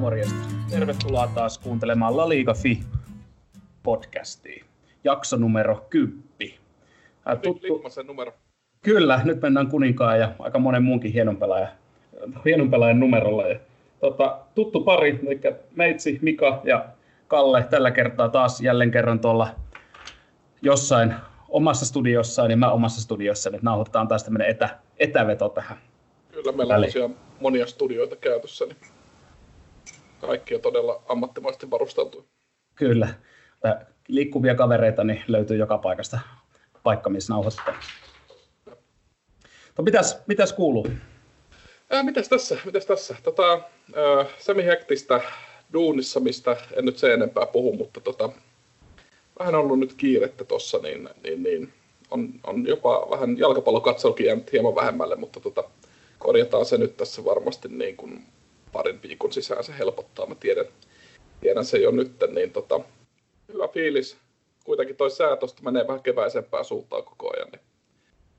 morjesta. 0.00 0.34
Tervetuloa 0.70 1.26
taas 1.34 1.58
kuuntelemaan 1.58 2.16
La 2.16 2.28
Liga 2.28 2.54
Fi 2.54 2.80
podcastia. 3.82 4.64
Jakso 5.04 5.36
numero 5.36 5.86
10. 5.90 6.20
Tuttu... 7.42 7.82
numero. 8.06 8.32
Kyllä, 8.82 9.20
nyt 9.24 9.42
mennään 9.42 9.68
kuninkaan 9.68 10.20
ja 10.20 10.32
aika 10.38 10.58
monen 10.58 10.82
muunkin 10.82 11.12
hienon 11.12 11.36
pelaajan, 11.36 11.68
hienon 12.44 12.70
pelaajan 12.70 13.00
numerolla. 13.00 13.46
Ja, 13.48 13.60
tota, 14.00 14.38
tuttu 14.54 14.80
pari, 14.80 15.20
eli 15.26 15.40
Meitsi, 15.76 16.18
Mika 16.22 16.60
ja 16.64 16.84
Kalle 17.28 17.66
tällä 17.70 17.90
kertaa 17.90 18.28
taas 18.28 18.60
jälleen 18.60 18.90
kerran 18.90 19.20
tuolla 19.20 19.48
jossain 20.62 21.14
omassa 21.48 21.86
studiossaan 21.86 22.48
niin 22.48 22.58
mä 22.58 22.72
omassa 22.72 23.00
studiossa, 23.00 23.50
että 23.50 23.60
nauhoitetaan 23.62 24.08
taas 24.08 24.24
tämmöinen 24.24 24.48
etä, 24.48 24.78
etäveto 24.98 25.48
tähän. 25.48 25.78
Kyllä, 26.32 26.52
meillä 26.52 26.74
on 27.04 27.16
monia 27.40 27.66
studioita 27.66 28.16
käytössä, 28.16 28.64
niin 28.64 28.76
kaikki 30.20 30.54
on 30.54 30.60
todella 30.60 31.02
ammattimaisesti 31.08 31.70
varusteltu. 31.70 32.26
Kyllä. 32.74 33.08
Liikkuvia 34.08 34.54
kavereita 34.54 35.04
niin 35.04 35.24
löytyy 35.28 35.56
joka 35.56 35.78
paikasta 35.78 36.18
paikka, 36.82 37.10
missä 37.10 37.32
nauhoittaa. 37.32 37.74
No, 39.78 39.84
mitäs, 39.84 40.22
mitäs 40.26 40.52
kuuluu? 40.52 40.86
Ää, 41.90 42.02
mitäs 42.02 42.28
tässä? 42.28 42.58
Mitäs 42.64 42.86
tässä? 42.86 43.16
Tota, 43.22 43.52
äh, 43.52 44.26
semi-hektistä 44.38 45.20
duunissa, 45.72 46.20
mistä 46.20 46.56
en 46.72 46.84
nyt 46.84 46.98
se 46.98 47.14
enempää 47.14 47.46
puhu, 47.46 47.76
mutta 47.76 48.00
tota, 48.00 48.30
vähän 49.38 49.54
ollut 49.54 49.78
nyt 49.78 49.94
kiirettä 49.94 50.44
tuossa, 50.44 50.78
niin, 50.78 51.08
niin, 51.22 51.42
niin 51.42 51.72
on, 52.10 52.28
on, 52.46 52.66
jopa 52.66 53.06
vähän 53.10 53.38
jalkapallokatselukin 53.38 54.26
jäänyt 54.26 54.52
hieman 54.52 54.74
vähemmälle, 54.74 55.16
mutta 55.16 55.40
tota, 55.40 55.64
korjataan 56.18 56.66
se 56.66 56.78
nyt 56.78 56.96
tässä 56.96 57.24
varmasti 57.24 57.68
niin 57.68 57.96
kuin 57.96 58.26
parin 58.72 59.02
viikon 59.02 59.32
sisään 59.32 59.64
se 59.64 59.78
helpottaa. 59.78 60.26
Mä 60.26 60.34
tiedän, 60.34 60.66
tiedän 61.40 61.64
se 61.64 61.78
jo 61.78 61.90
nyt, 61.90 62.12
niin 62.34 62.50
tota, 62.52 62.80
hyvä 63.52 63.68
fiilis. 63.68 64.16
Kuitenkin 64.64 64.96
toi 64.96 65.10
sää 65.10 65.36
tuosta 65.36 65.62
menee 65.62 65.86
vähän 65.86 66.02
keväisempää 66.02 66.62
suuntaan 66.62 67.04
koko 67.04 67.32
ajan. 67.36 67.48
Niin. 67.52 67.62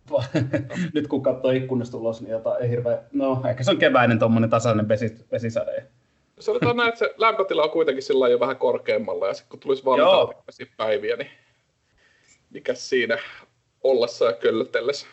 nyt 0.93 1.07
kun 1.07 1.23
katsoo 1.23 1.51
ikkunasta 1.51 1.97
ulos, 1.97 2.21
niin 2.21 2.31
jota 2.31 2.57
ei 2.57 2.69
hirveä... 2.69 3.03
No, 3.11 3.41
ehkä 3.49 3.63
se 3.63 3.71
on 3.71 3.77
keväinen 3.77 4.19
tuommoinen 4.19 4.49
tasainen 4.49 4.87
vesis, 4.87 5.25
vesisade. 5.31 5.87
Oli 6.47 6.73
näin, 6.73 6.89
että 6.89 6.99
se 6.99 7.13
lämpötila 7.17 7.63
on 7.63 7.69
kuitenkin 7.69 8.03
sillä 8.03 8.27
jo 8.27 8.39
vähän 8.39 8.57
korkeammalla, 8.57 9.27
ja 9.27 9.33
sitten 9.33 9.49
kun 9.49 9.59
tulisi 9.59 9.85
valmiita 9.85 10.67
päiviä, 10.77 11.15
niin 11.15 11.31
mikä 12.49 12.73
siinä 12.73 13.17
ollessa 13.83 14.25
ja 14.25 14.33
köllötellessä. 14.33 15.07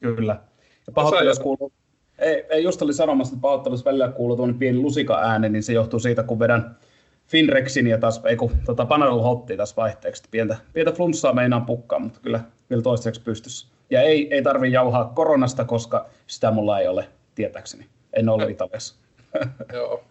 Kyllä. 0.00 0.40
Ja 0.86 0.92
pahoittelussa 0.92 1.42
kuuluu, 1.42 1.72
ei, 2.18 2.46
ei, 2.50 2.62
just 2.62 2.82
oli 2.82 2.92
sanomassa, 2.92 3.34
että 3.34 3.42
pahoittelussa 3.42 3.84
välillä 3.84 4.08
kuuluu 4.08 4.36
tuonne 4.36 4.54
pieni 4.58 4.78
lusika 4.78 5.20
ääni, 5.20 5.48
niin 5.48 5.62
se 5.62 5.72
johtuu 5.72 6.00
siitä, 6.00 6.22
kun 6.22 6.38
vedän 6.38 6.76
Finrexin 7.26 7.86
ja 7.86 7.98
taas, 7.98 8.20
ei 8.24 8.36
kun 8.36 8.50
tota 8.64 8.86
Panadol 8.86 9.22
Hottia 9.22 9.56
taas 9.56 9.76
vaihteeksi. 9.76 10.22
Pientä, 10.30 10.56
pientä 10.72 10.92
flunssaa 10.92 11.32
meinaan 11.32 11.66
pukkaa, 11.66 11.98
mutta 11.98 12.20
kyllä, 12.22 12.40
kyllä 12.68 12.82
toistaiseksi 12.82 13.20
pystyssä. 13.20 13.68
Ja 13.90 14.02
ei, 14.02 14.34
ei 14.34 14.42
tarvi 14.42 14.72
jauhaa 14.72 15.12
koronasta, 15.14 15.64
koska 15.64 16.06
sitä 16.26 16.50
mulla 16.50 16.80
ei 16.80 16.88
ole 16.88 17.08
tietääkseni. 17.34 17.86
En 18.12 18.28
ole 18.28 18.50
Italiassa. 18.50 18.94
Joo. 19.72 20.04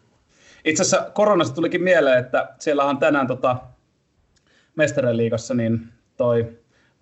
Itse 0.65 0.81
asiassa 0.81 1.11
koronasta 1.13 1.55
tulikin 1.55 1.83
mieleen, 1.83 2.19
että 2.19 2.49
siellä 2.59 2.83
on 2.83 2.97
tänään 2.97 3.27
tota, 3.27 3.57
liigassa 5.11 5.53
niin 5.53 5.87
toi 6.17 6.47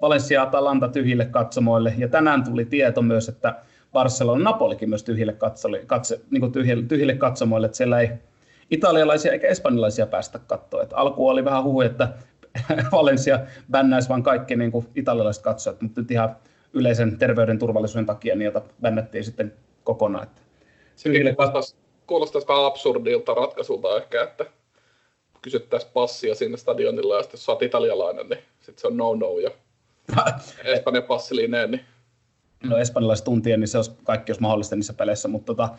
Valencia 0.02 0.42
Atalanta 0.42 0.88
tyhjille 0.88 1.26
katsomoille. 1.26 1.94
Ja 1.98 2.08
tänään 2.08 2.44
tuli 2.44 2.66
tieto 2.66 3.02
myös, 3.02 3.30
että 3.30 3.56
Barcelona 3.94 4.44
Napolikin 4.44 4.90
myös 4.90 5.04
tyhjille, 5.04 5.34
katsoli, 5.34 5.84
katse, 5.86 6.22
niin 6.32 6.42
kuin 6.42 6.52
tyhjille, 6.52 6.84
tyhjille 6.84 7.16
katsomoille, 7.16 7.66
että 7.66 7.78
siellä 7.78 8.00
ei 8.00 8.10
italialaisia 8.72 9.32
eikä 9.32 9.48
espanjalaisia 9.48 10.08
päästä 10.08 10.40
katsoa. 10.40 10.84
Et 10.84 10.94
alku 10.94 11.28
oli 11.28 11.46
vähän 11.46 11.64
huhu, 11.64 11.82
että 11.82 12.14
Valencia 12.92 13.40
bännäisi 13.72 14.10
vain 14.10 14.24
kaikki 14.24 14.56
niin 14.56 14.72
kuin 14.72 14.88
italialaiset 14.96 15.44
katsojat, 15.44 15.82
mutta 15.82 16.02
nyt 16.02 16.12
ihan 16.12 16.36
yleisen 16.74 17.18
terveyden 17.18 17.60
turvallisuuden 17.60 18.06
takia 18.06 18.36
niitä 18.36 18.62
bännättiin 18.82 19.24
sitten 19.24 19.54
kokonaan. 19.84 20.24
Että 20.24 20.42
tyhjille 21.04 21.36
kuulostaisi, 21.36 21.76
kuulostaisi 22.08 22.48
vähän 22.48 22.66
absurdilta 22.66 23.34
ratkaisulta 23.34 23.98
ehkä, 23.98 24.24
että 24.24 24.46
kysyttäisiin 25.42 25.92
passia 25.94 26.36
sinne 26.36 26.58
stadionilla 26.58 27.16
ja 27.16 27.22
sitten 27.22 27.38
jos 27.38 27.46
sä 27.46 27.52
oot 27.52 27.62
italialainen, 27.62 28.30
niin 28.30 28.40
sitten 28.60 28.82
se 28.82 28.88
on 28.88 28.98
no-no 28.98 29.40
ja 29.40 29.52
Espanjan 30.64 31.04
passilineen, 31.04 31.72
niin 31.72 31.86
no 32.64 32.78
espanjalaiset 32.78 33.26
tuntien, 33.26 33.60
niin 33.60 33.68
se 33.68 33.78
olisi 33.78 33.92
kaikki 34.04 34.32
olisi 34.32 34.42
mahdollista 34.42 34.76
niissä 34.76 34.94
peleissä, 34.94 35.28
mutta 35.28 35.46
tota, 35.46 35.70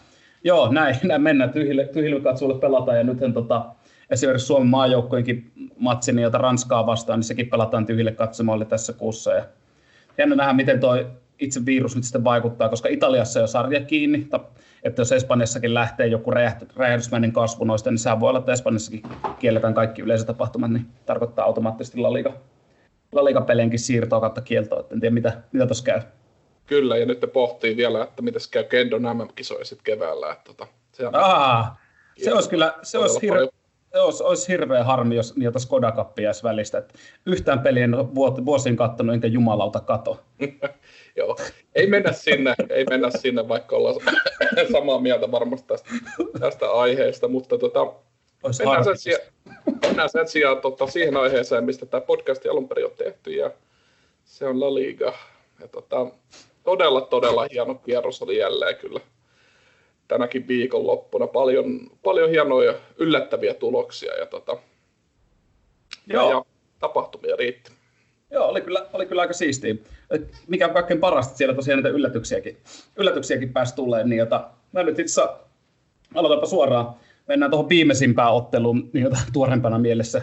joo, 0.44 0.72
näin, 0.72 0.97
näin 1.09 1.22
mennään. 1.22 1.50
Tyhjille, 1.50 1.84
tyhjille 1.93 2.20
katsoille 2.20 2.60
pelataan, 2.60 2.98
ja 2.98 3.04
nythän 3.04 3.32
tota, 3.32 3.65
esimerkiksi 4.10 4.47
Suomen 4.47 4.69
maajoukkojenkin 4.69 5.53
matsi, 5.78 6.12
niin 6.12 6.22
jota 6.22 6.38
Ranskaa 6.38 6.87
vastaan, 6.87 7.19
niin 7.19 7.25
sekin 7.25 7.50
pelataan 7.50 7.87
tyhjille 7.87 8.12
katsomalle 8.12 8.65
tässä 8.65 8.92
kuussa, 8.92 9.32
ja 9.32 9.44
jännä 10.19 10.37
nähdä, 10.37 10.53
miten 10.53 10.81
toi 10.81 11.06
itse 11.38 11.66
virus 11.66 11.97
nyt 11.97 12.04
sitten 12.04 12.25
vaikuttaa, 12.25 12.69
koska 12.69 12.88
Italiassa 12.88 13.38
ei 13.38 13.42
ole 13.42 13.48
sarja 13.48 13.84
kiinni, 13.84 14.28
että 14.82 15.00
jos 15.00 15.12
Espanjassakin 15.12 15.75
lähtee 15.75 16.06
joku 16.06 16.31
räjähdysmäinen 16.76 17.32
kasvu 17.32 17.65
noista, 17.65 17.91
niin 17.91 17.98
sehän 17.98 18.21
voi 18.21 18.28
olla, 18.28 18.38
että 18.38 18.53
Espanjassakin 18.53 19.03
kielletään 19.38 19.75
kaikki 19.75 20.03
yleisötapahtumat, 20.03 20.71
niin 20.71 20.87
tarkoittaa 21.06 21.44
automaattisesti 21.44 22.00
La 22.00 22.12
Liga, 22.12 22.32
La 23.12 23.25
Liga 23.25 23.47
siirtoa 23.76 24.21
kautta 24.21 24.41
kieltoa, 24.41 24.81
että 24.81 24.94
en 24.94 25.00
tiedä 25.00 25.15
mitä, 25.15 25.42
mitä 25.53 25.66
tuossa 25.66 25.84
käy. 25.84 26.00
Kyllä, 26.67 26.97
ja 26.97 27.06
nyt 27.06 27.21
te 27.21 27.27
pohtii 27.27 27.77
vielä, 27.77 28.03
että 28.03 28.23
miten 28.23 28.41
käy 28.50 28.65
Kendo 28.65 28.99
MM-kisoja 28.99 29.65
sitten 29.65 29.84
keväällä. 29.84 30.33
Että 30.33 30.45
tota, 30.45 30.67
se, 30.93 31.06
on, 31.06 31.15
Aa, 31.15 31.81
se 32.25 32.34
olisi 32.34 32.50
kyllä, 32.50 32.75
se 32.83 32.99
olisi, 32.99 33.23
hirve, 33.23 33.49
se 33.93 34.00
olisi, 34.00 34.23
olisi 34.23 34.49
hirveä 34.49 34.84
harmi, 34.84 35.17
jos 35.17 35.37
niitä 35.37 35.59
Skoda 35.59 35.93
Cupia 35.93 36.25
jäisi 36.25 36.43
välistä. 36.43 36.78
Että 36.78 36.95
yhtään 37.27 37.61
peliä 37.61 37.84
en 37.84 37.97
vuosien 38.47 38.77
kattonut, 38.77 39.15
enkä 39.15 39.27
jumalauta 39.27 39.81
kato. 39.81 40.21
Joo, 41.17 41.37
ei 41.75 41.87
mennä 41.87 42.12
sinne, 42.12 42.55
ei 42.71 42.84
mennä 42.84 43.11
sinne, 43.11 43.49
vaikka 43.49 43.77
ollaan 43.77 43.97
samaa 44.72 45.01
mieltä 45.01 45.31
varmasti 45.31 45.69
tästä, 45.69 45.91
tästä 46.41 46.71
aiheesta, 46.71 47.28
mutta 47.28 47.59
tota, 47.59 47.93
mennään 48.59 48.84
sen, 48.84 48.99
sijaan, 48.99 49.22
mennään 49.83 50.09
sen 50.09 50.28
sijaan 50.28 50.61
tota, 50.61 50.87
siihen 50.87 51.17
aiheeseen, 51.17 51.65
mistä 51.65 51.87
tämä 51.87 52.01
podcast 52.01 52.47
alun 52.47 52.69
perin 52.69 52.87
on 52.87 52.93
tehty, 52.99 53.31
ja 53.31 53.51
se 54.25 54.47
on 54.47 54.61
La 54.61 54.75
Liga. 54.75 55.12
Ja 55.61 55.69
tota, 55.69 56.06
todella, 56.65 57.00
todella 57.00 57.47
hieno 57.53 57.75
kierros 57.75 58.23
oli 58.23 58.39
jälleen 58.39 58.77
kyllä 58.77 59.00
tänäkin 60.09 60.49
viikonloppuna. 60.49 61.27
Paljon, 61.27 61.91
paljon 62.03 62.31
hienoja 62.31 62.75
yllättäviä 62.99 63.55
tuloksia 63.55 64.15
ja, 64.15 64.27
tota, 64.27 64.56
Joo. 66.06 66.31
ja, 66.31 66.45
tapahtumia 66.78 67.37
riitti. 67.37 67.72
Joo, 68.31 68.49
oli 68.49 68.61
kyllä, 68.61 68.87
oli 68.93 69.06
kyllä 69.06 69.22
aika 69.22 69.34
siistiä. 69.34 69.75
Mikä 70.47 70.67
on 70.67 70.72
kaikkein 70.72 71.01
parasta, 71.01 71.37
siellä 71.37 71.55
tosiaan 71.55 71.78
niitä 71.78 71.89
yllätyksiäkin, 71.89 72.56
yllätyksiäkin 72.97 73.53
pääsi 73.53 73.75
tulemaan. 73.75 74.11
Niin 74.11 74.19
jota, 74.19 74.51
mä 74.72 74.83
nyt 74.83 74.99
itse 74.99 75.22
aloitanpa 76.15 76.47
suoraan. 76.47 76.95
Mennään 77.28 77.51
tuohon 77.51 77.69
viimeisimpään 77.69 78.33
otteluun 78.33 78.91
niin 78.93 79.03
jota, 79.03 79.19
tuorempana 79.33 79.78
mielessä. 79.78 80.22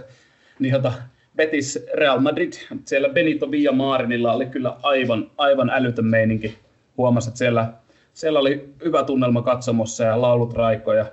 Niin 0.59 0.73
jota, 0.73 0.93
Betis 1.39 1.85
Real 1.93 2.19
Madrid. 2.19 2.53
Siellä 2.85 3.09
Benito 3.09 3.51
Villamarinilla 3.51 4.33
oli 4.33 4.45
kyllä 4.45 4.77
aivan, 4.83 5.31
aivan 5.37 5.69
älytön 5.69 6.05
meininki. 6.05 6.57
Huomasi, 6.97 7.29
että 7.29 7.37
siellä, 7.37 7.73
siellä 8.13 8.39
oli 8.39 8.69
hyvä 8.83 9.03
tunnelma 9.03 9.41
katsomossa 9.41 10.03
ja 10.03 10.21
laulut 10.21 10.53
raikoja. 10.53 11.05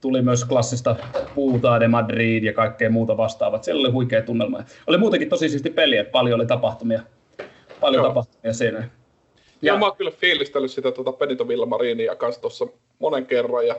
Tuli 0.00 0.22
myös 0.22 0.44
klassista 0.44 0.96
Puutaa 1.34 1.80
de 1.80 1.88
Madrid 1.88 2.44
ja 2.44 2.52
kaikkea 2.52 2.90
muuta 2.90 3.16
vastaavaa. 3.16 3.62
Siellä 3.62 3.80
oli 3.80 3.90
huikea 3.90 4.22
tunnelma. 4.22 4.64
Oli 4.86 4.98
muutenkin 4.98 5.28
tosi 5.28 5.48
siisti 5.48 5.70
peli, 5.70 5.96
että 5.96 6.12
paljon 6.12 6.40
oli 6.40 6.46
tapahtumia, 6.46 7.00
paljon 7.80 8.02
Joo. 8.02 8.08
tapahtumia 8.08 8.52
siinä. 8.52 8.78
Ja, 8.78 8.88
ja 9.62 9.78
mä 9.78 9.86
oon 9.86 9.96
kyllä 9.96 10.10
fiilistellyt 10.10 10.70
sitä 10.70 10.92
tuota 10.92 11.12
Benito 11.12 11.48
Villamarinia 11.48 12.16
kanssa 12.16 12.40
tuossa 12.40 12.66
monen 12.98 13.26
kerran. 13.26 13.66
Ja, 13.66 13.74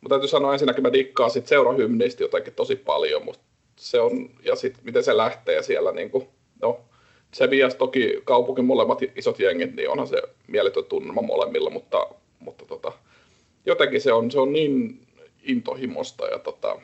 mutta 0.00 0.08
täytyy 0.14 0.28
sanoa 0.28 0.52
ensinnäkin, 0.52 0.82
mä 0.82 0.92
dikkaan 0.92 1.30
sit 1.30 1.46
seurahymnistä 1.46 2.22
jotenkin 2.22 2.52
tosi 2.54 2.76
paljon, 2.76 3.24
mutta 3.24 3.53
se 3.76 4.00
on, 4.00 4.30
ja 4.44 4.56
sitten 4.56 4.84
miten 4.84 5.04
se 5.04 5.16
lähtee 5.16 5.62
siellä, 5.62 5.92
niin 5.92 6.10
kuin, 6.10 6.28
no, 6.62 6.80
se 7.34 7.50
vias 7.50 7.74
toki 7.74 8.22
kaupunkin 8.24 8.64
molemmat 8.64 8.98
isot 9.16 9.38
jengit, 9.38 9.76
niin 9.76 9.90
onhan 9.90 10.06
se 10.06 10.22
mieletön 10.46 10.84
tunnelma 10.84 11.22
molemmilla, 11.22 11.70
mutta, 11.70 12.06
mutta 12.38 12.64
tota, 12.64 12.92
jotenkin 13.66 14.00
se 14.00 14.12
on, 14.12 14.30
se 14.30 14.40
on 14.40 14.52
niin 14.52 15.06
intohimosta 15.42 16.26
ja 16.26 16.38
tota, 16.38 16.80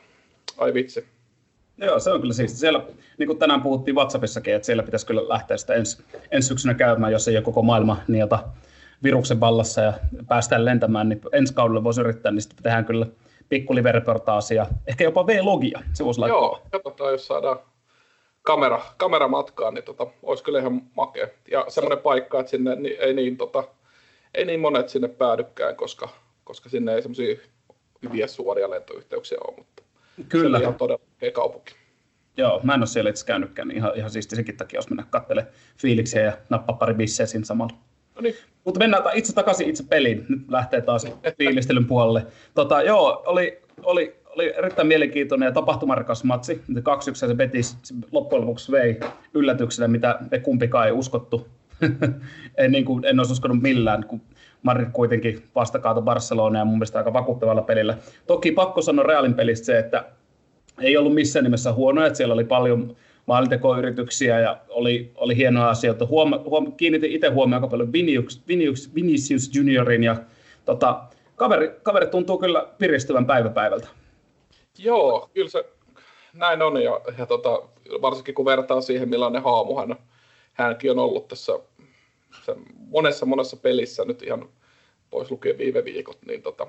ai 0.57 0.73
vitsi. 0.73 1.05
Joo, 1.77 1.99
se 1.99 2.11
on 2.11 2.21
kyllä 2.21 2.33
siisti. 2.33 2.57
Siellä, 2.57 2.85
niin 3.17 3.27
kuin 3.27 3.39
tänään 3.39 3.61
puhuttiin 3.61 3.95
WhatsAppissakin, 3.95 4.55
että 4.55 4.65
siellä 4.65 4.83
pitäisi 4.83 5.05
kyllä 5.05 5.29
lähteä 5.29 5.57
sitä 5.57 5.73
ensi, 5.73 6.03
ensi 6.31 6.47
syksynä 6.47 6.73
käymään, 6.73 7.11
jos 7.11 7.27
ei 7.27 7.37
ole 7.37 7.43
koko 7.43 7.61
maailma 7.61 7.97
niiltä 8.07 8.39
viruksen 9.03 9.39
vallassa 9.39 9.81
ja 9.81 9.93
päästään 10.27 10.65
lentämään, 10.65 11.09
niin 11.09 11.21
ensi 11.31 11.53
kaudella 11.53 11.83
voisi 11.83 12.01
yrittää, 12.01 12.31
niin 12.31 12.41
sitten 12.41 12.63
tehdään 12.63 12.85
kyllä 12.85 13.05
pikku 13.51 13.73
ja 14.55 14.67
ehkä 14.87 15.03
jopa 15.03 15.27
V-logia. 15.27 15.81
Se 15.93 16.05
voisi 16.05 16.19
laittaa. 16.19 16.39
Joo, 16.39 16.61
katsotaan, 16.71 17.11
jos 17.11 17.27
saadaan 17.27 17.59
kamera, 18.41 18.81
kamera 18.97 19.27
matkaan, 19.27 19.73
niin 19.73 19.83
tota, 19.83 20.07
olisi 20.23 20.43
kyllä 20.43 20.59
ihan 20.59 20.81
makea. 20.95 21.27
Ja 21.51 21.65
semmoinen 21.67 22.03
paikka, 22.03 22.39
että 22.39 22.49
sinne 22.49 22.77
ei 22.99 23.13
niin, 23.13 23.37
tota, 23.37 23.63
ei 24.33 24.45
niin 24.45 24.59
monet 24.59 24.89
sinne 24.89 25.07
päädykään, 25.07 25.75
koska, 25.75 26.09
koska 26.43 26.69
sinne 26.69 26.95
ei 26.95 27.01
semmoisia 27.01 27.35
hyviä 28.03 28.27
suoria 28.27 28.69
lentoyhteyksiä 28.69 29.37
on, 29.47 29.53
mutta 29.57 29.83
Kyllä. 30.29 30.59
se 30.59 30.67
on 30.67 30.75
todella 30.75 31.05
kaupunki. 31.33 31.73
Joo, 32.37 32.59
mä 32.63 32.73
en 32.73 32.79
ole 32.79 32.87
siellä 32.87 33.09
itse 33.09 33.25
käynytkään, 33.25 33.67
niin 33.67 33.77
ihan, 33.77 33.91
ihan 33.95 34.09
siisti 34.09 34.35
senkin 34.35 34.57
takia, 34.57 34.77
jos 34.77 34.89
mennä 34.89 35.05
katsele 35.09 35.47
fiiliksiä 35.77 36.21
ja 36.21 36.37
nappaa 36.49 36.75
pari 36.75 36.93
bissejä 36.93 37.27
siinä 37.27 37.45
samalla. 37.45 37.73
No 38.15 38.21
niin. 38.21 38.35
Mutta 38.65 38.79
mennään 38.79 39.03
itse 39.13 39.33
takaisin 39.33 39.69
itse 39.69 39.83
peliin. 39.89 40.25
Nyt 40.29 40.41
lähtee 40.49 40.81
taas 40.81 41.07
fiilistelyn 41.37 41.85
puolelle. 41.85 42.25
Tota, 42.53 42.81
joo, 42.81 43.23
oli, 43.25 43.61
oli, 43.83 44.15
oli 44.25 44.53
erittäin 44.57 44.87
mielenkiintoinen 44.87 45.47
ja 45.47 45.51
tapahtumarikas 45.51 46.23
matsi. 46.23 46.61
2-1 46.71 46.73
se 47.13 47.35
Betis 47.35 47.77
loppujen 48.11 48.41
lopuksi 48.41 48.71
vei 48.71 48.99
yllätyksenä, 49.33 49.87
mitä 49.87 50.19
me 50.31 50.39
kumpikaan 50.39 50.85
ei 50.85 50.91
uskottu. 50.91 51.47
en, 52.57 52.71
niin 52.71 52.85
kuin, 52.85 53.05
en 53.05 53.19
olisi 53.19 53.33
uskonut 53.33 53.61
millään, 53.61 54.05
kun 54.05 54.21
Madrid 54.63 54.89
kuitenkin 54.93 55.43
vastakaato 55.55 56.01
Barcelona 56.01 56.59
ja 56.59 56.65
mun 56.65 56.75
mielestä 56.75 56.97
aika 56.97 57.13
vakuuttavalla 57.13 57.61
pelillä. 57.61 57.97
Toki 58.27 58.51
pakko 58.51 58.81
sanoa 58.81 59.05
Realin 59.05 59.33
pelistä 59.33 59.65
se, 59.65 59.79
että 59.79 60.05
ei 60.81 60.97
ollut 60.97 61.13
missään 61.13 61.43
nimessä 61.43 61.73
huonoa, 61.73 62.05
että 62.05 62.17
siellä 62.17 62.33
oli 62.33 62.43
paljon 62.43 62.95
maalintekoyrityksiä 63.31 64.39
ja 64.39 64.57
oli, 64.69 65.11
oli 65.15 65.35
hienoja 65.35 65.69
asioita. 65.69 66.05
Huoma, 66.05 66.37
huom, 66.45 66.73
kiinnitin 66.73 67.11
itse 67.11 67.29
huomioon 67.29 67.63
aika 67.63 67.71
paljon 67.71 67.93
Vinicius, 67.93 68.41
Vinicius, 68.47 68.95
Vinicius 68.95 69.55
Juniorin 69.55 70.03
ja 70.03 70.15
tota, 70.65 71.03
kaveri, 71.35 71.71
kaveri 71.83 72.07
tuntuu 72.07 72.37
kyllä 72.37 72.67
piristyvän 72.77 73.25
päivä 73.25 73.49
päivältä. 73.49 73.87
Joo, 74.77 75.29
kyllä 75.33 75.49
se 75.49 75.65
näin 76.33 76.61
on 76.61 76.83
ja, 76.83 77.01
ja 77.17 77.25
tota, 77.25 77.61
varsinkin 78.01 78.35
kun 78.35 78.45
vertaa 78.45 78.81
siihen 78.81 79.09
millainen 79.09 79.43
haamu 79.43 79.77
hän, 79.77 79.95
hänkin 80.53 80.91
on 80.91 80.99
ollut 80.99 81.27
tässä 81.27 81.53
monessa 82.75 83.25
monessa 83.25 83.57
pelissä 83.57 84.05
nyt 84.05 84.23
ihan 84.23 84.49
pois 85.09 85.31
lukien 85.31 85.57
viime 85.57 85.85
viikot. 85.85 86.17
Niin 86.25 86.41
tota, 86.41 86.67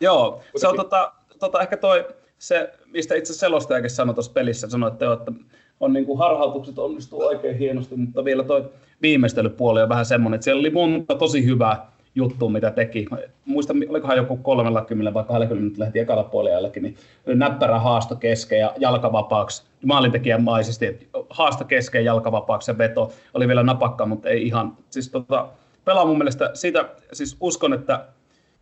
Joo, 0.00 0.30
kuitenkin... 0.30 0.60
se 0.60 0.68
on 0.68 0.76
tota, 0.76 1.12
tota, 1.38 1.60
ehkä 1.60 1.76
toi, 1.76 2.06
se, 2.38 2.72
mistä 2.86 3.14
itse 3.14 3.34
selostajakin 3.34 3.90
sanoi 3.90 4.14
tuossa 4.14 4.32
pelissä, 4.32 4.70
sanoi, 4.70 4.90
että, 4.92 5.12
että 5.12 5.32
on 5.80 5.92
niin 5.92 6.06
kuin 6.06 6.18
harhautukset 6.18 6.78
onnistuu 6.78 7.22
oikein 7.22 7.58
hienosti, 7.58 7.96
mutta 7.96 8.24
vielä 8.24 8.44
toi 8.44 8.70
viimeistelypuoli 9.02 9.82
on 9.82 9.88
vähän 9.88 10.06
semmoinen, 10.06 10.34
että 10.34 10.44
siellä 10.44 10.60
oli 10.60 10.70
monta 10.70 11.14
tosi 11.14 11.44
hyvää 11.44 11.90
juttua, 12.14 12.50
mitä 12.50 12.70
teki. 12.70 13.06
Muista, 13.44 13.74
olikohan 13.88 14.16
joku 14.16 14.36
30 14.36 15.14
vai 15.14 15.24
20 15.24 15.80
lähti 15.80 15.98
ekalla 15.98 16.24
puolellekin, 16.24 16.82
niin 16.82 16.96
näppärä 17.26 17.78
haasto 17.78 18.16
kesken 18.16 18.58
ja 18.58 18.74
jalkavapaaksi, 18.78 19.62
maalintekijän 19.84 20.42
maisesti, 20.42 21.08
haasto 21.30 21.64
kesken 21.64 22.04
jalkavapaaksi 22.04 22.70
ja 22.70 22.78
veto. 22.78 23.12
Oli 23.34 23.48
vielä 23.48 23.62
napakka, 23.62 24.06
mutta 24.06 24.28
ei 24.28 24.46
ihan. 24.46 24.76
Siis 24.90 25.08
tota, 25.08 25.48
pelaa 25.84 26.04
mun 26.04 26.18
mielestä 26.18 26.50
sitä, 26.54 26.88
siis 27.12 27.36
uskon, 27.40 27.72
että 27.72 28.04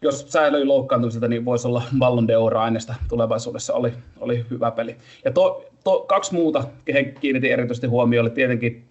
jos 0.03 0.26
säilyy 0.29 0.65
loukkaantumiselta, 0.65 1.29
niin 1.29 1.44
voisi 1.44 1.69
olla 1.69 1.82
Ballon 1.99 2.26
d'Or 2.29 2.56
aineesta 2.56 2.94
tulevaisuudessa. 3.09 3.75
Oli, 3.75 3.93
oli 4.20 4.47
hyvä 4.50 4.70
peli. 4.70 4.97
Ja 5.25 5.32
to, 5.32 5.68
to, 5.84 6.00
kaksi 6.00 6.34
muuta, 6.34 6.64
kehen 6.84 7.14
kiinnitin 7.14 7.52
erityisesti 7.52 7.86
huomioon, 7.86 8.25
oli 8.25 8.30
tietenkin 8.30 8.84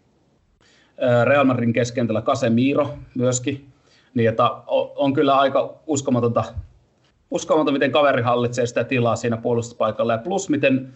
Real 1.23 1.43
Madridin 1.45 1.73
keskentällä 1.73 2.21
Casemiro 2.21 2.89
myöskin. 3.15 3.65
Niin, 4.13 4.29
että 4.29 4.43
on 4.95 5.13
kyllä 5.13 5.37
aika 5.37 5.73
uskomatonta, 5.87 6.43
uskomatonta, 7.31 7.71
miten 7.71 7.91
kaveri 7.91 8.21
hallitsee 8.21 8.65
sitä 8.65 8.83
tilaa 8.83 9.15
siinä 9.15 9.37
puolustuspaikalla. 9.37 10.13
Ja 10.13 10.17
plus, 10.17 10.49
miten 10.49 10.93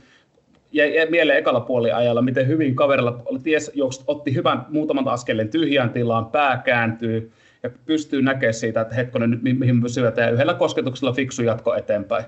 jäi 0.72 1.08
mieleen 1.10 1.40
ekalla 1.40 1.60
puoliajalla, 1.60 2.22
miten 2.22 2.48
hyvin 2.48 2.76
kaverilla 2.76 3.22
ties, 3.44 3.72
otti 4.08 4.36
hyvän 4.36 4.66
muutaman 4.70 5.08
askeleen 5.08 5.50
tyhjään 5.50 5.90
tilaan, 5.90 6.26
pää 6.26 6.62
kääntyy, 6.66 7.32
ja 7.64 7.70
pystyy 7.86 8.22
näkemään 8.22 8.54
siitä, 8.54 8.82
että 8.82 8.96
hetkonen 8.96 9.30
nyt 9.30 9.42
mihin 9.60 9.90
syötään, 9.90 10.28
ja 10.28 10.34
yhdellä 10.34 10.54
kosketuksella 10.54 11.14
fiksu 11.14 11.44
jatko 11.44 11.76
eteenpäin. 11.76 12.26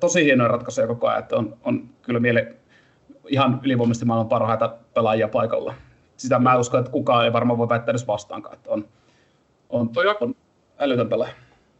Tosi 0.00 0.24
hienoja 0.24 0.48
ratkaisuja 0.48 0.86
koko 0.86 1.08
ajan, 1.08 1.20
että 1.20 1.36
on, 1.36 1.56
on 1.64 1.88
kyllä 2.02 2.20
miele 2.20 2.54
ihan 3.28 3.60
ylivoimaisesti 3.64 4.06
maailman 4.06 4.28
parhaita 4.28 4.74
pelaajia 4.94 5.28
paikalla. 5.28 5.74
Sitä 6.16 6.38
mä 6.38 6.58
uskon, 6.58 6.80
että 6.80 6.92
kukaan 6.92 7.24
ei 7.24 7.32
varmaan 7.32 7.58
voi 7.58 7.68
väittää 7.68 7.92
edes 7.92 8.06
vastaankaan, 8.06 8.54
että 8.54 8.70
on, 8.70 8.88
on, 9.70 9.88
Toi 9.88 10.16
on 10.20 10.34
älytön 10.78 11.08
pelaaja. 11.08 11.32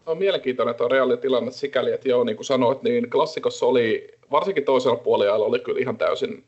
On 0.07 0.19
mielenkiintoinen 0.19 0.75
tuo 0.75 0.89
reaali 0.89 1.17
tilanne 1.17 1.51
sikäli, 1.51 1.93
että 1.93 2.09
joo, 2.09 2.25
niin 2.25 2.37
kuin 2.37 2.47
sanoit, 2.47 2.83
niin 2.83 3.11
klassikossa 3.11 3.67
oli, 3.67 4.09
varsinkin 4.31 4.65
toisella 4.65 4.97
puolella 4.97 5.47
oli 5.47 5.59
kyllä 5.59 5.81
ihan 5.81 5.99
täysin 5.99 6.45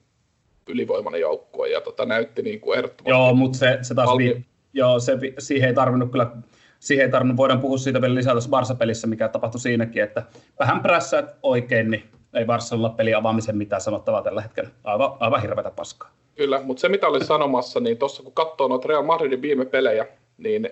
ylivoimainen 0.69 1.21
joukkue 1.21 1.69
ja 1.69 1.81
tota, 1.81 2.07
näytti 2.07 2.43
niin 2.43 2.61
kuin 2.61 2.79
ehdottomasti. 2.79 3.11
Joo, 3.11 3.35
mutta 3.35 3.59
se, 3.59 3.79
se 3.83 3.95
taas 3.95 4.09
valmi- 4.09 4.45
joo, 4.73 5.01
se, 5.01 5.19
siihen 5.39 5.69
ei 5.69 5.75
tarvinnut 5.75 6.11
kyllä, 6.11 6.31
siihen 6.79 7.05
ei 7.05 7.11
tarvinnut, 7.11 7.37
voidaan 7.37 7.61
puhua 7.61 7.79
siitä 7.79 8.01
vielä 8.01 8.15
lisää 8.15 8.33
tuossa 8.33 8.51
Barsa-pelissä, 8.51 9.07
mikä 9.07 9.29
tapahtui 9.29 9.61
siinäkin, 9.61 10.03
että 10.03 10.23
vähän 10.59 10.81
prässäät 10.81 11.37
oikein, 11.43 11.91
niin 11.91 12.05
ei 12.35 12.45
Barcelona 12.45 12.95
peli 12.95 13.15
avaamisen 13.15 13.57
mitään 13.57 13.83
sanottavaa 13.83 14.23
tällä 14.23 14.43
hetkellä. 14.43 14.71
Aivan, 14.85 15.13
aivan 15.21 15.43
hirveätä 15.43 15.71
paskaa. 15.71 16.11
Kyllä, 16.35 16.61
mutta 16.63 16.81
se 16.81 16.89
mitä 16.89 17.09
olin 17.09 17.25
sanomassa, 17.25 17.81
niin 17.81 17.99
tuossa 17.99 18.23
kun 18.23 18.33
katsoo 18.33 18.69
noita 18.69 18.89
Real 18.89 19.03
Madridin 19.03 19.43
viime 19.43 19.65
pelejä, 19.65 20.07
niin, 20.39 20.71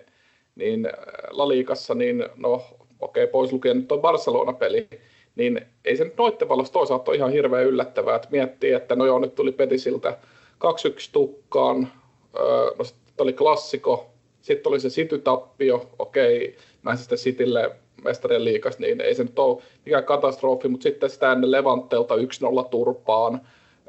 niin 0.55 0.87
äh, 0.87 0.93
La 1.31 1.49
Ligassa, 1.49 1.95
niin 1.95 2.25
no 2.37 2.53
okei, 3.01 3.25
okay, 3.25 3.27
pois 3.27 3.53
lukien 3.53 3.77
nyt 3.77 3.89
tuo 3.89 3.99
Barcelona-peli, 3.99 4.89
niin 5.37 5.61
ei 5.85 5.97
se 5.97 6.05
nyt 6.05 6.17
noitten 6.19 6.49
valossa 6.49 6.73
toisaalta 6.73 7.11
ole 7.11 7.17
ihan 7.17 7.33
hirveän 7.33 7.67
yllättävää, 7.67 8.17
että 8.17 8.29
miettii, 8.31 8.73
että 8.73 8.97
no 8.97 9.07
joo, 9.07 9.19
nyt 9.19 9.35
tuli 9.35 9.53
Petisiltä 9.53 10.19
2-1 10.65 11.09
tukkaan, 11.13 11.93
öö, 12.39 12.71
no 12.79 12.85
sitten 12.85 13.25
oli 13.25 13.33
klassiko, 13.33 14.11
sitten 14.41 14.71
oli 14.71 14.81
se 14.81 14.89
City-tappio, 14.89 15.91
okei, 15.99 16.57
näin 16.83 16.99
sitten 16.99 17.19
Citylle 17.19 17.77
mestarien 18.05 18.45
liikas, 18.45 18.79
niin 18.79 19.01
ei 19.01 19.15
se 19.15 19.23
nyt 19.23 19.39
ole 19.39 19.63
mikään 19.87 20.05
katastrofi, 20.05 20.69
mutta 20.69 20.83
sitten 20.83 21.11
sitä 21.11 21.33
ennen 21.33 21.51
Levanttelta 21.51 22.15
1-0 22.17 22.19
turpaan, 22.71 23.41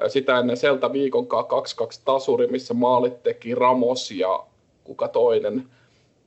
sitä 0.08 0.40
ennen 0.40 0.58
Selta 0.58 0.94
viikonkaan 0.94 1.46
2-2 1.46 1.48
tasuri, 2.06 2.48
missä 2.48 2.74
maalit 2.74 3.24
teki 3.24 3.56
Ramos 3.56 4.12
ja 4.12 4.44
kuka 4.84 5.08
toinen, 5.08 5.64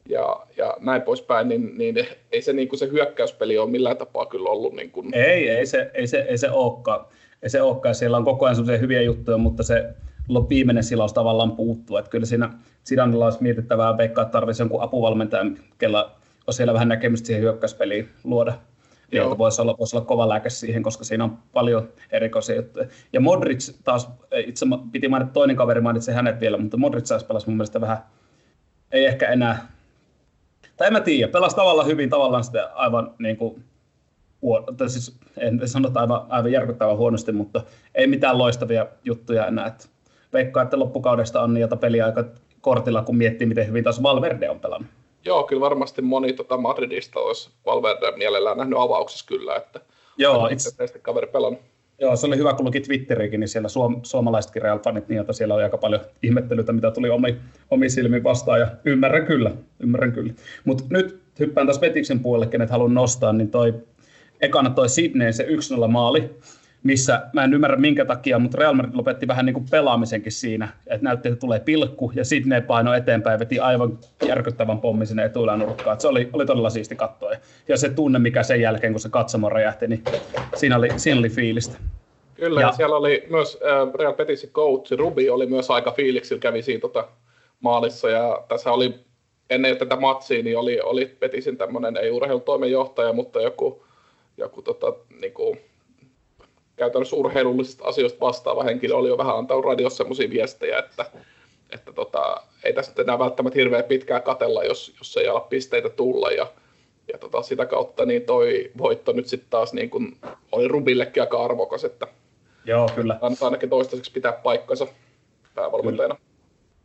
ja, 0.09 0.47
ja 0.57 0.77
näin 0.81 1.03
poispäin, 1.03 1.49
niin, 1.49 1.79
niin 1.79 2.07
ei 2.33 2.43
se, 2.43 2.53
niin 2.53 2.69
kuin 2.69 2.79
se 2.79 2.91
hyökkäyspeli 2.91 3.59
ole 3.59 3.71
millään 3.71 3.97
tapaa 3.97 4.27
kyllä 4.27 4.51
ollut. 4.51 4.73
Niin 4.73 4.91
kuin... 4.91 5.15
Ei, 5.15 5.49
ei 5.49 5.67
se, 5.67 5.91
ei 5.95 6.07
se, 6.07 6.19
ei 6.29 6.39
se 6.39 6.51
olekaan. 6.51 7.05
Ei 7.43 7.51
se 7.51 7.63
olekaan. 7.63 7.95
Siellä 7.95 8.17
on 8.17 8.25
koko 8.25 8.45
ajan 8.45 8.57
sellaisia 8.57 8.81
hyviä 8.81 9.03
juttuja, 9.03 9.39
mutta 9.39 9.63
se 9.63 9.85
viimeinen 10.49 10.85
silaus 10.85 11.13
tavallaan 11.13 11.53
puuttuu. 11.53 11.97
Että 11.97 12.11
kyllä 12.11 12.27
siinä 12.27 12.51
Sidanilla 12.85 13.25
olisi 13.25 13.43
mietittävää, 13.43 13.97
veikkaa, 13.97 14.23
että 14.23 14.33
tarvitsisi 14.33 14.63
jonkun 14.63 14.83
apuvalmentajan, 14.83 15.59
kella 15.79 16.11
on 16.47 16.55
siellä 16.55 16.73
vähän 16.73 16.89
näkemystä 16.89 17.27
siihen 17.27 17.43
hyökkäyspeliin 17.43 18.09
luoda. 18.25 18.53
Joo. 19.13 19.39
voisi 19.39 19.63
olla, 19.63 19.75
voisi 19.79 19.97
olla 19.97 20.07
kova 20.07 20.29
lääke 20.29 20.51
siihen, 20.51 20.83
koska 20.83 21.05
siinä 21.05 21.25
on 21.25 21.39
paljon 21.53 21.89
erikoisia 22.11 22.57
juttuja. 22.57 22.87
Ja 23.13 23.21
Modric 23.21 23.73
taas, 23.85 24.11
itse 24.47 24.67
piti 24.93 25.09
mainita 25.09 25.33
toinen 25.33 25.57
kaveri, 25.57 25.81
mainitsi 25.81 26.13
hänet 26.13 26.41
vielä, 26.41 26.59
mutta 26.59 26.77
Modric 26.77 27.07
saisi 27.07 27.27
pelasi 27.27 27.47
mun 27.47 27.57
mielestä 27.57 27.81
vähän, 27.81 27.99
ei 28.93 29.07
ehkä 29.07 29.29
enää, 29.29 29.69
tai 30.77 30.87
en 30.87 30.93
mä 30.93 31.01
tiedä, 31.01 31.33
pelasi 31.33 31.57
tavallaan 31.57 31.89
hyvin, 31.89 32.11
tavallaan 32.11 32.45
sitten 32.45 32.63
aivan 32.75 33.15
niin 33.19 33.37
kuin, 33.37 33.65
tai 34.77 34.89
siis 34.89 35.19
en 35.39 35.69
sano, 35.69 35.89
että 35.89 36.01
aivan, 36.01 36.27
aivan 36.29 36.53
järkyttävän 36.53 36.97
huonosti, 36.97 37.33
mutta 37.33 37.63
ei 37.95 38.07
mitään 38.07 38.39
loistavia 38.39 38.87
juttuja 39.05 39.47
enää. 39.47 39.67
Että 39.67 39.85
veikkaa, 40.33 40.63
että 40.63 40.79
loppukaudesta 40.79 41.43
on 41.43 41.55
niitä 41.55 41.77
peliä 41.77 42.07
aika 42.07 42.25
kortilla, 42.61 43.03
kun 43.03 43.17
miettii, 43.17 43.47
miten 43.47 43.67
hyvin 43.67 43.85
taas 43.85 44.03
Valverde 44.03 44.51
on 44.51 44.61
pelannut. 44.61 44.91
Joo, 45.25 45.45
kyllä 45.45 45.61
varmasti 45.61 46.03
moni 46.03 46.33
tota 46.33 46.57
Madridista 46.57 47.21
olisi 47.21 47.51
Valverde 47.67 48.17
mielellään 48.17 48.59
nähnyt 48.59 48.79
avauksessa 48.79 49.27
kyllä, 49.27 49.57
että 49.57 49.81
Joo, 50.19 50.47
itse 50.47 50.99
kaveri 51.03 51.27
pelannut. 51.27 51.61
Joo, 51.99 52.17
se 52.17 52.27
oli 52.27 52.37
hyvä, 52.37 52.55
kun 52.55 52.67
luki 52.67 52.81
Twitteriäkin, 52.81 53.41
niin 53.41 53.49
siellä 53.49 53.69
suom- 53.69 54.01
suomalaisetkin 54.03 54.63
Real-fanit, 54.63 55.09
niin 55.09 55.21
että 55.21 55.33
siellä 55.33 55.55
oli 55.55 55.63
aika 55.63 55.79
paljon 55.79 56.01
ihmettelytä, 56.23 56.73
mitä 56.73 56.91
tuli 56.91 57.11
omi, 57.11 57.37
omi 57.71 57.91
silmiin 57.91 58.25
vastaan, 58.25 58.61
ja 58.61 58.67
ymmärrän 58.85 59.27
kyllä, 59.27 59.51
ymmärrän 59.81 60.13
kyllä. 60.13 60.33
Mutta 60.65 60.85
nyt 60.91 61.21
hyppään 61.39 61.67
taas 61.67 61.81
Vetiksen 61.81 62.21
puolelle, 62.21 62.47
kenet 62.47 62.71
haluan 62.71 62.95
nostaa, 62.95 63.33
niin 63.33 63.51
toi, 63.51 63.75
ekana 64.41 64.71
toi 64.71 64.89
Sydney, 64.89 65.33
se 65.33 65.47
1-0 65.85 65.89
maali, 65.89 66.31
missä 66.83 67.23
mä 67.33 67.45
en 67.45 67.55
ymmärrä 67.55 67.77
minkä 67.77 68.05
takia, 68.05 68.39
mutta 68.39 68.59
Real 68.59 68.75
Madrid 68.75 68.95
lopetti 68.95 69.29
vähän 69.29 69.47
niin 69.47 69.55
kuin 69.55 69.67
pelaamisenkin 69.71 70.33
siinä, 70.33 70.69
että 70.87 71.05
näytti, 71.05 71.29
että 71.29 71.41
tulee 71.41 71.61
pilkku, 71.61 72.13
ja 72.15 72.25
sitten 72.25 72.49
ne 72.49 72.61
paino 72.61 72.95
eteenpäin 72.95 73.39
veti 73.39 73.59
aivan 73.59 73.99
järkyttävän 74.27 74.81
pommin 74.81 75.07
sinne 75.07 75.25
etuilänurkkaan. 75.25 76.01
Se 76.01 76.09
oli, 76.09 76.31
oli 76.33 76.47
todella 76.47 76.71
siisti 76.71 76.97
katsoa. 76.97 77.33
Ja 77.69 77.77
se 77.77 77.89
tunne, 77.89 78.19
mikä 78.19 78.43
sen 78.43 78.61
jälkeen, 78.61 78.93
kun 78.93 79.01
se 79.01 79.09
katsomo 79.09 79.49
räjähti, 79.49 79.89
niin 79.89 80.05
siinä 80.55 80.77
oli, 80.77 80.89
siinä 80.97 81.19
oli 81.19 81.29
fiilistä. 81.29 81.79
Kyllä, 82.35 82.61
ja, 82.61 82.67
ja 82.67 82.73
siellä 82.73 82.97
oli 82.97 83.27
myös 83.31 83.59
äh, 83.63 83.95
Real 83.95 84.13
Betis'in 84.13 84.51
coach 84.53 84.93
Rubi 84.93 85.31
oli 85.31 85.47
myös 85.47 85.71
aika 85.71 85.91
fiiliksillä, 85.91 86.41
kävi 86.41 86.63
siinä 86.63 86.81
tota, 86.81 87.09
maalissa, 87.61 88.11
ja 88.11 88.45
tässä 88.49 88.73
oli 88.73 88.95
ennen 89.51 89.77
tätä 89.77 89.97
matsia, 89.97 90.43
niin 90.43 90.59
oli, 90.59 90.81
oli 90.81 91.07
Petisin 91.07 91.57
tämmöinen, 91.57 91.97
ei 91.97 92.11
urheilutoimenjohtaja, 92.11 93.13
mutta 93.13 93.41
joku, 93.41 93.85
joku 94.37 94.63
tota, 94.63 94.93
niin 95.21 95.33
kuin, 95.33 95.59
käytännössä 96.77 97.17
urheilullisista 97.17 97.85
asioista 97.85 98.21
vastaava 98.21 98.63
henkilö 98.63 98.95
oli 98.95 99.09
jo 99.09 99.19
vähän 99.19 99.37
antanut 99.37 99.65
radiossa 99.65 99.97
sellaisia 99.97 100.31
viestejä, 100.31 100.79
että, 100.79 101.05
että 101.71 101.93
tota, 101.93 102.43
ei 102.65 102.73
tästä 102.73 103.03
enää 103.03 103.19
välttämättä 103.19 103.59
hirveän 103.59 103.85
pitkään 103.85 104.23
katella, 104.23 104.65
jos, 104.65 104.95
jos 104.99 105.17
ei 105.17 105.29
ala 105.29 105.41
pisteitä 105.41 105.89
tulla. 105.89 106.31
Ja, 106.31 106.47
ja 107.13 107.19
tota, 107.19 107.43
sitä 107.43 107.67
kautta 107.67 108.07
niin 108.07 108.23
toi 108.23 108.71
voitto 108.79 109.13
nyt 109.13 109.27
sitten 109.27 109.51
taas 109.51 109.73
niin 109.73 109.91
kun, 109.91 110.17
oli 110.53 110.69
Rubillekin 110.69 111.23
aika 111.23 111.45
arvokas, 111.45 111.85
että 111.85 112.07
Joo, 112.65 112.89
kyllä. 112.95 113.17
Kannattaa 113.21 113.47
ainakin 113.47 113.71
toistaiseksi 113.71 114.13
pitää 114.13 114.33
paikkansa 114.33 114.87
päävalmentajana. 115.55 116.15
Kyllä. 116.15 116.33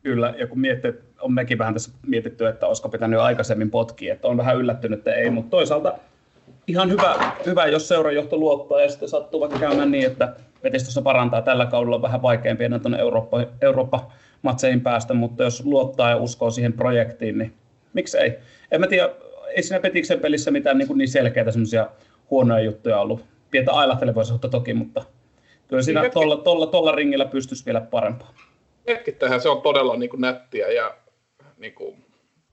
Kyllä, 0.04 0.34
ja 0.38 0.48
kun 0.48 0.60
miettii, 0.60 0.94
on 1.22 1.34
mekin 1.34 1.58
vähän 1.58 1.74
tässä 1.74 1.92
mietitty, 2.08 2.48
että 2.48 2.68
olisiko 2.68 2.90
pitänyt 2.90 3.20
aikaisemmin 3.20 3.72
potkia, 3.72 4.14
että 4.14 4.28
on 4.28 4.38
vähän 4.38 4.58
yllättynyt, 4.58 5.00
että 5.00 5.14
ei, 5.14 5.30
mutta 5.30 5.50
toisaalta 5.50 5.94
ihan 6.68 6.90
hyvä, 6.90 7.32
hyvä 7.46 7.66
jos 7.66 7.88
seurajohto 7.88 8.38
luottaa 8.38 8.82
ja 8.82 8.90
sitten 8.90 9.10
sattuu 9.10 9.40
vaikka 9.40 9.60
käymään 9.60 9.92
niin, 9.92 10.06
että 10.06 10.36
vetistössä 10.64 11.02
parantaa 11.02 11.42
tällä 11.42 11.66
kaudella 11.66 12.02
vähän 12.02 12.22
vaikeampi 12.22 12.64
enää 12.64 12.80
tuonne 12.80 13.00
Eurooppa, 13.00 13.46
Eurooppa 13.62 14.12
matseihin 14.42 14.82
päästä, 14.82 15.14
mutta 15.14 15.44
jos 15.44 15.66
luottaa 15.66 16.10
ja 16.10 16.18
uskoo 16.18 16.52
siihen 16.52 16.74
projektiin, 16.74 17.38
niin 17.38 17.54
miksei. 17.94 18.34
En 18.72 18.82
mä 18.82 18.88
tiedä, 18.88 19.10
ei 19.48 19.64
siinä 19.64 19.80
Petiksen 19.80 20.20
pelissä 20.20 20.52
mitään 20.52 20.78
niin, 20.78 20.98
niin 20.98 21.10
selkeitä 21.10 21.52
semmoisia 21.52 21.90
huonoja 22.30 22.64
juttuja 22.64 23.00
ollut. 23.00 23.26
Pientä 23.52 23.72
ailahtelevaisuutta 23.72 24.50
toki, 24.50 24.74
mutta 24.74 25.04
kyllä 25.68 25.82
siinä 25.84 26.02
niin 26.02 26.12
tuolla, 26.12 26.38
tuolla, 26.38 26.68
tuolla 26.68 26.92
ringillä 26.92 27.26
pystyisi 27.26 27.66
vielä 27.66 27.82
parempaa. 27.82 28.34
Hetkittäin 28.88 29.42
se 29.42 29.50
on 29.50 29.62
todella 29.62 29.96
niin 29.96 30.10
kuin 30.10 30.22
nättiä 30.22 30.68
ja 30.68 30.98
niin 31.58 31.74
kuin, 31.74 32.07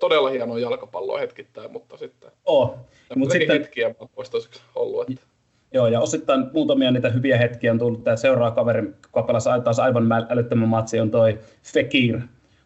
todella 0.04 0.30
hienoa 0.30 0.58
jalkapalloa 0.58 1.18
hetkittäin, 1.18 1.72
mutta 1.72 1.96
sitten 1.96 2.30
oh. 2.44 2.76
Mut 3.16 3.30
sitten 3.30 3.60
hetkiä 3.60 3.94
olisi 4.16 4.60
ollut. 4.74 5.10
Että... 5.10 5.26
Joo, 5.74 5.86
ja 5.86 6.00
osittain 6.00 6.46
muutamia 6.52 6.90
niitä 6.90 7.10
hyviä 7.10 7.38
hetkiä 7.38 7.72
on 7.72 7.78
tullut. 7.78 8.04
Tämä 8.04 8.16
seuraava 8.16 8.54
kaveri, 8.54 8.82
joka 8.82 9.22
pelasi 9.22 9.48
taas 9.64 9.78
aivan 9.78 10.12
älyttömän 10.28 10.68
matsi, 10.68 11.00
on 11.00 11.10
toi 11.10 11.38
Fekir. 11.72 12.20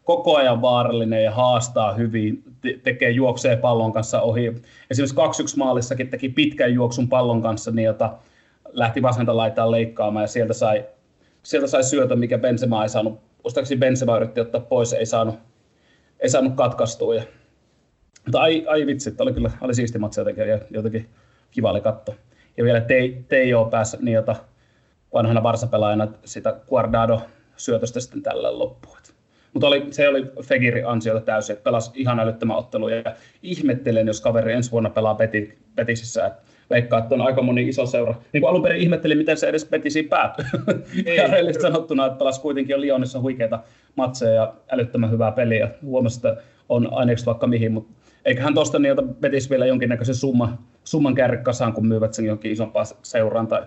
Koko 0.04 0.36
ajan 0.36 0.62
vaarallinen 0.62 1.24
ja 1.24 1.30
haastaa 1.30 1.94
hyvin, 1.94 2.42
te- 2.60 2.80
tekee, 2.82 3.10
juoksee 3.10 3.56
pallon 3.56 3.92
kanssa 3.92 4.20
ohi. 4.20 4.54
Esimerkiksi 4.90 5.54
2-1 5.54 5.56
maalissakin 5.56 6.08
teki 6.08 6.28
pitkän 6.28 6.74
juoksun 6.74 7.08
pallon 7.08 7.42
kanssa, 7.42 7.70
niin 7.70 7.86
jota 7.86 8.18
lähti 8.72 9.02
vasenta 9.02 9.36
laitaan 9.36 9.70
leikkaamaan 9.70 10.22
ja 10.22 10.28
sieltä 10.28 10.52
sai, 10.52 10.84
sieltä 11.42 11.66
sai 11.66 11.84
syötä, 11.84 12.16
mikä 12.16 12.38
Benzema 12.38 12.82
ei 12.82 12.88
saanut. 12.88 13.20
Muistaakseni 13.44 13.78
Benzema 13.78 14.16
yritti 14.16 14.40
ottaa 14.40 14.60
pois, 14.60 14.92
ei 14.92 15.06
saanut, 15.06 15.34
ei 16.20 16.28
saanut 16.28 16.54
katkaistua. 16.54 17.14
Ja, 17.14 17.22
mutta 18.24 18.40
ai, 18.40 18.64
ai 18.68 18.86
vitsi, 18.86 19.08
että 19.10 19.22
oli 19.22 19.32
kyllä 19.32 19.50
oli 19.60 19.74
siisti 19.74 19.98
matsi 19.98 20.20
jotenkin 20.20 20.48
ja 20.48 20.58
jotenkin 20.70 21.08
kiva 21.50 21.70
oli 21.70 21.80
katsoa. 21.80 22.14
Ja 22.56 22.64
vielä 22.64 22.82
Teijo 23.28 23.64
pääsi 23.64 23.96
niin 24.00 24.14
jota 24.14 24.36
vanhana 25.14 25.42
varsapelaajana 25.42 26.08
sitä 26.24 26.60
Guardado 26.68 27.20
syötöstä 27.56 28.00
sitten 28.00 28.22
tällä 28.22 28.58
loppuun. 28.58 28.98
Mutta 29.52 29.66
oli, 29.66 29.86
se 29.90 30.08
oli 30.08 30.26
Fegiri 30.42 30.82
ansiota 30.84 31.20
täysin, 31.20 31.52
että 31.52 31.64
pelasi 31.64 31.90
ihan 31.94 32.20
älyttömän 32.20 32.56
ottelu 32.56 32.88
ja 32.88 33.02
ihmettelen, 33.42 34.06
jos 34.06 34.20
kaveri 34.20 34.52
ensi 34.52 34.70
vuonna 34.70 34.90
pelaa 34.90 35.14
Peti, 35.14 35.58
Petisissä, 35.74 36.26
että 36.26 36.42
veikkaa, 36.70 36.98
että 36.98 37.14
on 37.14 37.20
aika 37.20 37.42
moni 37.42 37.68
iso 37.68 37.86
seura. 37.86 38.14
Niin 38.32 38.40
kuin 38.40 38.50
alun 38.50 38.62
perin 38.62 38.80
ihmettelin, 38.80 39.18
miten 39.18 39.36
se 39.36 39.48
edes 39.48 39.64
Petisiin 39.64 40.08
päätyi. 40.08 40.44
ja 41.16 41.26
rehellisesti 41.26 41.62
sanottuna, 41.62 42.06
että 42.06 42.18
pelasi 42.18 42.40
kuitenkin 42.40 42.74
jo 42.74 42.80
Lyonissa 42.80 43.20
huikeita 43.20 43.60
matseja 43.96 44.34
ja 44.34 44.54
älyttömän 44.70 45.10
hyvää 45.10 45.32
peliä. 45.32 45.70
Huomasi, 45.82 46.18
että 46.18 46.42
on 46.68 46.92
aineeksi 46.92 47.26
vaikka 47.26 47.46
mihin, 47.46 47.72
mutta 47.72 47.92
eiköhän 48.24 48.54
tuosta 48.54 48.78
niiltä 48.78 49.02
Betis 49.02 49.50
vielä 49.50 49.66
jonkinnäköisen 49.66 50.14
summa, 50.14 50.58
summan 50.84 51.14
kärkikasaan, 51.14 51.72
kun 51.72 51.86
myyvät 51.86 52.14
sen 52.14 52.24
johonkin 52.24 52.52
isompaan 52.52 52.86
seuraan 53.02 53.46
tai 53.46 53.62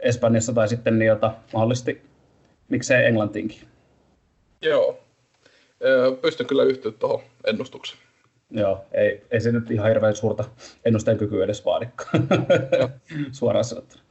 Espanjassa 0.00 0.52
tai 0.52 0.68
sitten 0.68 0.98
niiltä 0.98 1.30
mahdollisesti, 1.52 2.02
miksei 2.68 3.06
Englantiinkin. 3.06 3.60
Joo, 4.62 4.98
pystyn 6.22 6.46
kyllä 6.46 6.64
yhtyä 6.64 6.92
tuohon 6.92 7.22
ennustukseen. 7.46 8.05
Joo, 8.50 8.84
ei, 8.92 9.22
ei 9.30 9.40
se 9.40 9.52
nyt 9.52 9.70
ihan 9.70 9.88
hirveän 9.88 10.16
suurta 10.16 10.44
ennusteen 10.84 11.18
kykyä 11.18 11.44
edes 11.44 11.64
vaadikaan, 11.64 12.28
suoraan 13.32 13.64
sanottuna. 13.64 14.02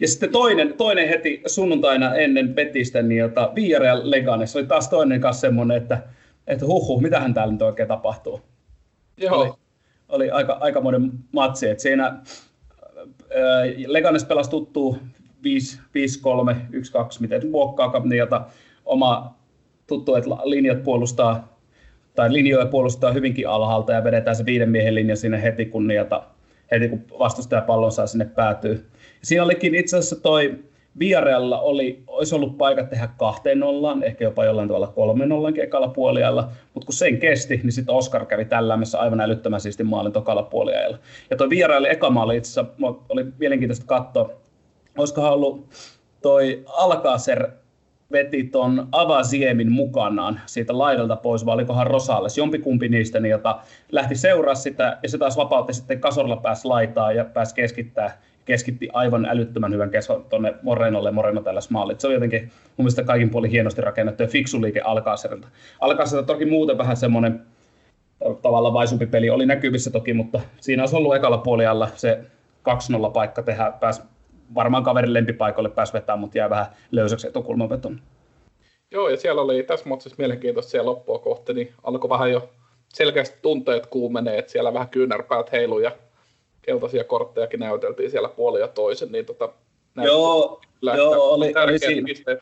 Ja 0.00 0.08
sitten 0.08 0.32
toinen, 0.32 0.74
toinen 0.74 1.08
heti 1.08 1.42
sunnuntaina 1.46 2.14
ennen 2.14 2.54
Betistä, 2.54 3.02
niin 3.02 3.18
jota 3.18 3.52
Villarreal 3.54 4.00
Leganes 4.04 4.56
oli 4.56 4.66
taas 4.66 4.88
toinen 4.88 5.20
kanssa 5.20 5.40
semmoinen, 5.40 5.76
että, 5.76 6.02
että 6.46 6.66
huhhuh, 6.66 7.02
mitähän 7.02 7.34
täällä 7.34 7.52
nyt 7.52 7.62
oikein 7.62 7.88
tapahtuu. 7.88 8.40
Joo. 9.16 9.40
Oli, 9.40 9.50
oli 10.08 10.30
aika, 10.30 10.58
aika 10.60 10.80
monen 10.80 11.10
matsi, 11.32 11.68
että 11.68 11.82
siinä 11.82 12.06
äh, 12.06 12.22
Leganes 13.86 14.24
pelasi 14.24 14.50
tuttuu 14.50 14.96
5-3, 14.96 14.98
1-2, 15.42 16.56
miten 17.20 17.50
muokkaa, 17.50 18.02
niin 18.04 18.18
jota 18.18 18.46
oma 18.84 19.34
tuttu, 19.86 20.14
että 20.14 20.30
linjat 20.30 20.82
puolustaa 20.82 21.49
tai 22.20 22.32
linjoja 22.32 22.66
puolustaa 22.66 23.12
hyvinkin 23.12 23.48
alhaalta 23.48 23.92
ja 23.92 24.04
vedetään 24.04 24.36
se 24.36 24.46
viiden 24.46 24.70
miehen 24.70 24.94
linja 24.94 25.16
sinne 25.16 25.42
heti, 25.42 25.66
kun, 25.66 25.86
niitä, 25.86 26.22
heti 26.70 26.88
kun 26.88 27.04
vastustaja 27.18 27.62
pallon 27.62 27.92
saa 27.92 28.06
sinne 28.06 28.24
päätyy. 28.24 28.86
Siinä 29.22 29.44
olikin 29.44 29.74
itse 29.74 29.96
asiassa 29.96 30.16
toi 30.16 30.58
Viarealla 30.98 31.60
oli, 31.60 32.02
olisi 32.06 32.34
ollut 32.34 32.58
paikat 32.58 32.90
tehdä 32.90 33.08
kahteen 33.18 33.60
nollaan, 33.60 34.02
ehkä 34.02 34.24
jopa 34.24 34.44
jollain 34.44 34.68
tavalla 34.68 34.86
kolmen 34.86 35.28
nollan 35.28 35.60
ekalla 35.60 35.88
puoliajalla, 35.88 36.50
mutta 36.74 36.86
kun 36.86 36.94
sen 36.94 37.18
kesti, 37.18 37.56
niin 37.56 37.72
sitten 37.72 37.94
Oscar 37.94 38.26
kävi 38.26 38.44
tälläämässä 38.44 39.00
aivan 39.00 39.20
älyttömän 39.20 39.60
siisti 39.60 39.84
maalin 39.84 40.12
tokalla 40.12 40.42
puoliajalla. 40.42 40.98
Ja 41.30 41.36
toi 41.36 41.50
Viarealla 41.50 41.88
eka 41.88 42.10
maali 42.10 42.36
itse 42.36 42.60
asiassa 42.60 42.74
oli 43.08 43.26
mielenkiintoista 43.38 43.86
katsoa, 43.86 44.30
olisikohan 44.98 45.32
ollut 45.32 45.66
toi 46.22 46.64
Alcacer 46.66 47.48
veti 48.12 48.44
ton 48.44 48.88
Avasiemin 48.92 49.72
mukanaan 49.72 50.40
siitä 50.46 50.78
laidalta 50.78 51.16
pois, 51.16 51.46
vai 51.46 51.54
olikohan 51.54 51.86
Rosales, 51.86 52.38
jompikumpi 52.38 52.88
niistä, 52.88 53.20
niin 53.20 53.30
jota 53.30 53.60
lähti 53.92 54.14
seuraa 54.14 54.54
sitä, 54.54 54.98
ja 55.02 55.08
se 55.08 55.18
taas 55.18 55.36
vapautti 55.36 55.72
sitten 55.72 56.00
Kasorla 56.00 56.36
pääsi 56.36 56.68
laitaa 56.68 57.12
ja 57.12 57.24
pääsi 57.24 57.54
keskittää, 57.54 58.18
keskitti 58.44 58.88
aivan 58.92 59.24
älyttömän 59.24 59.72
hyvän 59.72 59.90
kesän 59.90 60.22
tuonne 60.30 60.54
Morenolle, 60.62 61.10
Moreno 61.10 61.40
tällä. 61.40 61.60
Se 61.98 62.06
oli 62.06 62.14
jotenkin 62.14 62.40
mun 62.40 62.50
mielestä 62.76 63.02
kaikin 63.02 63.30
puolin 63.30 63.50
hienosti 63.50 63.80
rakennettu 63.80 64.22
ja 64.22 64.28
fiksu 64.28 64.62
liike 64.62 64.80
Alcacerilta. 64.80 65.48
Alcacerilta 65.80 66.26
toki 66.26 66.46
muuten 66.46 66.78
vähän 66.78 66.96
semmoinen 66.96 67.40
tavallaan 68.42 68.74
vaisumpi 68.74 69.06
peli 69.06 69.30
oli 69.30 69.46
näkyvissä 69.46 69.90
toki, 69.90 70.14
mutta 70.14 70.40
siinä 70.60 70.82
olisi 70.82 70.96
ollut 70.96 71.14
ekalla 71.14 71.38
puolialla 71.38 71.88
se 71.94 72.20
2-0 73.08 73.10
paikka 73.12 73.42
tehdä, 73.42 73.72
pääsi 73.80 74.02
varmaan 74.54 74.84
kaverin 74.84 75.14
lempipaikalle 75.14 75.68
pääsi 75.68 75.92
vetämään, 75.92 76.18
mutta 76.18 76.38
jää 76.38 76.50
vähän 76.50 76.66
löysäksi 76.90 77.26
etukulmaveton. 77.28 78.00
Joo, 78.90 79.08
ja 79.08 79.16
siellä 79.16 79.42
oli 79.42 79.62
tässä 79.62 79.88
matsissa 79.88 80.16
mielenkiintoista 80.18 80.70
siellä 80.70 80.90
loppua 80.90 81.18
kohti, 81.18 81.54
niin 81.54 81.72
alkoi 81.82 82.10
vähän 82.10 82.30
jo 82.32 82.50
selkeästi 82.88 83.38
tunteet 83.42 83.86
kuumenee, 83.86 84.38
että 84.38 84.52
siellä 84.52 84.74
vähän 84.74 84.88
kyynärpäät 84.88 85.52
heilu 85.52 85.78
ja 85.78 85.92
keltaisia 86.62 87.04
korttejakin 87.04 87.60
näyteltiin 87.60 88.10
siellä 88.10 88.28
puoli 88.28 88.60
ja 88.60 88.68
toisen, 88.68 89.12
niin 89.12 89.26
tota, 89.26 89.48
joo, 89.96 90.60
kyllä, 90.80 90.94
joo, 90.94 91.30
oli, 91.30 91.54
oli 91.64 91.78
siinä. 91.78 92.06
Pisteet. 92.06 92.38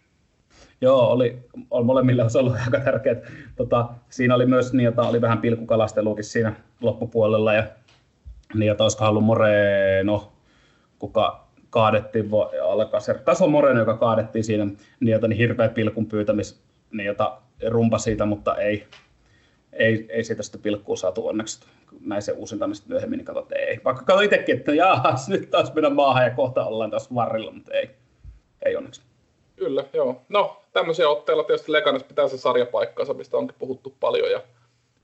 Joo, 0.80 1.10
oli, 1.10 1.38
oli 1.70 1.84
molemmilla 1.84 2.22
olisi 2.22 2.38
ollut 2.38 2.54
aika 2.64 2.80
tärkeät. 2.80 3.18
Tota, 3.56 3.88
siinä 4.10 4.34
oli 4.34 4.46
myös 4.46 4.72
niin, 4.72 4.88
että 4.88 5.02
oli 5.02 5.20
vähän 5.20 5.38
pilkukalasteluakin 5.38 6.24
siinä 6.24 6.52
loppupuolella 6.80 7.54
ja 7.54 7.64
niin, 8.54 8.70
että 8.70 8.84
olisiko 8.84 9.04
ollut 9.04 9.24
Moreno, 9.24 10.32
kuka 10.98 11.47
kaadettiin 11.70 12.30
Alcacer. 12.62 13.18
On 13.40 13.50
Moreno, 13.50 13.80
joka 13.80 13.96
kaadettiin 13.96 14.44
siinä 14.44 14.66
jota, 15.00 15.28
niin 15.28 15.38
hirveä 15.38 15.68
pilkun 15.68 16.06
pyytämis, 16.06 16.62
jota 17.04 17.38
rumpa 17.68 17.98
siitä, 17.98 18.26
mutta 18.26 18.56
ei, 18.56 18.86
ei, 19.72 20.06
ei 20.08 20.24
siitä 20.24 20.42
sitten 20.42 20.60
pilkkua 20.60 20.96
saatu 20.96 21.26
onneksi. 21.26 21.60
Näin 22.00 22.22
se 22.22 22.32
uusintamista 22.32 22.88
myöhemmin, 22.88 23.16
niin 23.16 23.24
katsot, 23.24 23.44
että 23.44 23.56
ei. 23.56 23.80
Vaikka 23.84 24.02
katsoin 24.02 24.24
itsekin, 24.24 24.56
että 24.56 24.74
jaahas, 24.74 25.28
nyt 25.28 25.50
taas 25.50 25.74
mennä 25.74 25.90
maahan 25.90 26.24
ja 26.24 26.30
kohta 26.30 26.64
ollaan 26.64 26.90
taas 26.90 27.14
varrilla, 27.14 27.50
mutta 27.50 27.74
ei, 27.74 27.90
ei 28.64 28.76
onneksi. 28.76 29.02
Kyllä, 29.56 29.84
joo. 29.92 30.22
No, 30.28 30.62
tämmöisiä 30.72 31.08
otteilla 31.08 31.44
tietysti 31.44 31.72
Leganes 31.72 32.04
pitää 32.04 32.28
se 32.28 32.38
sarjapaikkansa, 32.38 33.14
mistä 33.14 33.36
onkin 33.36 33.56
puhuttu 33.58 33.96
paljon, 34.00 34.30
ja, 34.30 34.42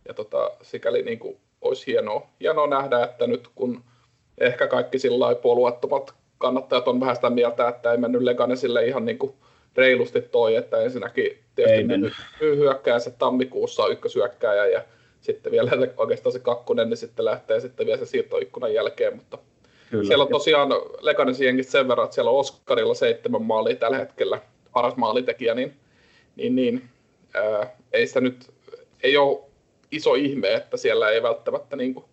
ja 0.08 0.14
tota, 0.14 0.50
sikäli 0.62 1.02
niin 1.02 1.18
kuin 1.18 1.36
olisi 1.60 1.86
hienoa, 1.86 2.26
hienoa 2.40 2.66
nähdä, 2.66 3.04
että 3.04 3.26
nyt 3.26 3.48
kun 3.54 3.84
ehkä 4.38 4.66
kaikki 4.66 4.98
sillä 4.98 5.34
puolueettomat 5.34 6.14
kannattajat 6.38 6.88
on 6.88 7.00
vähän 7.00 7.16
sitä 7.16 7.30
mieltä, 7.30 7.68
että 7.68 7.92
ei 7.92 7.98
mennyt 7.98 8.22
Leganesille 8.22 8.86
ihan 8.86 9.04
niin 9.04 9.18
kuin 9.18 9.34
reilusti 9.76 10.22
toi, 10.22 10.56
että 10.56 10.80
ensinnäkin 10.80 11.38
tietysti 11.54 12.16
hyökkää 12.40 12.98
se 12.98 13.10
tammikuussa 13.10 13.88
ykkösyökkääjä 13.88 14.66
ja 14.66 14.82
sitten 15.20 15.52
vielä 15.52 15.70
oikeastaan 15.96 16.32
se 16.32 16.38
kakkonen, 16.38 16.90
niin 16.90 16.96
sitten 16.96 17.24
lähtee 17.24 17.60
sitten 17.60 17.86
vielä 17.86 17.98
se 17.98 18.06
siirtoikkunan 18.06 18.74
jälkeen, 18.74 19.16
mutta 19.16 19.38
Kyllä. 19.90 20.04
siellä 20.04 20.24
on 20.24 20.30
tosiaan 20.30 20.68
Leganesin 21.00 21.46
jengistä 21.46 21.72
sen 21.72 21.88
verran, 21.88 22.04
että 22.04 22.14
siellä 22.14 22.30
on 22.30 22.38
Oskarilla 22.38 22.94
seitsemän 22.94 23.42
maalia 23.42 23.76
tällä 23.76 23.98
hetkellä, 23.98 24.40
paras 24.72 24.96
maalitekijä, 24.96 25.54
niin, 25.54 25.74
niin, 26.36 26.56
niin 26.56 26.82
ää, 27.34 27.76
ei 27.92 28.06
sitä 28.06 28.20
nyt, 28.20 28.50
ei 29.02 29.16
ole 29.16 29.38
iso 29.90 30.14
ihme, 30.14 30.54
että 30.54 30.76
siellä 30.76 31.10
ei 31.10 31.22
välttämättä 31.22 31.76
niin 31.76 31.94
kuin 31.94 32.04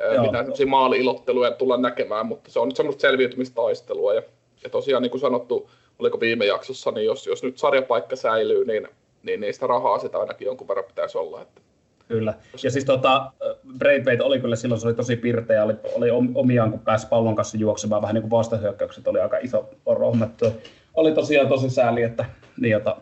Joo. 0.00 0.24
mitään 0.24 0.44
semmoisia 0.44 0.66
maali-ilotteluja 0.66 1.50
tulla 1.50 1.76
näkemään, 1.76 2.26
mutta 2.26 2.50
se 2.50 2.60
on 2.60 2.68
nyt 2.68 2.76
semmoista 2.76 3.00
selviytymistaistelua. 3.00 4.14
Ja, 4.14 4.22
ja 4.64 4.70
tosiaan 4.70 5.02
niin 5.02 5.10
kuin 5.10 5.20
sanottu, 5.20 5.70
oliko 5.98 6.20
viime 6.20 6.46
jaksossa, 6.46 6.90
niin 6.90 7.06
jos, 7.06 7.26
jos 7.26 7.42
nyt 7.42 7.58
sarjapaikka 7.58 8.16
säilyy, 8.16 8.64
niin, 8.64 8.88
niin 9.22 9.40
niistä 9.40 9.66
rahaa 9.66 9.98
sitä 9.98 10.18
ainakin 10.18 10.46
jonkun 10.46 10.68
verran 10.68 10.84
pitäisi 10.84 11.18
olla. 11.18 11.42
Että 11.42 11.60
Kyllä. 12.08 12.34
Ja 12.62 12.70
siis 12.70 12.84
tota, 12.84 13.32
Braithwaite 13.78 14.22
oli 14.22 14.40
kyllä 14.40 14.56
silloin, 14.56 14.80
se 14.80 14.86
oli 14.86 14.94
tosi 14.94 15.16
pirteä, 15.16 15.64
oli, 15.64 15.74
oli 15.94 16.10
omiaan, 16.34 16.70
kun 16.70 16.80
pääsi 16.80 17.06
pallon 17.06 17.36
kanssa 17.36 17.56
juoksemaan, 17.56 18.02
vähän 18.02 18.14
niin 18.14 18.22
kuin 18.22 18.30
vastahyökkäykset 18.30 19.08
oli 19.08 19.20
aika 19.20 19.38
iso 19.38 19.70
rohmettu. 19.86 20.46
Oli 20.94 21.12
tosiaan 21.12 21.48
tosi 21.48 21.70
sääli, 21.70 22.02
että 22.02 22.24
niin, 22.60 22.72
jota, 22.72 22.96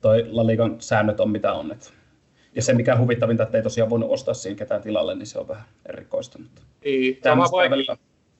toi 0.00 0.26
La 0.30 0.46
Ligan 0.46 0.76
säännöt 0.78 1.20
on 1.20 1.30
mitä 1.30 1.52
on. 1.52 1.72
Että. 1.72 1.90
Ja 2.56 2.62
se, 2.62 2.72
mikä 2.72 2.98
huvittavinta, 2.98 3.42
että 3.42 3.56
ei 3.56 3.62
tosiaan 3.62 3.90
voinut 3.90 4.10
ostaa 4.10 4.34
siihen 4.34 4.56
ketään 4.56 4.82
tilalle, 4.82 5.14
niin 5.14 5.26
se 5.26 5.38
on 5.38 5.48
vähän 5.48 5.64
erikoista. 5.88 6.38
Niin, 6.84 7.16
tämä 7.16 7.42
vaik- 7.42 7.98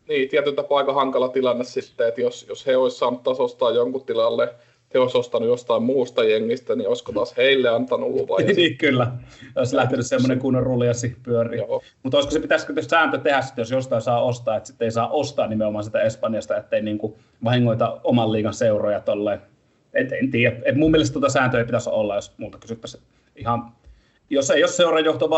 niin 0.09 0.29
tietyn 0.29 0.55
tapaa 0.55 0.79
aika 0.79 0.93
hankala 0.93 1.29
tilanne 1.29 1.65
sitten, 1.65 2.09
että 2.09 2.21
jos, 2.21 2.47
jos 2.49 2.67
he 2.67 2.77
olisivat 2.77 2.99
saanut 2.99 3.23
taas 3.23 3.41
ostaa 3.41 3.71
jonkun 3.71 4.05
tilalle, 4.05 4.55
he 4.95 4.99
olisivat 4.99 5.21
ostanut 5.21 5.49
jostain 5.49 5.83
muusta 5.83 6.25
jengistä, 6.25 6.75
niin 6.75 6.89
olisiko 6.89 7.13
taas 7.13 7.37
heille 7.37 7.69
antanut 7.69 8.11
luvan? 8.11 8.47
niin, 8.57 8.79
kyllä. 8.79 9.13
Olisi 9.57 9.77
lähtenyt 9.77 10.07
semmoinen 10.07 10.39
kunnon 10.39 10.63
ruljassi 10.63 11.17
pyöriä. 11.23 11.65
Mutta 12.03 12.17
olisiko 12.17 12.33
se, 12.33 12.41
pitäisikö 12.41 12.75
tässä 12.75 12.89
sääntö 12.89 13.19
tehdä 13.19 13.43
sitten, 13.43 13.63
jos 13.63 13.71
jostain 13.71 14.03
saa 14.03 14.23
ostaa, 14.23 14.57
että 14.57 14.67
sitten 14.67 14.85
ei 14.85 14.91
saa 14.91 15.09
ostaa 15.09 15.47
nimenomaan 15.47 15.85
sitä 15.85 16.03
Espanjasta, 16.03 16.57
ettei 16.57 16.83
niin 16.83 16.99
kuin 16.99 17.15
vahingoita 17.45 18.01
oman 18.05 18.33
liigan 18.33 18.55
seuroja 18.55 19.01
tolleen. 19.01 19.41
Et 19.95 20.13
en 20.13 20.31
tiedä. 20.31 20.57
Et 20.65 20.77
mun 20.77 20.91
mielestä 20.91 21.13
tuota 21.13 21.29
sääntöä 21.29 21.61
ei 21.61 21.67
pitäisi 21.67 21.91
olla, 21.91 22.15
jos 22.15 22.33
muuta 22.39 22.59
kysyttäisiin 22.59 23.03
ihan 23.37 23.73
jos 24.31 24.51
ei 24.51 24.63
ole 24.63 24.71
seurajohto 24.71 25.31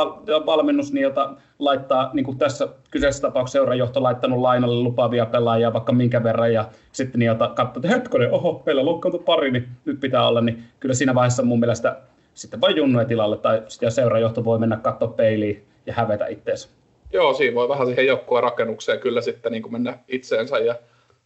valmennus, 0.46 0.92
niin 0.92 1.02
jota 1.02 1.34
laittaa, 1.58 2.10
niin 2.12 2.24
kuin 2.24 2.38
tässä 2.38 2.68
kyseisessä 2.90 3.28
tapauksessa 3.28 3.58
seurajohto 3.58 4.02
laittanut 4.02 4.40
lainalle 4.40 4.82
lupaavia 4.82 5.26
pelaajia 5.26 5.72
vaikka 5.72 5.92
minkä 5.92 6.22
verran, 6.22 6.52
ja 6.52 6.68
sitten 6.92 7.22
jota 7.22 7.48
katsoo, 7.48 7.80
että 7.80 7.88
hetkonen, 7.88 8.32
oho, 8.32 8.62
meillä 8.66 8.84
loukkaantui 8.84 9.22
pari, 9.24 9.50
niin 9.50 9.68
nyt 9.84 10.00
pitää 10.00 10.28
olla, 10.28 10.40
niin 10.40 10.64
kyllä 10.80 10.94
siinä 10.94 11.14
vaiheessa 11.14 11.42
mun 11.42 11.60
mielestä 11.60 11.96
sitten 12.34 12.60
vain 12.60 12.76
junnoja 12.76 13.06
tilalle, 13.06 13.36
tai 13.36 13.62
sitten 13.68 13.92
seurajohto 13.92 14.44
voi 14.44 14.58
mennä 14.58 14.76
katsoa 14.76 15.08
peiliin 15.08 15.64
ja 15.86 15.92
hävetä 15.92 16.26
itseensä. 16.26 16.68
Joo, 17.12 17.34
siinä 17.34 17.54
voi 17.54 17.68
vähän 17.68 17.86
siihen 17.86 18.06
joukkueen 18.06 18.42
rakennukseen 18.42 19.00
kyllä 19.00 19.20
sitten 19.20 19.52
niin 19.52 19.62
kuin 19.62 19.72
mennä 19.72 19.98
itseensä, 20.08 20.58
ja 20.58 20.74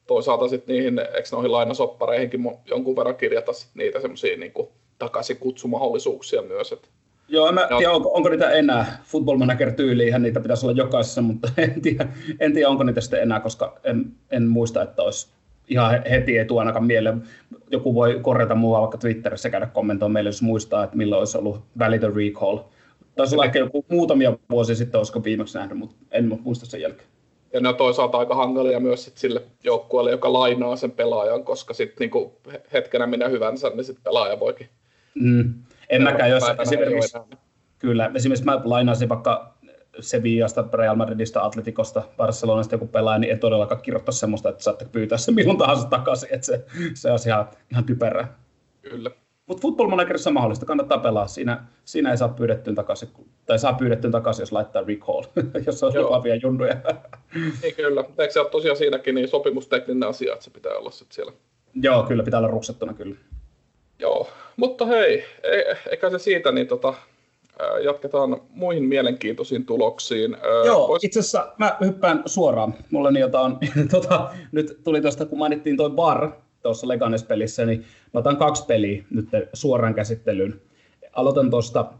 toisaalta 0.06 0.48
sitten 0.48 0.76
niihin, 0.76 0.98
eikö 0.98 1.28
noihin 1.32 1.52
lainasoppareihinkin 1.52 2.40
jonkun 2.64 2.96
verran 2.96 3.16
kirjata 3.16 3.52
niitä 3.74 4.00
semmoisia 4.00 4.36
niin 4.36 4.52
takaisin 4.98 5.36
kutsumahdollisuuksia 5.36 6.42
myös, 6.42 6.72
että 6.72 6.88
Joo, 7.32 7.48
en 7.48 7.54
mä 7.54 7.68
tiedä, 7.78 7.92
onko, 7.92 8.10
onko 8.14 8.28
niitä 8.28 8.50
enää. 8.50 9.02
Football 9.04 9.38
manager 9.38 9.72
tyyliin 9.72 10.22
niitä 10.22 10.40
pitäisi 10.40 10.66
olla 10.66 10.76
jokaisessa, 10.76 11.22
mutta 11.22 11.48
en 11.58 11.80
tiedä, 11.80 12.08
en 12.40 12.52
tiedä 12.52 12.68
onko 12.68 12.82
niitä 12.82 13.00
sitten 13.00 13.22
enää, 13.22 13.40
koska 13.40 13.78
en, 13.84 14.12
en 14.30 14.48
muista, 14.48 14.82
että 14.82 15.02
olisi 15.02 15.28
ihan 15.68 16.02
heti 16.10 16.38
ei 16.38 16.44
tule 16.44 16.60
ainakaan 16.60 16.84
mieleen. 16.84 17.22
Joku 17.70 17.94
voi 17.94 18.20
korjata 18.22 18.54
mua 18.54 18.80
vaikka 18.80 18.98
Twitterissä 18.98 19.50
käydä 19.50 19.66
kommentoimaan 19.66 20.12
meille, 20.12 20.28
jos 20.28 20.42
muistaa, 20.42 20.84
että 20.84 20.96
milloin 20.96 21.18
olisi 21.18 21.38
ollut 21.38 21.62
välitön 21.78 22.16
recall. 22.16 22.58
Taisi 23.16 23.34
olla 23.34 23.44
ehkä 23.44 23.58
joku 23.58 23.84
muutamia 23.88 24.36
vuosia 24.50 24.76
sitten, 24.76 24.98
olisiko 24.98 25.24
viimeksi 25.24 25.58
nähnyt, 25.58 25.78
mutta 25.78 25.96
en 26.10 26.40
muista 26.42 26.66
sen 26.66 26.80
jälkeen. 26.80 27.08
Ja 27.52 27.60
ne 27.60 27.68
on 27.68 27.76
toisaalta 27.76 28.18
aika 28.18 28.34
hankalia 28.34 28.80
myös 28.80 29.04
sit 29.04 29.16
sille 29.16 29.42
joukkueelle, 29.64 30.10
joka 30.10 30.32
lainaa 30.32 30.76
sen 30.76 30.90
pelaajan, 30.90 31.44
koska 31.44 31.74
sitten 31.74 31.96
niinku 32.00 32.32
hetkenä 32.72 33.06
minä 33.06 33.28
hyvänsä, 33.28 33.70
niin 33.70 33.84
sitten 33.84 34.04
pelaaja 34.04 34.40
voikin 34.40 34.68
mm. 35.14 35.54
En 35.92 36.02
mäkään, 36.02 36.30
jos 36.30 36.44
esimerkiksi, 36.62 37.18
kyllä, 37.78 38.10
esimerkiksi 38.14 38.44
mä 38.44 38.60
lainaisin 38.64 39.08
vaikka 39.08 39.54
Sevillasta, 40.00 40.64
Real 40.74 40.96
Madridista, 40.96 41.44
Atletikosta, 41.44 42.02
Barcelonasta 42.16 42.74
joku 42.74 42.86
pelaaja, 42.86 43.18
niin 43.18 43.30
ei 43.30 43.38
todellakaan 43.38 43.82
kirjoittaa 43.82 44.12
semmoista, 44.12 44.48
että 44.48 44.62
saatte 44.62 44.86
pyytää 44.92 45.18
sen 45.18 45.34
milloin 45.34 45.58
tahansa 45.58 45.88
takaisin, 45.88 46.28
että 46.32 46.46
se, 46.46 46.64
se 46.94 47.10
on 47.10 47.18
ihan, 47.26 47.48
ihan 47.70 47.84
typerää. 47.84 48.38
Kyllä. 48.82 49.10
Mutta 49.46 49.60
Football 49.60 49.88
Managerissa 49.88 50.30
on 50.30 50.34
mahdollista, 50.34 50.66
kannattaa 50.66 50.98
pelaa. 50.98 51.26
Siinä, 51.26 51.64
siinä 51.84 52.10
ei 52.10 52.16
saa 52.16 52.28
pyydettyä 52.28 52.74
takaisin, 52.74 53.08
tai 53.46 53.58
saa 53.58 53.72
pyydettyä 53.72 54.10
takaisin, 54.10 54.42
jos 54.42 54.52
laittaa 54.52 54.82
recall, 54.86 55.22
jos 55.66 55.82
on 55.82 55.92
lupaavia 56.02 56.34
junnuja. 56.34 56.76
niin 57.62 57.74
kyllä, 57.74 58.04
eikö 58.18 58.32
se 58.32 58.40
ole 58.40 58.50
tosiaan 58.50 58.76
siinäkin 58.76 59.14
niin 59.14 59.28
sopimustekninen 59.28 60.08
asia, 60.08 60.32
että 60.32 60.44
se 60.44 60.50
pitää 60.50 60.72
olla 60.72 60.90
sitten 60.90 61.14
siellä? 61.14 61.32
Joo, 61.74 62.02
kyllä 62.02 62.22
pitää 62.22 62.38
olla 62.40 62.48
ruksettuna 62.48 62.94
kyllä. 62.94 63.16
Joo, 64.02 64.28
mutta 64.56 64.86
hei, 64.86 65.24
e- 65.42 65.76
eikä 65.90 66.10
se 66.10 66.18
siitä, 66.18 66.52
niin 66.52 66.66
tota, 66.66 66.94
jatketaan 67.84 68.40
muihin 68.50 68.84
mielenkiintoisiin 68.84 69.66
tuloksiin. 69.66 70.36
Joo, 70.66 70.88
Vois... 70.88 71.04
itse 71.04 71.20
asiassa 71.20 71.52
mä 71.58 71.76
hyppään 71.80 72.22
suoraan. 72.26 72.74
Mulla 72.90 73.10
niin 73.10 73.20
jotain, 73.20 73.56
tota, 73.90 74.30
nyt 74.52 74.80
tuli 74.84 75.00
tuosta, 75.00 75.26
kun 75.26 75.38
mainittiin 75.38 75.76
toi 75.76 75.90
bar 75.90 76.30
tuossa 76.62 76.88
Leganes-pelissä, 76.88 77.66
niin 77.66 77.84
mä 78.14 78.20
otan 78.20 78.36
kaksi 78.36 78.66
peliä 78.66 79.04
nyt 79.10 79.28
suoraan 79.52 79.94
käsittelyyn. 79.94 80.60
Aloitan 81.12 81.50
tuosta 81.50 81.92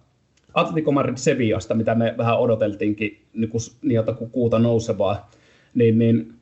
Atletico 0.54 0.92
Madrid 0.92 1.16
Sevillasta, 1.16 1.74
mitä 1.74 1.94
me 1.94 2.14
vähän 2.18 2.38
odoteltiinkin 2.38 3.22
niin 3.32 3.50
kuin, 3.50 3.60
niin 3.82 4.16
kuin 4.18 4.30
kuuta 4.30 4.58
nousevaa, 4.58 5.30
niin, 5.74 5.98
niin 5.98 6.34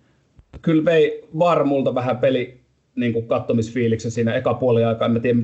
kyllä 0.62 0.84
vei 0.84 1.24
VAR 1.38 1.64
multa 1.64 1.94
vähän 1.94 2.18
peli 2.18 2.59
niin 3.00 3.12
kuin 3.12 3.26
kattomisfiiliksen 3.26 4.10
siinä 4.10 4.34
eka 4.34 4.54
puoli 4.54 4.84
aikaa. 4.84 5.08
En 5.08 5.20
tiedä, 5.20 5.38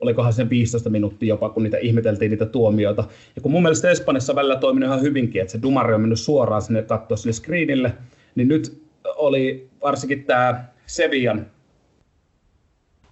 olikohan 0.00 0.32
sen 0.32 0.50
15 0.50 0.90
minuuttia 0.90 1.28
jopa, 1.28 1.48
kun 1.48 1.62
niitä 1.62 1.78
ihmeteltiin 1.78 2.30
niitä 2.30 2.46
tuomioita. 2.46 3.04
Ja 3.36 3.42
kun 3.42 3.52
mun 3.52 3.62
mielestä 3.62 3.90
Espanjassa 3.90 4.34
välillä 4.34 4.56
toiminut 4.56 4.86
ihan 4.86 5.02
hyvinkin, 5.02 5.42
että 5.42 5.52
se 5.52 5.62
dumari 5.62 5.94
on 5.94 6.00
mennyt 6.00 6.20
suoraan 6.20 6.62
sinne 6.62 6.82
katsoa 6.82 7.16
sinne 7.16 7.32
screenille, 7.32 7.92
niin 8.34 8.48
nyt 8.48 8.82
oli 9.16 9.68
varsinkin 9.82 10.24
tämä 10.24 10.64
Sevian 10.86 11.46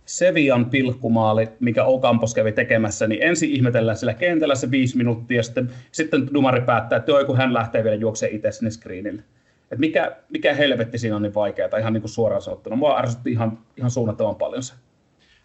Sevian 0.06 0.66
pilkkumaali, 0.66 1.48
mikä 1.60 1.84
Okampos 1.84 2.34
kävi 2.34 2.52
tekemässä, 2.52 3.06
niin 3.06 3.22
ensin 3.22 3.50
ihmetellään 3.50 3.96
sillä 3.96 4.14
kentällä 4.14 4.54
se 4.54 4.70
viisi 4.70 4.96
minuuttia, 4.96 5.42
sitten, 5.42 5.70
sitten 5.92 6.28
Dumari 6.34 6.60
päättää, 6.60 6.96
että 6.96 7.12
kun 7.26 7.36
hän 7.36 7.54
lähtee 7.54 7.84
vielä 7.84 7.96
juoksemaan 7.96 8.36
itse 8.36 8.52
sinne 8.52 8.70
screenille. 8.70 9.22
Et 9.70 9.78
mikä, 9.78 10.16
mikä 10.30 10.54
helvetti 10.54 10.98
siinä 10.98 11.16
on 11.16 11.22
niin 11.22 11.34
vaikeaa, 11.34 11.78
ihan 11.78 11.92
niin 11.92 12.02
kuin 12.02 12.10
suoraan 12.10 12.42
sanottuna. 12.42 12.76
Mua 12.76 12.98
ärsytti 12.98 13.30
ihan, 13.30 13.58
ihan 13.76 13.90
suunnattoman 13.90 14.36
paljon 14.36 14.62
se. 14.62 14.74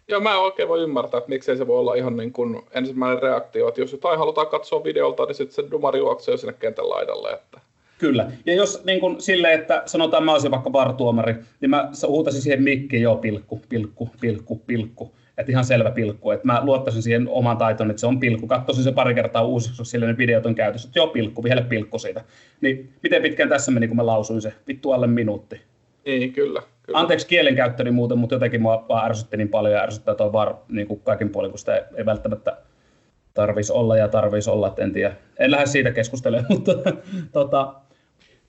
Joo, 0.08 0.20
mä 0.20 0.32
en 0.32 0.38
oikein 0.38 0.68
voi 0.68 0.82
ymmärtää, 0.82 1.18
että 1.18 1.28
miksei 1.28 1.56
se 1.56 1.66
voi 1.66 1.78
olla 1.78 1.94
ihan 1.94 2.16
niin 2.16 2.32
kuin 2.32 2.62
ensimmäinen 2.70 3.22
reaktio, 3.22 3.68
että 3.68 3.80
jos 3.80 3.92
jotain 3.92 4.18
halutaan 4.18 4.46
katsoa 4.46 4.84
videolta, 4.84 5.24
niin 5.24 5.34
sitten 5.34 5.64
se 5.64 5.70
dumari 5.70 5.98
juoksee 5.98 6.36
sinne 6.36 6.52
kentän 6.52 6.88
laidalle. 6.90 7.30
Että... 7.30 7.60
Kyllä, 7.98 8.30
ja 8.46 8.54
jos 8.54 8.84
niin 8.84 9.00
kuin 9.00 9.20
silleen, 9.20 9.60
että 9.60 9.82
sanotaan 9.86 10.24
mä 10.24 10.32
olisin 10.32 10.50
vaikka 10.50 10.72
vartuomari, 10.72 11.34
niin 11.60 11.70
mä 11.70 11.90
huutasin 12.06 12.42
siihen 12.42 12.62
mikkiin 12.62 13.02
jo 13.02 13.16
pilkku, 13.16 13.60
pilkku, 13.68 14.10
pilkku, 14.20 14.56
pilkku. 14.66 15.14
Että 15.38 15.52
ihan 15.52 15.64
selvä 15.64 15.90
pilkku, 15.90 16.30
että 16.30 16.46
mä 16.46 16.60
luottaisin 16.64 17.02
siihen 17.02 17.28
oman 17.28 17.56
taitoon, 17.56 17.90
että 17.90 18.00
se 18.00 18.06
on 18.06 18.20
pilkku. 18.20 18.46
Katsoisin 18.46 18.84
se 18.84 18.92
pari 18.92 19.14
kertaa 19.14 19.44
uusiksi, 19.44 19.80
jos 19.80 19.90
sille 19.90 20.06
ne 20.06 20.18
videot 20.18 20.46
on 20.46 20.54
käytössä, 20.54 20.88
että 20.88 20.98
joo 20.98 21.06
pilkku, 21.06 21.44
vielä 21.44 21.62
pilkku 21.62 21.98
siitä. 21.98 22.24
Niin 22.60 22.92
miten 23.02 23.22
pitkään 23.22 23.48
tässä 23.48 23.72
meni, 23.72 23.88
kun 23.88 23.96
mä 23.96 24.06
lausuin 24.06 24.42
se? 24.42 24.52
Vittu 24.68 24.92
alle 24.92 25.06
minuutti. 25.06 25.60
Niin, 26.06 26.32
kyllä. 26.32 26.62
Kyllä. 26.82 26.98
Anteeksi 26.98 27.26
kielenkäyttöni 27.26 27.90
muuten, 27.90 28.18
mutta 28.18 28.34
jotenkin 28.34 28.62
mua 28.62 28.86
vaan 28.88 29.06
ärsytti 29.06 29.36
niin 29.36 29.48
paljon 29.48 29.74
ja 29.74 29.82
ärsyttää 29.82 30.14
tuo 30.14 30.32
var 30.32 30.54
niin 30.68 30.86
kuin 30.86 31.00
kaikin 31.00 31.30
puolin, 31.30 31.50
kun 31.50 31.58
sitä 31.58 31.86
ei 31.96 32.06
välttämättä 32.06 32.56
tarvitsisi 33.34 33.72
olla 33.72 33.96
ja 33.96 34.08
tarvitsisi 34.08 34.50
olla, 34.50 34.68
että 34.68 34.82
en 34.82 34.92
tiedä. 34.92 35.14
En 35.38 35.50
lähde 35.50 35.66
siitä 35.66 35.90
keskustelemaan, 35.90 36.52
mutta 36.54 36.72
tota... 37.32 37.74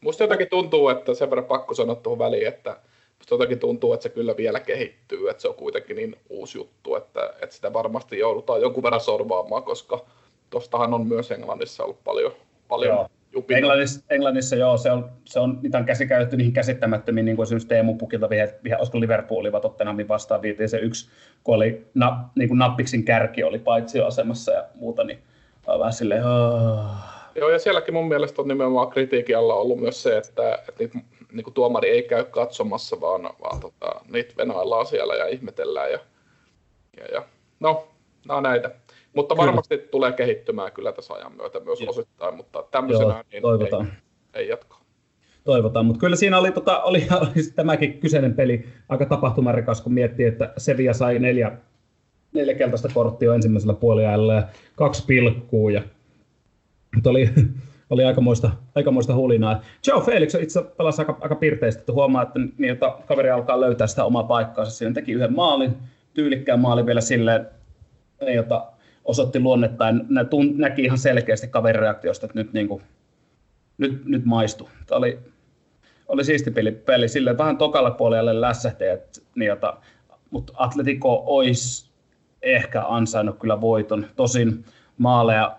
Musta 0.02 0.24
jotenkin 0.24 0.50
tuntuu, 0.50 0.90
että 0.90 1.14
sen 1.14 1.30
verran 1.30 1.46
pakko 1.46 1.74
sanoa 1.74 1.96
tuohon 1.96 2.20
väliin, 2.20 2.48
että 2.48 2.78
musta 3.24 3.34
jotenkin 3.34 3.60
tuntuu, 3.60 3.94
että 3.94 4.04
se 4.04 4.10
kyllä 4.10 4.38
vielä 4.38 4.60
kehittyy, 4.60 5.30
että 5.30 5.42
se 5.42 5.48
on 5.48 5.56
kuitenkin 5.56 5.96
niin 5.96 6.16
uusi 6.30 6.58
juttu, 6.58 6.96
että, 6.96 7.34
että 7.42 7.56
sitä 7.56 7.74
varmasti 7.74 8.20
joudutaan 8.20 8.62
jonkun 8.62 8.84
verran 8.84 9.02
sorvaamaan, 9.02 9.64
koska 9.64 10.06
tuostahan 10.50 10.94
on 10.94 11.08
myös 11.08 11.32
Englannissa 11.32 11.84
ollut 11.84 12.04
paljon, 12.04 12.32
paljon 12.68 12.96
Joo 12.96 13.10
Englannissa, 13.50 14.02
Englannissa 14.10 14.56
joo, 14.56 14.78
se 14.78 14.92
on, 14.92 15.10
se 15.26 15.40
on, 15.40 15.60
niitä 15.62 15.78
on 15.78 15.86
käsikäytetty 15.86 16.38
niihin 16.38 16.54
käsittämättömiin, 16.54 17.26
niin 17.26 17.36
kuin 17.36 17.44
esimerkiksi 17.44 17.68
Teemu 17.68 17.96
Pukilta, 17.96 18.30
vihe, 18.30 18.54
vihe, 18.64 18.78
olisiko 18.78 19.00
Liverpool 19.00 19.52
vai 19.52 19.62
Tottenhamin 19.62 20.08
vastaan 20.08 20.42
viitiin 20.42 20.70
se 20.70 20.78
yksi, 20.78 21.10
kun 21.44 21.56
oli 21.56 21.88
na, 21.94 22.30
niin 22.36 22.48
kuin 22.48 22.58
nappiksin 22.58 23.04
kärki 23.04 23.44
oli 23.44 23.62
asemassa 24.06 24.52
ja 24.52 24.64
muuta, 24.76 25.04
niin 25.04 25.20
on 25.68 25.80
vähän 25.80 25.94
silleen, 25.94 26.26
oh. 26.26 26.86
Joo, 27.36 27.50
ja 27.50 27.60
sielläkin 27.60 27.94
mun 27.94 28.08
mielestä 28.08 28.42
on 28.42 28.48
nimenomaan 28.48 28.90
kritiikin 28.90 29.38
alla 29.38 29.54
ollut 29.54 29.80
myös 29.80 30.04
se, 30.04 30.18
että, 30.18 30.54
että 30.54 30.74
niitä, 30.80 31.00
niin 31.34 31.44
kuin 31.44 31.54
tuomari 31.54 31.90
ei 31.90 32.04
käy 32.04 32.24
katsomassa, 32.26 33.02
vaan, 33.02 33.22
vaan 33.22 33.60
tota, 33.60 34.02
niitä 34.12 34.34
venaillaan 34.38 34.86
siellä 34.86 35.16
ja 35.16 35.28
ihmetellään. 35.28 35.92
Ja, 35.92 36.00
ja, 36.98 37.06
ja. 37.14 37.26
No, 37.60 37.88
nämä 38.28 38.38
on 38.38 38.44
näitä. 38.44 38.72
Mutta 39.14 39.38
varmasti 39.38 39.78
kyllä. 39.78 39.90
tulee 39.90 40.12
kehittymään 40.12 40.72
kyllä 40.72 40.92
tässä 40.92 41.14
ajan 41.14 41.36
myötä 41.36 41.60
myös 41.60 41.82
Joo. 41.82 41.90
osittain, 41.90 42.36
mutta 42.36 42.64
tämmöisenä 42.72 43.24
niin 43.32 43.42
toivotaan. 43.42 43.86
ei, 44.34 44.42
ei 44.42 44.48
jatkaa. 44.48 44.84
Toivotaan, 45.44 45.86
mutta 45.86 46.00
kyllä 46.00 46.16
siinä 46.16 46.38
oli, 46.40 46.52
tota, 46.52 46.84
oli, 46.84 47.08
oli 47.22 47.44
tämäkin 47.56 48.00
kyseinen 48.00 48.34
peli 48.34 48.68
aika 48.90 49.06
tapahtumarikas, 49.06 49.82
kun 49.82 49.94
miettii, 49.94 50.26
että 50.26 50.54
Sevilla 50.58 50.94
sai 50.94 51.20
neljä, 51.20 51.52
neljä 52.34 52.54
keltaista 52.54 52.90
korttia 52.94 53.36
ensimmäisellä 53.36 53.74
puoliajalla 53.74 54.34
ja 54.34 54.44
kaksi 54.76 55.06
pilkkuu. 55.06 55.70
Ja, 55.70 55.82
mutta 56.96 57.10
oli, 57.10 57.30
oli 57.94 58.06
aikamoista, 58.06 58.52
aikamoista 58.76 59.16
hulinaa. 59.16 59.62
Joe 59.88 60.02
Felix 60.02 60.36
itse 60.36 60.64
pelasi 60.78 61.02
aika, 61.02 61.18
aika 61.22 61.36
pirteistä, 61.36 61.80
että 61.80 61.94
huomaa, 61.94 62.24
että 62.24 62.40
niin, 62.58 62.72
että 62.74 62.94
kaveri 63.08 63.30
alkaa 63.30 63.62
löytää 63.62 63.88
sitä 63.88 64.06
omaa 64.06 64.24
paikkaansa. 64.24 64.72
Siinä 64.72 64.94
teki 64.94 65.12
yhden 65.12 65.36
maalin, 65.36 65.78
tyylikkään 66.14 66.60
maalin 66.60 66.86
vielä 66.86 67.02
silleen, 67.02 67.48
jota 68.36 68.66
osoitti 69.06 69.40
luonnettain, 69.40 70.02
nä, 70.10 70.26
näki 70.56 70.84
ihan 70.84 70.98
selkeästi 70.98 71.48
kaverireaktiosta, 71.48 72.26
että 72.26 72.40
nyt, 72.40 72.54
niin 72.54 72.68
kuin, 72.68 72.82
nyt, 73.78 74.06
nyt 74.06 74.26
maistu. 74.26 74.70
Tämä 74.88 74.98
oli, 74.98 75.20
oli 76.08 76.24
siisti 76.24 76.52
peli, 76.52 76.72
peli 76.72 77.08
silleen 77.08 77.38
vähän 77.38 77.58
tokalla 77.58 77.92
puolelle 77.92 78.42
lässähteet, 78.42 79.24
niin 79.36 79.48
jota, 79.48 79.78
mutta 80.32 80.54
Atletico 80.56 81.24
olisi 81.26 81.92
ehkä 82.42 82.84
ansainnut 82.88 83.40
kyllä 83.40 83.62
voiton. 83.62 84.06
Tosin 84.16 84.66
maaleja, 84.98 85.58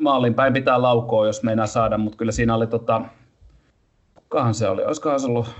maalin 0.00 0.34
päin 0.34 0.52
pitää 0.52 0.82
laukoa, 0.82 1.26
jos 1.26 1.42
meinaa 1.42 1.66
saada, 1.66 1.98
mutta 1.98 2.18
kyllä 2.18 2.32
siinä 2.32 2.54
oli 2.54 2.66
tota, 2.66 3.02
kukahan 4.14 4.54
se 4.54 4.68
oli, 4.68 4.84
olisikohan 4.84 5.20
se 5.20 5.26
ollut 5.26 5.54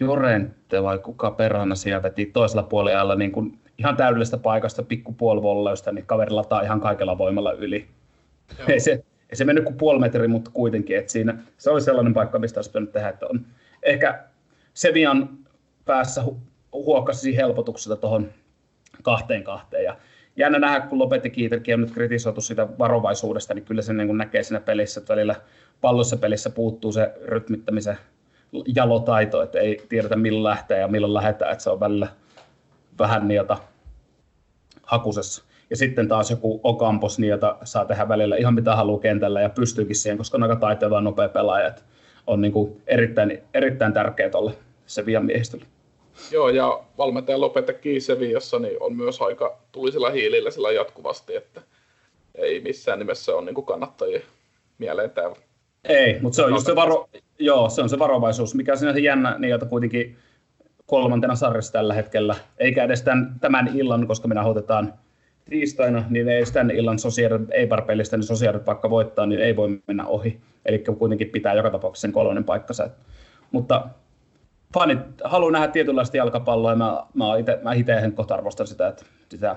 Jorente 0.00 0.82
vai 0.82 0.98
kuka 0.98 1.30
perhana 1.30 1.74
siellä 1.74 2.02
veti 2.02 2.26
toisella 2.26 2.62
puolella 2.62 3.14
niin 3.14 3.32
kuin 3.32 3.58
ihan 3.78 3.96
täydellisestä 3.96 4.38
paikasta 4.38 4.82
pikkupuolivolleusta, 4.82 5.92
niin 5.92 6.06
kaveri 6.06 6.30
lataa 6.30 6.62
ihan 6.62 6.80
kaikella 6.80 7.18
voimalla 7.18 7.52
yli. 7.52 7.88
Ei 8.68 8.80
se, 8.80 9.04
ei 9.30 9.36
se 9.36 9.44
mennyt 9.44 9.64
kuin 9.64 9.76
puoli 9.76 10.00
metriä, 10.00 10.28
mutta 10.28 10.50
kuitenkin, 10.54 10.98
että 10.98 11.12
siinä, 11.12 11.38
se 11.58 11.70
oli 11.70 11.80
sellainen 11.80 12.14
paikka, 12.14 12.38
mistä 12.38 12.58
olisi 12.58 12.70
pitänyt 12.70 12.92
tehdä, 12.92 13.08
että 13.08 13.26
on 13.26 13.46
ehkä 13.82 14.24
Sevian 14.74 15.28
päässä 15.84 16.22
hu- 16.22 16.36
huokasi 16.72 17.36
helpotuksesta 17.36 17.96
tuohon 17.96 18.28
kahteen 19.02 19.44
kahteen. 19.44 19.84
Ja 19.84 19.96
jännä 20.36 20.58
nähdä, 20.58 20.80
kun 20.80 20.98
Lopetti 20.98 21.30
Kiiterkin 21.30 21.74
on 21.74 21.80
nyt 21.80 21.90
kritisoitu 21.90 22.40
sitä 22.40 22.68
varovaisuudesta, 22.78 23.54
niin 23.54 23.64
kyllä 23.64 23.82
se 23.82 23.92
niin 23.92 24.18
näkee 24.18 24.42
siinä 24.42 24.60
pelissä, 24.60 25.00
että 25.00 25.12
välillä 25.12 25.34
pallossa 25.80 26.16
pelissä 26.16 26.50
puuttuu 26.50 26.92
se 26.92 27.14
rytmittämisen 27.24 27.98
jalotaito, 28.76 29.42
että 29.42 29.58
ei 29.58 29.82
tiedetä 29.88 30.16
milloin 30.16 30.44
lähtee 30.44 30.80
ja 30.80 30.88
milloin 30.88 31.14
lähdetään, 31.14 31.52
että 31.52 31.64
se 31.64 31.70
on 31.70 31.80
välillä 31.80 32.08
vähän 32.98 33.28
niitä 33.28 33.56
hakusessa. 34.82 35.44
Ja 35.70 35.76
sitten 35.76 36.08
taas 36.08 36.30
joku 36.30 36.60
Okampos, 36.62 37.18
niin 37.18 37.30
jota 37.30 37.56
saa 37.64 37.84
tehdä 37.84 38.08
välillä 38.08 38.36
ihan 38.36 38.54
mitä 38.54 38.76
haluaa 38.76 39.00
kentällä 39.00 39.40
ja 39.40 39.48
pystyykin 39.48 39.96
siihen, 39.96 40.18
koska 40.18 40.36
on 40.36 40.42
aika 40.42 40.56
taiteva 40.56 41.00
nopea 41.00 41.28
pelaaja. 41.28 41.72
On 42.26 42.40
niin 42.40 42.52
kuin 42.52 42.82
erittäin, 42.86 43.42
erittäin 43.54 43.92
tärkeä 43.92 44.30
tuolle 44.30 44.52
se 44.86 45.04
miehistölle. 45.20 45.64
Joo, 46.30 46.48
ja 46.48 46.82
valmentaja 46.98 47.40
Lopeta 47.40 47.72
Kiiseviassa 47.72 48.58
niin 48.58 48.76
on 48.80 48.96
myös 48.96 49.22
aika 49.22 49.58
tulisella 49.72 50.10
hiilillä 50.10 50.50
sillä 50.50 50.72
jatkuvasti, 50.72 51.36
että 51.36 51.62
ei 52.34 52.60
missään 52.60 52.98
nimessä 52.98 53.36
ole 53.36 53.44
niin 53.44 53.64
kannattajia 53.64 54.20
mieleen 54.78 55.10
tämä. 55.10 55.34
Ei, 55.84 56.20
mutta 56.20 56.36
se 56.36 56.42
on 56.42 56.50
just 56.50 56.66
se, 56.66 56.76
varo, 56.76 57.08
joo, 57.38 57.70
se 57.70 57.82
on 57.82 57.88
se 57.88 57.98
varovaisuus, 57.98 58.54
mikä 58.54 58.72
on 58.72 58.78
siinä 58.78 58.98
jännä, 58.98 59.38
niin 59.38 59.50
jota 59.50 59.66
kuitenkin 59.66 60.16
kolmantena 60.86 61.34
sarjassa 61.34 61.72
tällä 61.72 61.94
hetkellä, 61.94 62.36
eikä 62.58 62.84
edes 62.84 63.02
tämän, 63.02 63.34
tämän 63.40 63.70
illan, 63.74 64.06
koska 64.06 64.28
me 64.28 64.34
nauhoitetaan 64.34 64.94
tiistaina, 65.50 66.04
niin 66.10 66.28
ei 66.28 66.44
tämän 66.52 66.70
illan 66.70 66.98
sosiaalit, 66.98 67.50
ei 67.50 67.68
pelistä 67.86 68.16
niin 68.16 68.26
sosiaalit 68.26 68.66
vaikka 68.66 68.90
voittaa, 68.90 69.26
niin 69.26 69.40
ei 69.40 69.56
voi 69.56 69.78
mennä 69.86 70.06
ohi. 70.06 70.40
Eli 70.66 70.84
kuitenkin 70.98 71.30
pitää 71.30 71.54
joka 71.54 71.70
tapauksessa 71.70 72.06
sen 72.06 72.12
kolmannen 72.12 72.44
paikkansa. 72.44 72.90
Mutta 73.50 73.88
fanit 74.74 74.98
haluaa 75.24 75.52
nähdä 75.52 75.68
tietynlaista 75.68 76.16
jalkapalloa, 76.16 76.72
ja 76.72 76.76
mä, 76.76 77.06
mä, 77.14 77.36
ite, 77.36 77.58
mä 77.62 77.72
kohta 78.14 78.34
arvostan 78.34 78.66
sitä, 78.66 78.88
että 78.88 79.04
sitä 79.28 79.56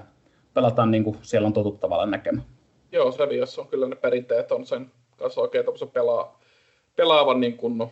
pelataan 0.54 0.92
niin 0.92 1.04
kuin 1.04 1.18
siellä 1.22 1.46
on 1.46 1.54
totuttu 1.54 1.80
tavallaan 1.80 2.12
näkemään. 2.12 2.48
Joo, 2.92 3.12
Seviassa 3.12 3.62
on 3.62 3.68
kyllä 3.68 3.88
ne 3.88 3.96
perinteet 3.96 4.52
on 4.52 4.66
sen 4.66 4.92
kanssa 5.18 5.42
oikein 5.42 5.66
pelaa, 5.94 6.40
pelaavan 6.96 7.40
niin 7.40 7.58
kuin, 7.58 7.78
no, 7.78 7.92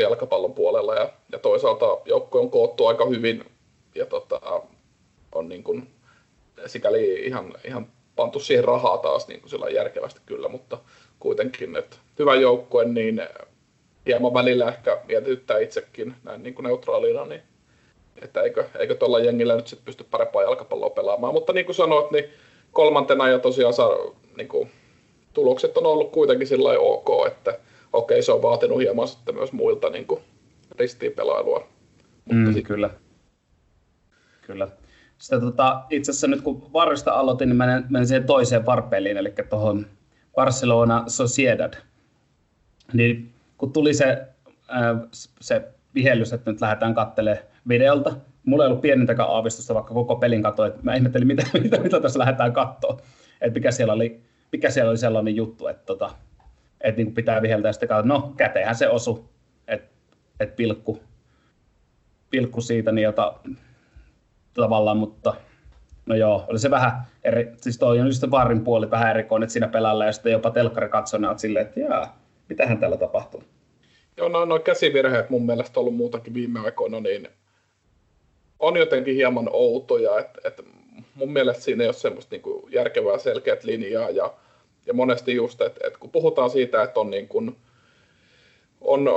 jalkapallon 0.00 0.54
puolella 0.54 0.94
ja, 0.94 1.12
ja 1.32 1.38
toisaalta 1.38 1.98
joukko 2.04 2.40
on 2.40 2.50
koottu 2.50 2.86
aika 2.86 3.06
hyvin 3.06 3.44
ja 3.94 4.06
tota, 4.06 4.40
on 5.34 5.48
niin 5.48 5.64
kuin, 5.64 5.90
sikäli 6.66 7.26
ihan, 7.26 7.54
ihan 7.64 7.86
pantu 8.16 8.40
siihen 8.40 8.64
rahaa 8.64 8.98
taas 8.98 9.28
niin 9.28 9.40
kuin 9.40 9.50
sillä 9.50 9.68
järkevästi 9.68 10.20
kyllä, 10.26 10.48
mutta 10.48 10.78
kuitenkin, 11.18 11.76
että 11.76 11.96
hyvä 12.18 12.34
joukkue, 12.34 12.84
niin 12.84 13.22
hieman 14.06 14.34
välillä 14.34 14.68
ehkä 14.68 14.98
mietityttää 15.08 15.58
itsekin 15.58 16.14
näin 16.24 16.42
niin 16.42 16.54
kuin 16.54 16.64
neutraalina, 16.64 17.24
niin 17.24 17.42
että 18.22 18.42
eikö, 18.42 18.64
eikö 18.78 18.94
tuolla 18.94 19.20
jengillä 19.20 19.56
nyt 19.56 19.66
sitten 19.66 19.84
pysty 19.84 20.04
parempaa 20.10 20.42
jalkapalloa 20.42 20.90
pelaamaan. 20.90 21.34
Mutta 21.34 21.52
niin 21.52 21.66
kuin 21.66 21.76
sanoit, 21.76 22.10
niin 22.10 22.24
kolmantena 22.72 23.28
ja 23.28 23.38
tosiaan 23.38 23.74
saa, 23.74 23.90
niin 24.36 24.48
kuin, 24.48 24.70
tulokset 25.32 25.76
on 25.76 25.86
ollut 25.86 26.12
kuitenkin 26.12 26.46
sillä 26.46 26.70
ok, 26.78 27.26
että 27.26 27.58
okei, 27.92 28.22
se 28.22 28.32
on 28.32 28.42
vaatinut 28.42 28.78
hieman 28.78 29.08
sitten 29.08 29.34
myös 29.34 29.52
muilta 29.52 29.90
niin 29.90 30.06
kuin 30.06 30.20
ristiinpelailua. 30.78 31.68
Mutta 32.24 32.48
mm, 32.48 32.54
sit... 32.54 32.66
Kyllä. 32.66 32.90
Kyllä. 34.42 34.68
Sitten 35.18 35.40
tota, 35.40 35.82
itse 35.90 36.10
asiassa 36.10 36.26
nyt 36.26 36.40
kun 36.40 36.72
varrista 36.72 37.12
aloitin, 37.12 37.48
niin 37.48 37.56
menen, 37.56 37.84
menen 37.90 38.06
siihen 38.06 38.26
toiseen 38.26 38.66
varpeliin, 38.66 39.16
eli 39.16 39.32
tuohon 39.50 39.86
Barcelona 40.34 41.04
Sociedad. 41.06 41.74
Niin 42.92 43.33
kun 43.64 43.72
tuli 43.72 43.94
se, 43.94 44.26
se 45.40 45.68
vihellys, 45.94 46.32
että 46.32 46.50
nyt 46.50 46.60
lähdetään 46.60 46.94
katselemaan 46.94 47.46
videolta, 47.68 48.16
mulla 48.44 48.64
ei 48.64 48.68
ollut 48.68 48.80
pienintäkään 48.80 49.28
aavistusta, 49.28 49.74
vaikka 49.74 49.94
koko 49.94 50.16
pelin 50.16 50.42
katsoin, 50.42 50.68
että 50.68 50.80
mä 50.82 50.94
ihmettelin, 50.94 51.26
mitä, 51.26 51.46
mitä, 51.62 51.80
mitä 51.80 52.00
tässä 52.00 52.18
lähdetään 52.18 52.52
katsoa. 52.52 53.00
Että 53.40 53.58
mikä 53.58 53.70
siellä 53.70 53.92
oli, 53.92 54.20
mikä 54.52 54.70
siellä 54.70 54.90
oli 54.90 54.98
sellainen 54.98 55.36
juttu, 55.36 55.66
että 55.66 55.86
tota, 55.86 56.10
että 56.80 57.02
niin 57.02 57.14
pitää 57.14 57.42
viheltää 57.42 57.68
ja 57.68 57.72
sitten 57.72 57.88
katsoa, 57.88 58.08
no 58.08 58.34
käteenhän 58.36 58.74
se 58.74 58.88
osu, 58.88 59.30
että 59.68 59.88
et 60.40 60.56
pilkku, 60.56 61.00
pilkku 62.30 62.60
siitä 62.60 62.92
niin 62.92 63.02
jota, 63.04 63.34
tavallaan, 64.54 64.96
mutta 64.96 65.34
no 66.06 66.14
joo, 66.14 66.44
oli 66.48 66.58
se 66.58 66.70
vähän 66.70 66.92
eri, 67.22 67.52
siis 67.60 67.78
toi 67.78 68.00
on 68.00 68.06
just 68.06 68.30
vaarin 68.30 68.64
puoli 68.64 68.90
vähän 68.90 69.10
erikoinen, 69.10 69.44
että 69.44 69.52
siinä 69.52 69.68
pelalla 69.68 70.04
ja 70.04 70.12
sitten 70.12 70.32
jopa 70.32 70.50
telkkari 70.50 70.88
katsoi, 70.88 71.20
ne 71.20 71.28
silleen, 71.36 71.66
että 71.66 71.80
jaa, 71.80 72.18
mitähän 72.48 72.78
täällä 72.78 72.96
tapahtuu. 72.96 73.53
Joo, 74.16 74.28
no, 74.28 74.44
no 74.44 74.58
käsivirheet 74.58 75.30
mun 75.30 75.46
mielestä 75.46 75.80
ollut 75.80 75.96
muutakin 75.96 76.34
viime 76.34 76.60
aikoina, 76.60 77.00
niin 77.00 77.28
on 78.58 78.76
jotenkin 78.76 79.14
hieman 79.14 79.48
outoja, 79.52 80.18
että, 80.18 80.40
että 80.44 80.62
mun 81.14 81.32
mielestä 81.32 81.62
siinä 81.62 81.82
ei 81.82 81.88
ole 81.88 81.94
semmoista 81.94 82.34
niin 82.34 82.42
kuin 82.42 82.72
järkevää 82.72 83.18
selkeät 83.18 83.64
linjaa 83.64 84.10
ja 84.10 84.34
ja 84.86 84.94
monesti 84.94 85.34
just, 85.34 85.60
että, 85.60 85.86
että 85.86 85.98
kun 85.98 86.10
puhutaan 86.10 86.50
siitä, 86.50 86.82
että 86.82 87.00
on, 87.00 87.10
niin 87.10 87.28
kuin, 87.28 87.56
on, 88.80 89.08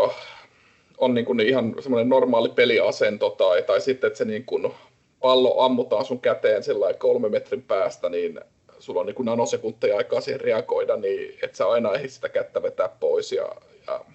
on 0.97 1.13
niin 1.13 1.25
kuin 1.25 1.39
ihan 1.39 1.75
semmoinen 1.79 2.09
normaali 2.09 2.49
peliasento 2.49 3.29
tai, 3.29 3.63
tai 3.63 3.81
sitten, 3.81 4.07
että 4.07 4.17
se 4.17 4.25
niin 4.25 4.45
kuin 4.45 4.73
pallo 5.19 5.61
ammutaan 5.61 6.05
sun 6.05 6.19
käteen 6.19 6.63
sillä 6.63 6.93
kolme 6.93 7.29
metrin 7.29 7.61
päästä, 7.61 8.09
niin 8.09 8.39
sulla 8.79 8.99
on 8.99 9.05
niin 9.05 9.15
kuin 9.15 9.25
nanosekunteja 9.25 9.97
aikaa 9.97 10.21
siihen 10.21 10.41
reagoida, 10.41 10.95
niin 10.95 11.37
et 11.41 11.55
sä 11.55 11.69
aina 11.69 11.93
ehdi 11.93 12.09
sitä 12.09 12.29
kättä 12.29 12.63
vetää 12.63 12.89
pois. 12.99 13.31
Ja, 13.31 13.47
ja 13.87 14.05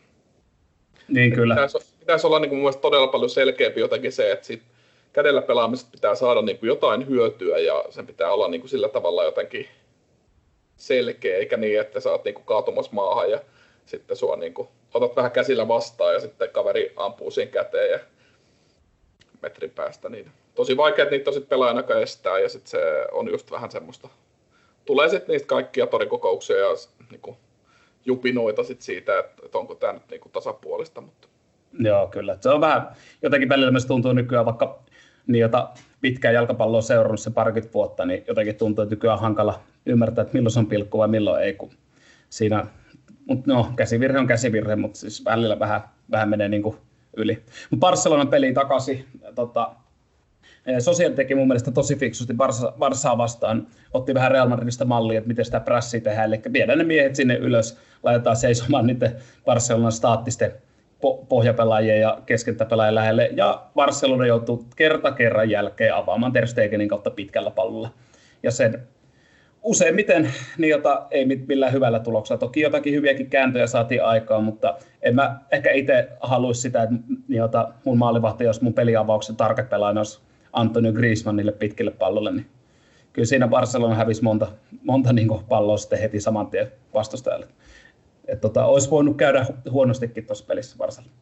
niin 1.12 1.32
kyllä. 1.32 1.54
Pitäisi, 1.54 1.78
pitäisi 2.00 2.26
olla 2.26 2.38
niin 2.38 2.48
kuin 2.48 2.56
mun 2.56 2.62
mielestä 2.62 2.82
todella 2.82 3.06
paljon 3.06 3.30
selkeämpi 3.30 3.80
jotenkin 3.80 4.12
se, 4.12 4.32
että 4.32 4.46
sit 4.46 4.62
kädellä 5.12 5.42
pelaamisesta 5.42 5.90
pitää 5.92 6.14
saada 6.14 6.42
niin 6.42 6.58
kuin 6.58 6.68
jotain 6.68 7.08
hyötyä 7.08 7.58
ja 7.58 7.84
sen 7.90 8.06
pitää 8.06 8.32
olla 8.32 8.48
niin 8.48 8.60
kuin 8.60 8.70
sillä 8.70 8.88
tavalla 8.88 9.24
jotenkin 9.24 9.68
selkeä, 10.76 11.36
eikä 11.36 11.56
niin, 11.56 11.80
että 11.80 12.00
sä 12.00 12.10
oot 12.10 12.24
niinku 12.24 12.42
kaatumassa 12.44 12.92
maahan 12.92 13.30
ja 13.30 13.40
sitten 13.86 14.16
sua 14.16 14.36
niinku, 14.36 14.68
otat 14.94 15.16
vähän 15.16 15.30
käsillä 15.30 15.68
vastaan 15.68 16.14
ja 16.14 16.20
sitten 16.20 16.50
kaveri 16.50 16.92
ampuu 16.96 17.30
siinä 17.30 17.52
käteen 17.52 17.90
ja 17.90 17.98
metrin 19.42 19.70
päästä. 19.70 20.08
Niin 20.08 20.30
tosi 20.54 20.76
vaikea, 20.76 21.02
että 21.02 21.16
niitä 21.16 21.30
on 21.30 21.34
sitten 21.34 21.48
pelaajana 21.48 22.00
estää 22.00 22.38
ja 22.38 22.48
sitten 22.48 22.70
se 22.70 23.06
on 23.12 23.30
just 23.30 23.50
vähän 23.50 23.70
semmoista. 23.70 24.08
Tulee 24.84 25.08
sitten 25.08 25.32
niistä 25.32 25.48
kaikkia 25.48 25.86
torikokouksia 25.86 26.56
ja 26.58 26.68
niinku, 27.10 27.36
jupinoita 28.04 28.64
sit 28.64 28.82
siitä, 28.82 29.18
että, 29.18 29.42
että 29.44 29.58
onko 29.58 29.74
tämä 29.74 29.92
nyt 29.92 30.02
niinku 30.10 30.28
tasapuolista. 30.28 31.00
Mutta... 31.00 31.28
Joo, 31.78 32.06
kyllä. 32.06 32.36
Se 32.40 32.50
on 32.50 32.60
vähän, 32.60 32.88
jotenkin 33.22 33.48
välillä 33.48 33.70
myös 33.70 33.86
tuntuu 33.86 34.12
nykyään, 34.12 34.46
vaikka 34.46 34.82
niin 35.26 35.40
jota 35.40 35.70
pitkään 36.00 36.34
jalkapalloa 36.34 36.80
seurannut 36.80 37.20
se 37.20 37.30
parikymmentä 37.30 37.74
vuotta, 37.74 38.06
niin 38.06 38.24
jotenkin 38.28 38.54
tuntuu, 38.54 38.82
että 38.82 38.94
nykyään 38.94 39.14
on 39.14 39.22
hankala 39.22 39.60
ymmärtää, 39.86 40.22
että 40.22 40.34
milloin 40.34 40.52
se 40.52 40.58
on 40.58 40.66
pilkku 40.66 40.98
vai 40.98 41.08
milloin 41.08 41.42
ei, 41.42 41.54
kun 41.54 41.70
siinä, 42.30 42.66
mutta 43.26 43.52
no, 43.52 43.72
käsivirhe 43.76 44.18
on 44.18 44.26
käsivirhe, 44.26 44.76
mutta 44.76 44.98
siis 44.98 45.24
välillä 45.24 45.58
vähän, 45.58 45.80
vähän 46.10 46.28
menee 46.28 46.48
niin 46.48 46.62
kuin 46.62 46.76
yli. 47.16 47.42
Barcelonan 47.78 48.28
peli 48.28 48.52
takaisin, 48.52 49.04
tota, 49.34 49.72
Sosiaali 50.78 51.14
teki 51.14 51.34
mun 51.34 51.48
mielestä 51.48 51.70
tosi 51.70 51.96
fiksusti 51.96 52.34
Barsa, 52.78 53.18
vastaan, 53.18 53.66
otti 53.92 54.14
vähän 54.14 54.30
Real 54.30 54.48
Madridista 54.48 54.84
mallia, 54.84 55.18
että 55.18 55.28
miten 55.28 55.44
sitä 55.44 55.60
prässiä 55.60 56.00
tehdään, 56.00 56.28
eli 56.28 56.40
viedään 56.52 56.78
ne 56.78 56.84
miehet 56.84 57.14
sinne 57.14 57.34
ylös, 57.34 57.78
laitetaan 58.02 58.36
seisomaan 58.36 58.86
niiden 58.86 59.16
Barcelonan 59.44 59.92
staattisten 59.92 60.52
pohjapelaajien 61.28 62.00
ja 62.00 62.18
keskentäpelaajien 62.26 62.94
lähelle, 62.94 63.30
ja 63.36 63.62
Barcelona 63.74 64.26
joutuu 64.26 64.66
kerta 64.76 65.12
kerran 65.12 65.50
jälkeen 65.50 65.94
avaamaan 65.94 66.32
Ter 66.32 66.46
Stegenin 66.46 66.88
kautta 66.88 67.10
pitkällä 67.10 67.50
pallolla. 67.50 67.90
Ja 68.42 68.50
sen 68.50 68.82
useimmiten 69.62 70.30
niin 70.58 70.70
jota 70.70 71.06
ei 71.10 71.24
millään 71.24 71.72
hyvällä 71.72 71.98
tuloksella. 71.98 72.38
Toki 72.38 72.60
jotakin 72.60 72.94
hyviäkin 72.94 73.30
kääntöjä 73.30 73.66
saatiin 73.66 74.04
aikaan, 74.04 74.44
mutta 74.44 74.74
en 75.02 75.14
mä 75.14 75.40
ehkä 75.52 75.70
itse 75.70 76.08
haluaisi 76.20 76.60
sitä, 76.60 76.82
että 76.82 76.94
niin 77.28 77.38
jota 77.38 77.72
mun 77.84 77.98
maalivahti, 77.98 78.44
jos 78.44 78.60
mun 78.62 78.74
peliavauksen 78.74 79.36
tarkat 79.36 79.68
pelaajana 79.68 80.00
olisi 80.00 80.20
Antonio 80.52 80.92
Griezmannille 80.92 81.52
pitkille 81.52 81.90
pallolle, 81.90 82.32
niin 82.32 82.46
kyllä 83.12 83.26
siinä 83.26 83.48
Barcelona 83.48 83.94
hävisi 83.94 84.22
monta, 84.22 84.46
monta 84.82 85.12
niin 85.12 85.28
palloa 85.48 85.76
sitten 85.76 85.98
heti 85.98 86.20
saman 86.20 86.46
tien 86.46 86.72
vastustajalle. 86.94 87.46
Et 88.28 88.40
tota, 88.40 88.66
olisi 88.66 88.90
voinut 88.90 89.16
käydä 89.16 89.46
huonostikin 89.70 90.26
tuossa 90.26 90.44
pelissä 90.48 90.76
Barcelona. 90.78 91.12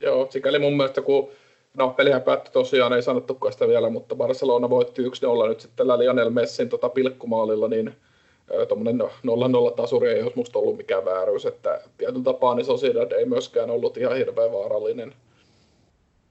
Joo, 0.00 0.26
sikäli 0.30 0.58
mun 0.58 0.76
mielestä 0.76 1.02
kun 1.02 1.30
No, 1.74 1.90
pelihän 1.90 2.22
päättyi 2.22 2.52
tosiaan, 2.52 2.92
ei 2.92 3.02
sanottukaan 3.02 3.52
sitä 3.52 3.68
vielä, 3.68 3.90
mutta 3.90 4.14
Barcelona 4.14 4.70
voitti 4.70 5.02
1-0 5.02 5.48
nyt 5.48 5.60
sitten 5.60 5.76
tällä 5.76 5.98
Lionel 5.98 6.30
Messin 6.30 6.68
tota 6.68 6.88
pilkkumaalilla, 6.88 7.68
niin 7.68 7.94
tuommoinen 8.68 9.00
0-0 9.00 9.06
tasuri 9.76 10.08
ei 10.08 10.22
olisi 10.22 10.36
musta 10.36 10.58
ollut 10.58 10.76
mikään 10.76 11.04
vääryys, 11.04 11.46
että 11.46 11.80
tietyllä 11.98 12.24
tapaa 12.24 12.54
niin 12.54 12.64
Sociedad 12.64 13.12
ei 13.12 13.24
myöskään 13.24 13.70
ollut 13.70 13.96
ihan 13.96 14.16
hirveän 14.16 14.52
vaarallinen 14.52 15.14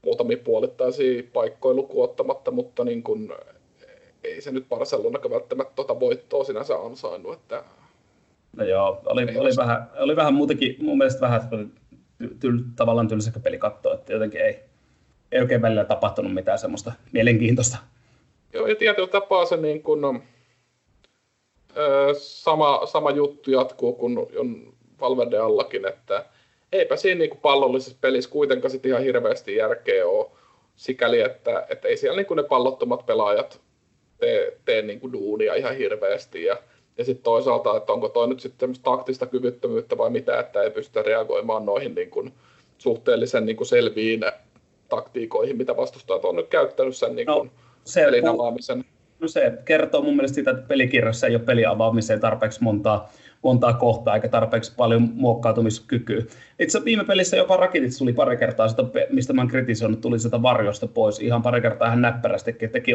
muutamia 0.02 0.38
puolittaisia 0.38 1.24
paikkoja 1.34 1.76
lukuottamatta, 1.76 2.52
mutta 2.52 2.84
niin 2.84 3.04
kun, 3.04 3.36
ei 4.24 4.42
se 4.42 4.52
nyt 4.52 4.70
Barcelona 4.70 5.20
välttämättä 5.30 5.74
tuota 5.76 6.00
voittoa 6.00 6.44
sinänsä 6.44 6.76
ansainnut. 6.76 7.34
Että 7.34 7.64
no 8.56 8.64
joo, 8.64 9.02
oli, 9.06 9.38
oli, 9.38 9.52
vähän, 9.58 9.90
oli 10.00 10.16
vähän 10.16 10.34
muutenkin, 10.34 10.76
mun 10.82 10.98
mielestä 10.98 11.22
vähän 11.22 11.72
tyl, 12.40 12.60
tavallaan 12.76 13.08
tylsäkö 13.08 13.40
peli 13.40 13.58
katsoa, 13.58 13.94
että 13.94 14.14
jotenkin 14.14 14.42
ei, 14.42 14.60
ei 15.32 15.42
oikein 15.42 15.62
välillä 15.62 15.86
tapahtunut 15.86 16.34
mitään 16.34 16.60
semmoista 16.60 16.92
mielenkiintoista. 17.12 17.78
Joo, 18.54 18.68
ja 18.68 18.76
tietyllä 18.76 19.08
tapaa 19.08 19.46
se 19.46 19.58
niin 19.58 19.84
kun, 19.84 20.02
no, 20.02 20.22
sama, 22.18 22.86
sama 22.86 23.12
juttu 23.12 23.52
jatkuu 23.52 23.94
kuin 23.94 24.18
on 24.18 24.74
Valverde 25.02 25.38
allakin, 25.38 25.88
että 25.88 26.26
eipä 26.72 26.96
siinä 26.96 27.20
niin 27.20 27.30
kuin 27.30 27.42
pallollisessa 27.42 27.98
pelissä 28.02 28.30
kuitenkaan 28.30 28.72
sit 28.72 28.86
ihan 28.86 29.04
hirveästi 29.04 29.56
järkeä 29.56 30.08
ole 30.08 30.32
sikäli, 30.76 31.22
että, 31.22 31.66
että 31.70 31.88
ei 31.88 31.98
siellä 31.98 32.18
niin 32.18 32.26
kuin 32.26 32.36
ne 32.36 32.44
pallottomat 32.44 33.06
pelaajat 33.06 33.62
tee, 34.18 34.58
tee 34.66 34.82
niin 34.82 35.00
kuin 35.00 35.14
duunia 35.14 35.56
ihan 35.56 35.76
hirveästi 35.76 36.44
ja, 36.44 36.58
ja 36.98 37.06
sitten 37.06 37.24
toisaalta, 37.24 37.78
että 37.78 37.94
onko 37.94 38.10
toi 38.10 38.28
nyt 38.28 38.40
sitten 38.40 38.74
taktista 38.84 39.26
kyvyttömyyttä 39.26 39.98
vai 39.98 40.10
mitä, 40.10 40.40
että 40.40 40.62
ei 40.62 40.72
pystytä 40.72 41.02
reagoimaan 41.02 41.66
noihin 41.66 41.96
niin 41.96 42.10
kuin 42.10 42.34
suhteellisen 42.78 43.46
niin 43.46 43.56
kuin 43.56 43.68
selviin 43.68 44.22
taktiikoihin, 44.90 45.58
mitä 45.58 45.78
vastustajat 45.78 46.26
on 46.26 46.36
nyt 46.36 46.48
käyttänyt 46.48 46.98
sen 46.98 47.16
niin 47.16 47.26
kuin 47.26 47.48
no, 47.48 47.54
se 47.84 48.02
pelin 48.06 48.28
avaamisen. 48.28 48.86
No 49.20 49.28
se 49.28 49.54
kertoo 49.66 50.02
mun 50.02 50.16
mielestä 50.16 50.36
siitä, 50.36 50.52
että 50.52 50.68
pelikirjassa 50.68 51.28
ei 51.28 51.36
ole 51.36 51.44
peliavaamiseen 51.44 52.20
tarpeeksi 52.20 52.64
montaa, 52.64 53.12
montaa 53.42 53.74
kohtaa 53.74 54.16
eikä 54.16 54.28
tarpeeksi 54.28 54.74
paljon 54.78 55.10
muokkautumiskykyä. 55.14 56.24
Itse 56.60 56.86
viime 56.86 57.04
pelissä 57.04 57.38
jopa 57.38 57.58
Rakitic 57.58 57.98
tuli 57.98 58.14
pari 58.14 58.38
kertaa 58.38 58.68
sitä, 58.68 58.84
mistä 59.10 59.34
mä 59.34 59.42
oon 59.42 59.48
kritisoinut, 59.48 60.02
tuli 60.02 60.20
sitä 60.20 60.42
varjosta 60.42 60.88
pois. 60.88 61.20
Ihan 61.20 61.42
pari 61.42 61.62
kertaa 61.62 61.90
hän 61.90 62.02
näppärästikin 62.02 62.70
teki 62.70 62.94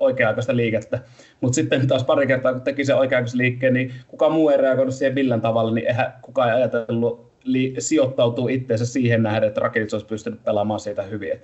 oikea-aikaista 0.00 0.56
liikettä. 0.56 0.98
Mutta 1.40 1.54
sitten 1.54 1.86
taas 1.86 2.04
pari 2.04 2.26
kertaa, 2.26 2.52
kun 2.52 2.62
teki 2.62 2.84
sen 2.84 2.96
oikea 2.96 3.22
liikkeen, 3.34 3.74
niin 3.74 3.94
kukaan 4.08 4.32
muu 4.32 4.48
ei 4.48 4.56
reagoinut 4.56 4.94
siihen 4.94 5.14
millään 5.14 5.40
tavalla, 5.40 5.70
niin 5.70 5.86
eihän 5.86 6.14
kukaan 6.22 6.48
ei 6.48 6.54
ajatellut 6.54 7.32
li- 7.44 7.74
sijoittautua 7.78 8.50
itseensä 8.50 8.86
siihen 8.86 9.22
nähden, 9.22 9.48
että 9.48 9.60
Rakitic 9.60 9.92
olisi 9.92 10.06
pystynyt 10.06 10.44
pelaamaan 10.44 10.80
siitä 10.80 11.02
hyvin. 11.02 11.32
Et 11.32 11.42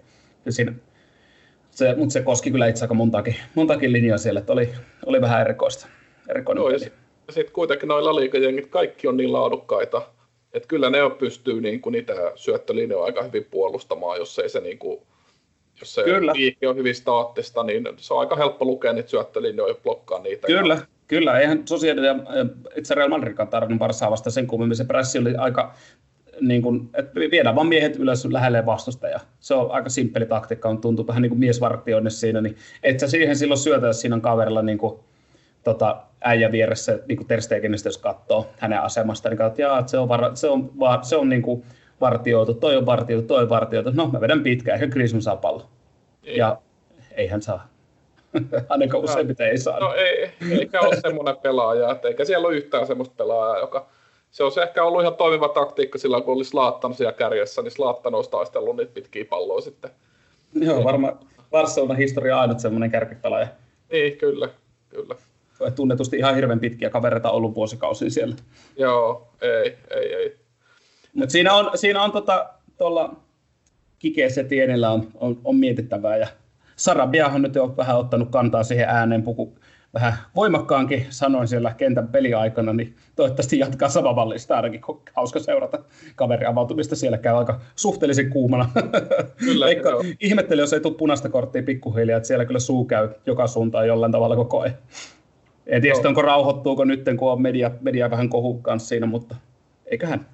siinä 0.49 0.73
se, 1.71 1.95
mutta 1.95 2.13
se 2.13 2.23
koski 2.23 2.51
kyllä 2.51 2.67
itse 2.67 2.85
aika 2.85 2.95
montakin, 2.95 3.37
montakin 3.55 3.93
linjaa 3.93 4.19
siellä, 4.19 4.41
että 4.41 4.53
oli, 4.53 4.71
oli 5.07 5.21
vähän 5.21 5.41
erikoista. 5.41 5.87
Erikoinen 6.29 6.63
Joo, 6.63 6.71
ja 6.71 6.79
sitten 7.31 7.55
kuitenkin 7.55 7.89
noilla 7.89 8.17
liikajengit 8.17 8.67
kaikki 8.67 9.09
on 9.09 9.17
niin 9.17 9.33
laadukkaita, 9.33 10.03
että 10.53 10.69
kyllä 10.69 10.91
ne 10.91 10.99
pystyy 11.19 11.61
niin 11.61 11.81
kuin 11.81 11.93
niitä 11.93 12.15
syöttölinjoja 12.35 13.05
aika 13.05 13.23
hyvin 13.23 13.47
puolustamaan, 13.51 14.19
jos 14.19 14.39
ei 14.39 14.49
se 14.49 14.61
niin 14.61 14.79
kuin, 14.79 15.01
jos 15.81 15.95
se 15.95 16.03
kyllä. 16.03 16.33
liike 16.33 16.69
on 16.69 16.77
hyvin 16.77 16.95
staattista, 16.95 17.63
niin 17.63 17.89
se 17.97 18.15
on 18.15 18.21
aika 18.21 18.37
helppo 18.37 18.65
lukea 18.65 18.93
niitä 18.93 19.11
syöttölinjoja 19.11 19.71
ja 19.71 19.81
blokkaa 19.83 20.19
niitä. 20.19 20.47
Kyllä, 20.47 20.75
ja... 20.75 20.81
kyllä. 21.07 21.41
Eihän 21.41 21.63
Sociedad 21.69 22.05
ja 22.05 22.15
itse 22.77 22.95
Real 22.95 23.09
Madridkaan 23.09 23.49
tarvinnut 23.49 23.79
Barsaa 23.79 24.11
vasta 24.11 24.31
sen 24.31 24.47
kummemmin. 24.47 24.77
Se 24.77 24.85
pressi 24.85 25.19
oli 25.19 25.37
aika 25.37 25.75
niin 26.41 26.63
kuin, 26.63 26.91
että 26.95 27.21
viedään 27.31 27.57
vaan 27.57 27.67
miehet 27.67 27.97
ylös 27.97 28.25
lähelle 28.25 28.67
vastustaja. 28.67 29.21
Se 29.41 29.55
on 29.55 29.71
aika 29.71 29.89
simppeli 29.89 30.27
taktiikka, 30.27 30.69
on 30.69 30.81
tuntuu 30.81 31.07
vähän 31.07 31.23
niin 31.23 31.31
kuin 31.31 31.39
miesvartioinne 31.39 32.11
siinä, 32.11 32.41
niin 32.41 32.57
et 32.83 33.01
sä 33.01 33.09
siihen 33.09 33.37
silloin 33.37 33.59
syötä, 33.59 33.87
jos 33.87 34.01
siinä 34.01 34.17
on 34.17 34.23
kaverilla 34.23 34.63
niin 34.63 34.79
kuin, 34.79 35.01
tota, 35.65 36.03
äijä 36.21 36.53
vieressä 36.53 36.99
niin 37.09 37.27
Ter 37.27 37.41
jos 37.85 37.99
katsoo 37.99 38.47
hänen 38.59 38.81
asemasta, 38.81 39.29
niin 39.29 39.39
katsoo, 39.39 39.79
että 39.79 39.91
se 39.91 39.99
on, 39.99 40.09
var, 40.09 40.31
se 40.35 40.49
on, 40.49 40.71
var, 40.79 41.05
se 41.05 41.17
on 41.17 41.29
niin 41.29 41.43
kuin 41.43 41.65
vartioitu, 42.01 42.55
toi 42.55 42.77
on 42.77 42.87
vartioitu, 42.87 43.27
toi 43.29 43.43
on 43.43 43.49
vartioitu, 43.49 43.91
no 43.95 44.07
mä 44.07 44.21
vedän 44.21 44.43
pitkään, 44.43 44.75
ehkä 44.75 44.87
Griezmann 44.87 45.23
saa 45.23 45.37
pallo. 45.37 45.67
Ei. 46.25 46.37
Ja 46.37 46.59
eihän 47.15 47.43
saa. 47.43 47.69
Ainakaan 48.69 49.05
no, 49.05 49.11
useimmiten 49.11 49.49
ei 49.49 49.59
saa. 49.59 49.81
No 49.81 49.95
ei, 49.95 50.33
eikä 50.51 50.81
ole 50.81 51.01
semmoinen 51.01 51.37
pelaaja, 51.37 51.91
että 51.91 52.09
eikä 52.09 52.25
siellä 52.25 52.49
ole 52.49 52.57
yhtään 52.57 52.87
semmoista 52.87 53.15
pelaajaa, 53.17 53.59
joka 53.59 53.87
se 54.31 54.45
olisi 54.45 54.61
ehkä 54.61 54.85
ollut 54.85 55.01
ihan 55.01 55.15
toimiva 55.15 55.49
taktiikka 55.49 55.99
silloin, 55.99 56.23
kun 56.23 56.35
olisi 56.35 56.55
Laattan 56.55 56.95
siellä 56.95 57.13
kärjessä, 57.13 57.63
niin 57.63 57.71
Slaattan 57.71 58.15
olisi 58.15 58.31
taistellut 58.31 58.77
niitä 58.77 58.95
pitkiä 58.95 59.25
palloja 59.25 59.61
sitten. 59.61 59.91
Joo, 60.55 60.85
varmaan 60.85 61.19
Barcelona 61.51 61.95
historia 61.95 62.41
ainut 62.41 62.61
semmoinen 62.61 62.91
kärkipelaaja. 62.91 63.47
Niin, 63.93 64.19
kyllä, 64.19 64.49
kyllä. 64.89 65.15
Tunnetusti 65.71 66.17
ihan 66.17 66.35
hirveän 66.35 66.61
pitkiä 66.61 66.91
kavereita 66.91 67.31
ollut 67.31 67.55
vuosikausia 67.55 68.11
siellä. 68.11 68.37
Joo, 68.77 69.29
ei, 69.41 69.77
ei, 69.91 70.15
ei. 70.15 70.37
Mut 71.15 71.31
siinä 71.31 71.55
on, 71.55 71.71
siinä 71.75 72.03
on 72.03 72.13
tota, 72.13 72.51
tuolla 72.79 73.17
Kikeessä 73.99 74.45
tienellä 74.45 74.91
on, 74.91 75.09
on, 75.15 75.41
on 75.45 75.57
mietittävää 75.57 76.17
ja 76.17 76.27
Sarabiahan 76.77 77.43
nyt 77.43 77.57
on 77.57 77.77
vähän 77.77 77.99
ottanut 77.99 78.31
kantaa 78.31 78.63
siihen 78.63 78.89
ääneen 78.89 79.23
puku, 79.23 79.55
vähän 79.95 80.13
voimakkaankin 80.37 81.07
sanoin 81.11 81.49
siellä 81.49 81.75
kentän 81.77 82.09
peliaikana, 82.09 82.73
niin 82.73 82.97
toivottavasti 83.17 83.59
jatkaa 83.59 83.89
samavallista 83.89 84.57
ainakin, 84.57 84.81
hauska 85.13 85.41
seurata 85.41 85.79
kaverin 86.17 86.49
avautumista. 86.49 86.97
Siellä 86.97 87.19
käy 87.19 87.37
aika 87.39 87.61
suhteellisen 87.77 88.31
kuumana. 88.31 88.71
Kyllä, 89.37 89.69
Eikka, 89.69 89.91
ihmetteli, 90.21 90.61
jos 90.61 90.73
ei 90.73 90.81
tule 90.81 90.95
punaista 90.95 91.29
korttia 91.29 91.63
pikkuhiljaa, 91.63 92.17
että 92.17 92.27
siellä 92.27 92.45
kyllä 92.45 92.61
suu 92.61 92.85
käy 92.85 93.09
joka 93.27 93.47
suuntaan 93.47 93.87
jollain 93.87 94.13
tavalla 94.13 94.37
koko 94.37 94.61
ajan. 94.61 94.77
En 95.67 95.83
tiedä, 95.83 96.09
onko 96.09 96.23
rauhoittuuko 96.23 96.85
nyt, 96.85 97.05
kun 97.19 97.33
on 97.33 97.43
media, 97.43 97.71
media 97.81 98.11
vähän 98.11 98.29
kohu 98.29 98.59
kanssa 98.59 98.89
siinä, 98.89 99.07
mutta 99.07 99.35
eiköhän. 99.87 100.27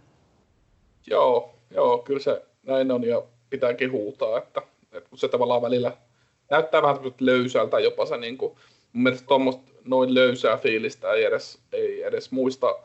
Joo, 1.07 1.55
joo, 1.71 1.99
kyllä 1.99 2.21
se 2.21 2.43
näin 2.63 2.91
on 2.91 3.05
ja 3.05 3.23
pitääkin 3.51 3.93
huutaa, 3.93 4.39
että, 4.39 4.63
että 4.93 5.11
se 5.15 5.29
tavallaan 5.29 5.63
välillä 5.63 5.93
näyttää 6.51 6.83
vähän 6.83 6.99
löysältä 7.21 7.81
jopa 7.81 8.07
se 8.07 8.17
niin 8.17 8.39
kuin, 8.39 8.53
mun 8.93 9.03
mielestä 9.03 9.27
tuommoista 9.27 9.73
noin 9.85 10.15
löysää 10.15 10.57
fiilistä 10.57 11.13
ei 11.13 11.25
edes, 11.25 11.59
ei 11.73 12.03
edes 12.03 12.31
muista 12.31 12.77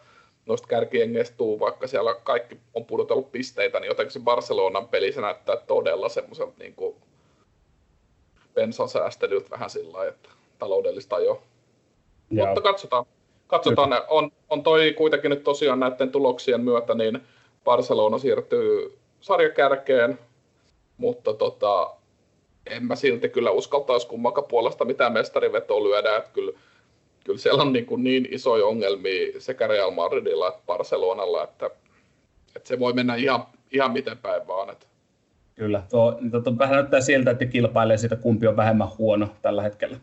noista 0.46 0.68
kärkiengeistä 0.68 1.38
tuu, 1.38 1.60
vaikka 1.60 1.88
siellä 1.88 2.16
kaikki 2.24 2.60
on 2.74 2.86
pudotellut 2.86 3.32
pisteitä, 3.32 3.80
niin 3.80 3.88
jotenkin 3.88 4.14
se 4.14 4.20
Barcelonan 4.20 4.88
peli 4.88 5.12
se 5.12 5.22
näyttää 5.22 5.58
todella 5.58 6.10
semmoiselta 6.10 6.54
niin 6.60 6.76
kuin 6.76 6.96
bensan 8.54 8.90
säästelyltä 8.90 9.50
vähän 9.50 9.70
sillä 9.70 9.94
lailla, 9.94 10.14
että 10.14 10.30
taloudellista 10.60 11.20
jo. 11.20 11.44
Joo. 12.34 12.48
Mutta 12.48 12.62
katsotaan. 12.62 13.06
katsotaan. 13.48 14.02
On, 14.08 14.32
on 14.50 14.64
toi 14.64 14.94
kuitenkin 14.98 15.30
nyt 15.30 15.44
tosiaan 15.44 15.80
näiden 15.80 16.12
tuloksien 16.12 16.62
myötä, 16.62 16.94
niin 16.94 17.22
Barcelona 17.64 18.18
siirtyy 18.18 18.98
sarjakärkeen, 19.22 20.20
mutta 20.98 21.34
tota, 21.34 21.96
en 22.66 22.86
mä 22.86 22.96
silti 22.96 23.30
kyllä 23.30 23.52
uskaltaisi 23.52 24.08
kummankaan 24.08 24.48
puolesta 24.48 24.86
mitään 24.86 25.14
mestarivetoa 25.14 25.84
lyödä, 25.84 26.18
että 26.18 26.30
kyllä, 26.34 26.52
kyllä 27.26 27.40
siellä 27.40 27.62
on 27.62 27.74
niin, 27.74 27.86
kuin 27.86 28.04
niin 28.04 28.28
isoja 28.32 28.66
ongelmia 28.66 29.40
sekä 29.40 29.68
Real 29.68 29.92
Madridilla 29.92 30.48
että 30.48 30.62
Barcelonalla, 30.66 31.44
että, 31.44 31.70
että 32.56 32.68
se 32.68 32.80
voi 32.80 32.94
mennä 32.94 33.16
ihan, 33.16 33.46
ihan 33.72 33.92
miten 33.92 34.18
päin 34.18 34.48
vaan. 34.48 34.70
Että. 34.70 34.86
Kyllä, 35.56 35.84
tuo, 35.90 36.18
niin 36.22 36.44
tuo, 36.44 36.58
vähän 36.58 36.76
näyttää 36.76 37.02
siltä, 37.02 37.32
että 37.32 37.46
kilpailee 37.46 37.98
siitä, 37.98 38.16
kumpi 38.16 38.48
on 38.48 38.58
vähemmän 38.58 38.98
huono 38.98 39.28
tällä 39.42 39.62
hetkellä. 39.62 39.98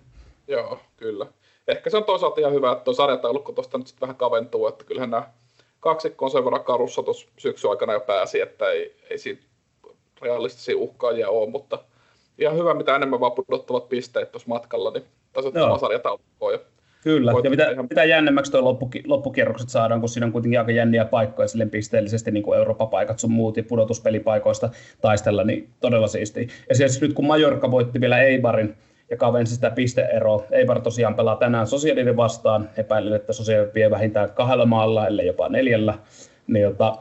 Joo, 0.48 0.78
kyllä. 0.96 1.26
Ehkä 1.70 1.90
se 1.90 1.96
on 1.96 2.04
toisaalta 2.04 2.40
ihan 2.40 2.52
hyvä, 2.52 2.72
että 2.72 2.84
tuo 2.84 2.94
sarjataulukko 2.94 3.52
tuosta 3.52 3.78
nyt 3.78 3.86
sitten 3.86 4.00
vähän 4.00 4.16
kaventuu, 4.16 4.66
että 4.66 4.84
kyllähän 4.84 5.10
nämä 5.10 5.30
kaksikko 5.80 6.24
on 6.24 6.30
sen 6.30 6.44
verran 6.44 6.64
karussa 6.64 7.02
tuossa 7.02 7.28
syksyn 7.38 7.70
aikana 7.70 7.92
jo 7.92 8.00
pääsi, 8.00 8.40
että 8.40 8.70
ei, 8.70 8.96
ei 9.10 9.18
siitä 9.18 9.42
realistisia 10.22 10.76
uhkaajia 10.76 11.28
ole, 11.28 11.50
mutta 11.50 11.78
ihan 12.38 12.56
hyvä, 12.56 12.74
mitä 12.74 12.96
enemmän 12.96 13.20
vaan 13.20 13.32
pudottavat 13.32 13.88
pisteet 13.88 14.32
tuossa 14.32 14.48
matkalla, 14.48 14.90
niin 14.90 15.04
tasoittava 15.32 15.78
sarjataulukkoa. 15.78 16.58
Kyllä, 17.02 17.32
ja 17.44 17.50
mitä, 17.50 17.70
ihan... 17.70 17.86
mitä 17.90 18.04
jännemmäksi 18.04 18.52
tuo 18.52 18.64
loppuki, 18.64 19.02
loppukierrokset 19.06 19.68
saadaan, 19.68 20.00
kun 20.00 20.08
siinä 20.08 20.26
on 20.26 20.32
kuitenkin 20.32 20.60
aika 20.60 20.72
jänniä 20.72 21.04
paikkoja 21.04 21.48
silleen 21.48 21.70
pisteellisesti, 21.70 22.30
niin 22.30 22.42
kuin 22.42 22.58
Eurooppa-paikat 22.58 23.18
sun 23.18 23.32
muut 23.32 23.56
ja 23.56 23.62
pudotuspelipaikoista 23.62 24.70
taistella, 25.00 25.44
niin 25.44 25.68
todella 25.80 26.06
siistiä. 26.06 26.48
Esimerkiksi 26.68 27.00
nyt 27.00 27.12
kun 27.12 27.26
Majorka 27.26 27.70
voitti 27.70 28.00
vielä 28.00 28.22
Eibarin 28.22 28.76
ja 29.10 29.16
kavensi 29.16 29.54
sitä 29.54 29.70
pisteeroa, 29.70 30.44
Eibar 30.50 30.80
tosiaan 30.80 31.14
pelaa 31.14 31.36
tänään 31.36 31.66
Sosiaalinen 31.66 32.16
vastaan, 32.16 32.70
epäilen, 32.76 33.12
että 33.12 33.32
Sosiaalinen 33.32 33.74
vie 33.74 33.90
vähintään 33.90 34.30
kahdella 34.30 34.66
maalla, 34.66 35.06
ellei 35.06 35.26
jopa 35.26 35.48
neljällä, 35.48 35.94
niin 36.46 36.62
jota, 36.62 36.98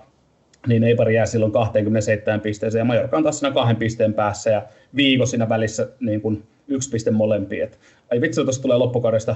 niin 0.68 0.84
Eibar 0.84 1.10
jää 1.10 1.26
silloin 1.26 1.52
27 1.52 2.42
pisteeseen 2.42 2.80
ja 2.80 2.86
Majorka 2.86 3.18
on 3.18 3.24
taas 3.24 3.40
siinä 3.40 3.54
kahden 3.54 3.76
pisteen 3.76 4.14
päässä 4.14 4.50
ja 4.50 4.62
viikko 4.96 5.26
siinä 5.26 5.50
välissä 5.50 5.88
niin 6.00 6.22
kuin 6.22 6.44
yksi 6.68 6.90
piste 6.90 7.12
molempiin. 7.12 7.64
Et, 7.64 7.80
ai 8.12 8.22
vitsi, 8.22 8.44
tuossa 8.44 8.62
tulee 8.62 8.78
loppukaudesta 8.78 9.36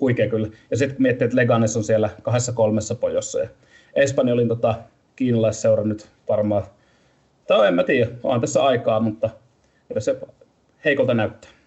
huikea 0.00 0.28
kyllä. 0.28 0.48
Ja 0.70 0.76
sitten 0.76 1.02
miettii, 1.02 1.24
että 1.24 1.36
Leganes 1.36 1.76
on 1.76 1.84
siellä 1.84 2.10
kahdessa 2.22 2.52
kolmessa 2.52 2.94
pojossa 2.94 3.40
ja 3.40 3.48
Espanjolin 3.94 4.48
tota, 4.48 4.74
kiinalaisseura 5.16 5.84
nyt 5.84 6.08
varmaan, 6.28 6.62
tai 7.46 7.68
en 7.68 7.74
mä 7.74 7.84
tiedä, 7.84 8.10
on 8.22 8.40
tässä 8.40 8.64
aikaa, 8.64 9.00
mutta 9.00 9.30
se 9.98 10.16
heikolta 10.84 11.14
näyttää. 11.14 11.61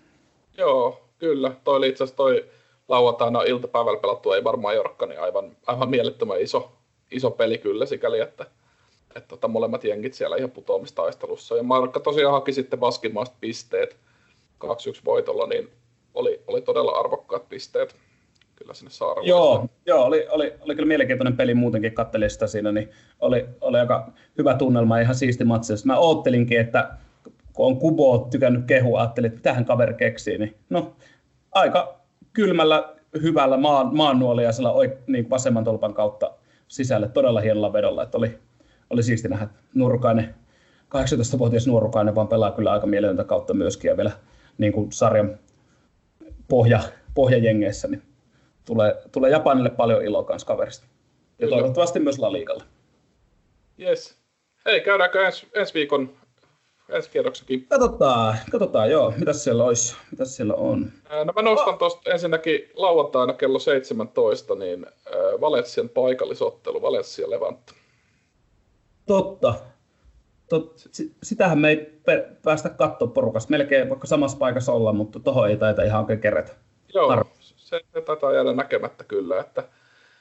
Joo, 0.57 1.01
kyllä. 1.17 1.51
Toi 1.63 1.77
oli 1.77 1.89
itse 1.89 2.03
asiassa 2.03 2.17
toi 2.17 2.45
lauantaina 2.87 3.43
iltapäivällä 3.43 3.99
pelattu, 3.99 4.31
ei 4.31 4.43
varmaan 4.43 4.75
Jorkka, 4.75 5.05
niin 5.05 5.19
aivan, 5.19 5.57
aivan 5.67 5.89
mielettömän 5.89 6.41
iso, 6.41 6.71
iso 7.11 7.31
peli 7.31 7.57
kyllä 7.57 7.85
sikäli, 7.85 8.19
että, 8.19 8.45
että 9.15 9.27
tota, 9.27 9.47
molemmat 9.47 9.83
jengit 9.83 10.13
siellä 10.13 10.37
ihan 10.37 10.51
putoamistaistelussa. 10.51 11.57
Ja 11.57 11.63
Markka 11.63 11.99
tosiaan 11.99 12.33
haki 12.33 12.53
sitten 12.53 12.79
Baskimaasta 12.79 13.35
pisteet 13.41 13.97
2-1 14.65 14.67
voitolla, 15.05 15.47
niin 15.47 15.69
oli, 16.13 16.41
oli 16.47 16.61
todella 16.61 16.91
arvokkaat 16.91 17.49
pisteet 17.49 17.95
kyllä 18.55 18.73
sinne 18.73 18.91
saarelle. 18.91 19.29
Joo, 19.29 19.69
joo 19.85 20.03
oli, 20.03 20.27
oli, 20.29 20.53
oli, 20.61 20.75
kyllä 20.75 20.87
mielenkiintoinen 20.87 21.37
peli 21.37 21.53
muutenkin, 21.53 21.93
katselin 21.93 22.29
sitä 22.29 22.47
siinä, 22.47 22.71
niin 22.71 22.89
oli, 23.19 23.45
oli 23.61 23.79
aika 23.79 24.11
hyvä 24.37 24.53
tunnelma 24.53 24.97
ja 24.97 25.01
ihan 25.01 25.15
siisti 25.15 25.43
matsi. 25.43 25.73
Mä 25.85 25.97
oottelinkin, 25.97 26.59
että 26.59 26.97
kun 27.55 27.65
on 27.65 27.79
Kubo 27.79 28.27
tykännyt 28.31 28.65
kehua, 28.65 28.99
ajattelin, 28.99 29.27
että 29.27 29.37
mitähän 29.37 29.65
kaveri 29.65 29.93
keksii, 29.93 30.37
niin 30.37 30.55
no 30.69 30.95
aika 31.51 31.99
kylmällä, 32.33 32.93
hyvällä 33.21 33.57
maan, 33.57 33.95
maannuoliaisella 33.95 34.73
niin 35.07 35.29
vasemman 35.29 35.63
tolpan 35.63 35.93
kautta 35.93 36.31
sisälle 36.67 37.07
todella 37.07 37.41
hienolla 37.41 37.73
vedolla, 37.73 38.03
että 38.03 38.17
oli, 38.17 38.39
oli 38.89 39.03
siisti 39.03 39.27
nähdä, 39.27 39.47
Nurkainen, 39.73 40.35
18-vuotias 40.95 41.67
Nuorukainen 41.67 42.15
vaan 42.15 42.27
pelaa 42.27 42.51
kyllä 42.51 42.71
aika 42.71 42.87
mieletöntä 42.87 43.23
kautta 43.23 43.53
myöskin 43.53 43.89
ja 43.89 43.97
vielä 43.97 44.11
niin 44.57 44.73
kuin 44.73 44.91
sarjan 44.91 45.39
pohja, 46.47 46.79
pohjajengeissä, 47.13 47.87
niin 47.87 48.01
tulee, 48.65 48.95
tulee 49.11 49.31
Japanille 49.31 49.69
paljon 49.69 50.05
iloa 50.05 50.23
kanssa 50.23 50.47
kaverista. 50.47 50.85
Ja 51.39 51.47
kyllä. 51.47 51.57
toivottavasti 51.57 51.99
myös 51.99 52.19
La 52.19 52.33
Ligalle. 52.33 52.63
Yes. 53.79 54.17
Hei, 54.65 54.81
käydäänkö 54.81 55.25
ensi, 55.25 55.47
ensi 55.53 55.73
viikon 55.73 56.17
ensi 56.89 57.09
kierroksenkin. 57.09 57.67
Katsotaan, 57.67 58.37
katsotaan 58.51 58.91
joo, 58.91 59.13
mitä 59.17 59.33
siellä 59.33 59.63
olisi, 59.63 59.95
mitä 60.11 60.25
siellä 60.25 60.53
on. 60.53 60.91
No 61.25 61.33
mä 61.35 61.41
nostan 61.41 61.73
oh. 61.73 61.77
tuosta 61.77 62.11
ensinnäkin 62.11 62.71
lauantaina 62.73 63.33
kello 63.33 63.59
17, 63.59 64.55
niin 64.55 64.85
Valenssian 65.41 65.89
paikallisottelu, 65.89 66.81
Valencia 66.81 67.29
Levante. 67.29 67.73
Totta. 69.05 69.53
Tot, 70.49 70.73
sitähän 71.23 71.59
me 71.59 71.69
ei 71.69 71.91
päästä 72.43 72.69
katsoa 72.69 73.07
porukasta. 73.07 73.51
Melkein 73.51 73.89
vaikka 73.89 74.07
samassa 74.07 74.37
paikassa 74.37 74.73
olla, 74.73 74.93
mutta 74.93 75.19
tuohon 75.19 75.49
ei 75.49 75.57
taita 75.57 75.83
ihan 75.83 76.01
oikein 76.01 76.21
kerätä. 76.21 76.51
Joo, 76.93 77.15
Tar- 77.15 77.25
se, 77.41 77.79
se 77.93 78.01
taitaa 78.01 78.33
jäädä 78.33 78.53
näkemättä 78.53 79.03
kyllä. 79.03 79.39
Että, 79.39 79.63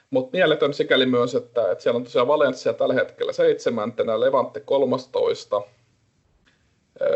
mutta 0.09 0.37
mieletön 0.37 0.73
sikäli 0.73 1.05
myös, 1.05 1.35
että, 1.35 1.71
että 1.71 1.83
siellä 1.83 1.97
on 1.97 2.03
tosiaan 2.03 2.27
Valencia 2.27 2.73
tällä 2.73 2.93
hetkellä 2.93 3.33
seitsemäntenä, 3.33 4.19
Levante 4.19 4.59
13, 4.59 5.61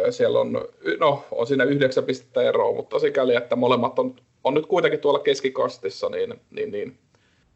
siellä 0.10 0.40
on, 0.40 0.54
no, 1.00 1.26
on 1.32 1.48
siinä 1.48 1.64
yhdeksän 1.64 2.04
pistettä 2.04 2.42
eroa, 2.42 2.76
mutta 2.76 3.00
sikäli, 3.00 3.36
että 3.36 3.56
molemmat 3.56 4.00
on, 4.00 4.16
on 4.44 4.54
nyt 4.54 4.66
kuitenkin 4.66 5.00
tuolla 5.00 5.20
keskikastissa, 5.20 6.10
niin, 6.10 6.42
niin, 6.52 6.72
niin 6.72 7.00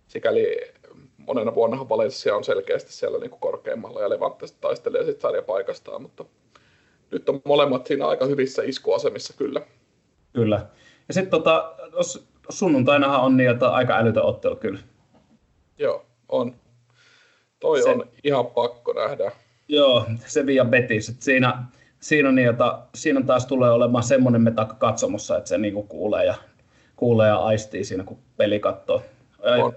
sikäli 0.08 0.62
monena 1.18 1.56
vuonna 1.56 1.90
Valencia 1.90 2.36
on 2.36 2.44
selkeästi 2.44 2.94
siellä 2.94 3.18
niin 3.18 3.30
kuin 3.30 3.40
korkeammalla 3.40 4.02
ja 4.02 4.10
Levante 4.10 4.46
taistelee 4.62 5.04
sitten 5.04 5.22
sarjapaikastaan, 5.22 6.02
mutta 6.02 6.26
nyt 7.12 7.30
on 7.30 7.42
molemmat 7.46 7.88
siinä 7.88 8.08
aika 8.08 8.26
hyvissä 8.26 8.64
iskuasemissa 8.66 9.34
kyllä. 9.38 9.62
Kyllä. 10.34 10.66
Ja 11.08 11.14
sitten 11.14 11.32
tota, 11.32 11.76
sunnuntainahan 12.50 13.22
on 13.22 13.38
niin, 13.38 13.50
että 13.50 13.70
aika 13.70 13.98
älytön 13.98 14.24
ottelu 14.24 14.56
kyllä. 14.56 14.80
Joo, 15.78 16.06
on. 16.30 16.56
Toi 17.60 17.84
se, 17.84 17.90
on 17.90 18.10
ihan 18.24 18.46
pakko 18.46 18.94
nähdä. 18.94 19.32
Joo, 19.68 20.06
se 20.26 20.46
via 20.46 20.66
Betis. 20.66 21.16
Siinä, 21.20 21.64
siinä, 22.04 22.30
on 22.30 22.40
että, 22.40 22.80
siinä 22.96 23.22
taas 23.22 23.46
tulee 23.46 23.72
olemaan 23.72 24.04
semmoinen 24.04 24.42
metakka 24.42 24.76
katsomossa, 24.76 25.38
että 25.38 25.50
se 25.50 25.58
niin 25.58 25.74
kuin 25.74 25.88
kuulee, 25.88 26.26
ja, 26.26 26.36
kuulee 26.96 27.28
ja 27.28 27.38
aistii 27.38 27.84
siinä, 27.84 28.04
kun 28.04 28.18
peli 28.38 28.60
katsoo. 28.60 29.02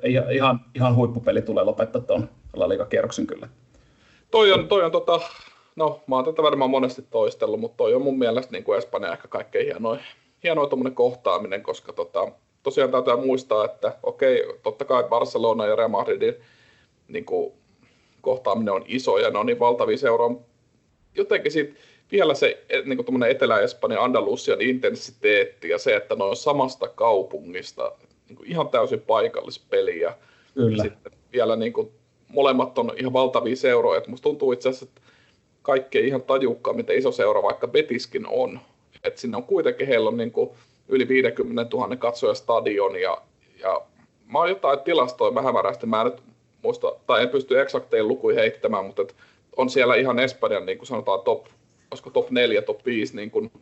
Ihan, 0.05 0.33
ihan, 0.33 0.61
ihan 0.75 0.97
huippupeli 0.97 1.43
tulee 1.43 1.65
lopettaa 1.65 2.03
tuon 2.03 2.29
liikakierroksen 2.67 3.27
kyllä. 3.27 3.49
Toi 4.31 4.53
on, 4.53 4.69
toi 4.69 4.85
on 4.85 4.93
tota, 4.93 5.21
no 5.77 6.01
mä 6.07 6.17
oon 6.17 6.25
tätä 6.25 6.43
varmaan 6.43 6.71
monesti 6.71 7.03
toistellut, 7.11 7.61
mutta 7.61 7.77
toi 7.77 7.95
on 7.95 8.03
mun 8.03 8.19
mielestä 8.19 8.53
niin 8.53 8.65
kuin 8.65 8.79
Espanja 8.79 9.12
ehkä 9.12 9.29
kaikkein 9.29 9.67
hienoin, 9.67 10.01
hienoin 10.43 10.95
kohtaaminen, 10.95 11.62
koska 11.62 11.93
tota, 11.93 12.29
tosiaan 12.62 12.91
täytyy 12.91 13.17
muistaa, 13.17 13.65
että 13.65 13.97
okei, 14.03 14.45
totta 14.62 14.85
kai 14.85 15.05
Barcelona 15.05 15.67
ja 15.67 15.77
Real 15.77 15.89
Madridin 15.89 16.35
niin 17.09 17.25
kuin, 17.25 17.53
kohtaaminen 18.21 18.75
on 18.75 18.85
iso 18.87 19.19
ja 19.19 19.31
ne 19.31 19.39
on 19.39 19.47
niin 19.47 19.59
valtavia 19.59 19.99
seuraa. 19.99 20.31
Jotenkin 21.15 21.53
siitä 21.53 21.75
vielä 22.12 22.35
se 22.35 22.64
niin 22.85 23.05
kuin 23.05 23.23
Etelä-Espanjan 23.23 24.03
Andalusian 24.03 24.61
intensiteetti 24.61 25.69
ja 25.69 25.79
se, 25.79 25.97
että 25.97 26.14
ne 26.14 26.25
on 26.25 26.37
samasta 26.37 26.88
kaupungista, 26.88 27.92
niin 28.29 28.37
kuin 28.37 28.51
ihan 28.51 28.69
täysin 28.69 29.01
paikallispeli 29.01 30.01
ja 30.01 30.16
Kyllä. 30.55 30.83
sitten 30.83 31.12
vielä 31.33 31.57
niin 31.57 31.73
kuin, 31.73 31.90
molemmat 32.29 32.79
on 32.79 32.92
ihan 32.97 33.12
valtavia 33.12 33.57
seuroja. 33.57 34.03
Musta 34.07 34.23
tuntuu 34.23 34.53
itse 34.53 34.69
asiassa, 34.69 34.87
että 34.87 35.01
kaikki 35.62 35.99
ihan 35.99 36.23
tajukkaa, 36.23 36.73
miten 36.73 36.99
iso 36.99 37.12
seura 37.12 37.42
vaikka 37.42 37.69
Betiskin 37.69 38.27
on. 38.29 38.61
Että 39.05 39.21
sinne 39.21 39.37
on 39.37 39.45
kuitenkin, 39.45 39.87
heillä 39.87 40.09
on 40.09 40.16
niin 40.16 40.33
kuin, 40.33 40.51
yli 40.88 41.09
50 41.09 41.77
000 41.77 41.97
katsoja 41.97 42.35
stadion 42.35 43.01
ja, 43.01 43.23
ja 43.61 43.83
mä 44.33 44.38
oon 44.38 44.49
jotain 44.49 44.81
tilastoja 44.81 45.42
hämärästi, 45.42 45.87
mä 45.87 46.01
en 46.01 46.07
nyt 46.07 46.23
muista, 46.62 46.92
tai 47.07 47.23
en 47.23 47.29
pysty 47.29 47.61
eksaktein 47.61 48.09
lukuihin 48.09 48.40
heittämään, 48.40 48.85
mutta 48.85 49.03
et 49.03 49.14
on 49.57 49.71
siellä 49.71 49.95
ihan 49.95 50.19
Espanjan, 50.19 50.66
niin 50.66 50.79
kuin 50.79 50.87
sanotaan, 50.87 51.21
top, 51.21 51.47
olisiko 51.90 52.11
top 52.11 52.31
4, 52.31 52.62
top 52.62 52.87
5 52.87 53.16
niin 53.16 53.31
kuin 53.31 53.53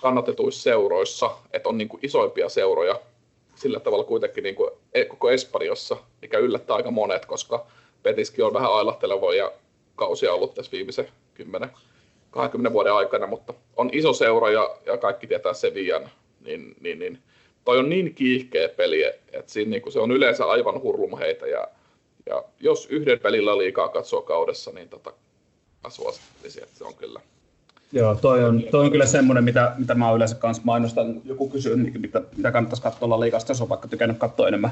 kannatetuissa 0.00 0.62
seuroissa, 0.62 1.30
että 1.52 1.68
on 1.68 1.78
niin 1.78 1.88
kuin 1.88 2.00
isoimpia 2.04 2.48
seuroja 2.48 3.00
sillä 3.54 3.80
tavalla 3.80 4.04
kuitenkin 4.04 4.44
niin 4.44 4.54
kuin 4.54 4.70
e, 4.94 5.04
koko 5.04 5.30
Espanjassa, 5.30 5.96
mikä 6.22 6.38
yllättää 6.38 6.76
aika 6.76 6.90
monet, 6.90 7.26
koska 7.26 7.66
Petiskin 8.02 8.44
on 8.44 8.54
vähän 8.54 8.72
ailahtelevoja 8.72 9.52
kausia 9.96 10.32
ollut 10.32 10.54
tässä 10.54 10.72
viimeisen 10.72 11.08
10 11.34 11.70
20 12.30 12.72
vuoden 12.72 12.92
aikana, 12.92 13.26
mutta 13.26 13.54
on 13.76 13.90
iso 13.92 14.12
seura 14.12 14.50
ja, 14.50 14.76
ja 14.86 14.96
kaikki 14.96 15.26
tietää 15.26 15.54
Sevillan 15.54 16.10
niin, 16.40 16.74
niin, 16.80 16.98
niin 16.98 17.18
toi 17.64 17.78
on 17.78 17.88
niin 17.88 18.14
kiihkeä 18.14 18.68
peli, 18.68 19.02
että 19.04 19.52
siinä 19.52 19.70
niin 19.70 19.92
se 19.92 20.00
on 20.00 20.12
yleensä 20.12 20.44
aivan 20.44 20.82
hurlumheitä 20.82 21.46
ja, 21.46 21.68
ja 22.26 22.44
jos 22.60 22.86
yhden 22.86 23.20
pelillä 23.20 23.58
liikaa 23.58 23.88
katsoo 23.88 24.22
kaudessa, 24.22 24.70
niin 24.70 24.88
tota, 24.88 25.12
mä 25.84 25.90
suosittelisin, 25.90 26.62
että 26.62 26.78
se 26.78 26.84
on 26.84 26.94
kyllä 26.94 27.20
Joo, 27.92 28.14
toi 28.14 28.44
on, 28.44 28.62
toi 28.70 28.84
on 28.84 28.90
kyllä 28.90 29.06
semmoinen, 29.06 29.44
mitä, 29.44 29.72
mitä 29.78 29.94
mä 29.94 30.12
yleensä 30.12 30.36
kanssa 30.36 30.62
mainostan. 30.66 31.20
Joku 31.24 31.48
kysyy, 31.48 31.76
niin 31.76 32.00
mitä, 32.00 32.22
mitä 32.36 32.52
kannattaisi 32.52 32.82
katsoa 32.82 33.20
liikasta, 33.20 33.50
jos 33.50 33.60
on 33.60 33.68
vaikka 33.68 33.88
tykännyt 33.88 34.18
katsoa 34.18 34.48
enemmän 34.48 34.70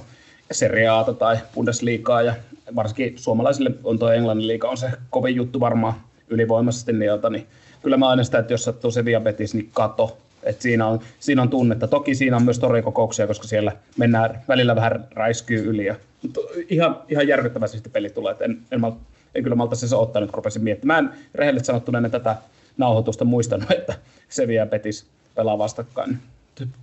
seriaata 0.53 1.15
tai 1.15 1.37
Bundesliigaa. 1.55 2.23
Ja 2.23 2.35
varsinkin 2.77 3.19
suomalaisille 3.19 3.71
on 3.85 3.99
tuo 3.99 4.11
Englannin 4.11 4.47
liiga 4.47 4.69
on 4.69 4.77
se 4.77 4.91
kovin 5.11 5.37
juttu 5.37 5.61
varmaan 5.61 5.95
ylivoimaisesti 6.29 6.93
niiltä, 6.93 7.31
niin 7.31 7.47
kyllä 7.83 7.97
mä 7.97 8.09
aina 8.09 8.25
sitä, 8.25 8.39
että 8.39 8.53
jos 8.53 8.65
sattuu 8.65 8.91
se 8.91 9.05
diabetes, 9.05 9.55
niin 9.55 9.71
kato. 9.73 10.19
Et 10.43 10.63
siinä, 10.63 10.87
on, 10.87 11.01
siinä 11.21 11.43
on 11.43 11.49
tunnetta. 11.49 11.89
Toki 11.89 12.15
siinä 12.15 12.37
on 12.37 12.43
myös 12.43 12.59
torikokouksia, 12.59 13.27
koska 13.27 13.47
siellä 13.47 13.73
mennään 13.97 14.43
välillä 14.49 14.77
vähän 14.77 15.05
räiskyy 15.15 15.65
yli. 15.65 15.85
Ja, 15.85 15.95
mutta 16.23 16.41
ihan, 16.71 17.01
ihan 17.09 17.29
järkyttävä 17.29 17.67
siis 17.67 17.83
peli 17.93 18.11
tulee. 18.11 18.33
Et 18.33 18.43
en, 18.43 18.51
en, 18.51 18.85
en, 18.85 18.93
en, 19.35 19.43
kyllä 19.43 19.57
malta 19.57 19.77
se 19.77 19.97
ottaa 19.97 20.21
nyt, 20.21 20.31
kun 20.31 20.37
rupesin 20.37 20.63
miettimään. 20.63 21.05
Mä 21.05 21.11
en 21.11 21.19
rehellisesti 21.35 21.67
sanottuna 21.67 21.99
ennen 21.99 22.11
tätä 22.11 22.37
nauhoitusta 22.77 23.25
muistanut, 23.25 23.71
että 23.71 23.95
Sevi 24.29 24.55
ja 24.55 24.67
Petis 24.67 25.07
pelaa 25.35 25.59
vastakkain. 25.59 26.19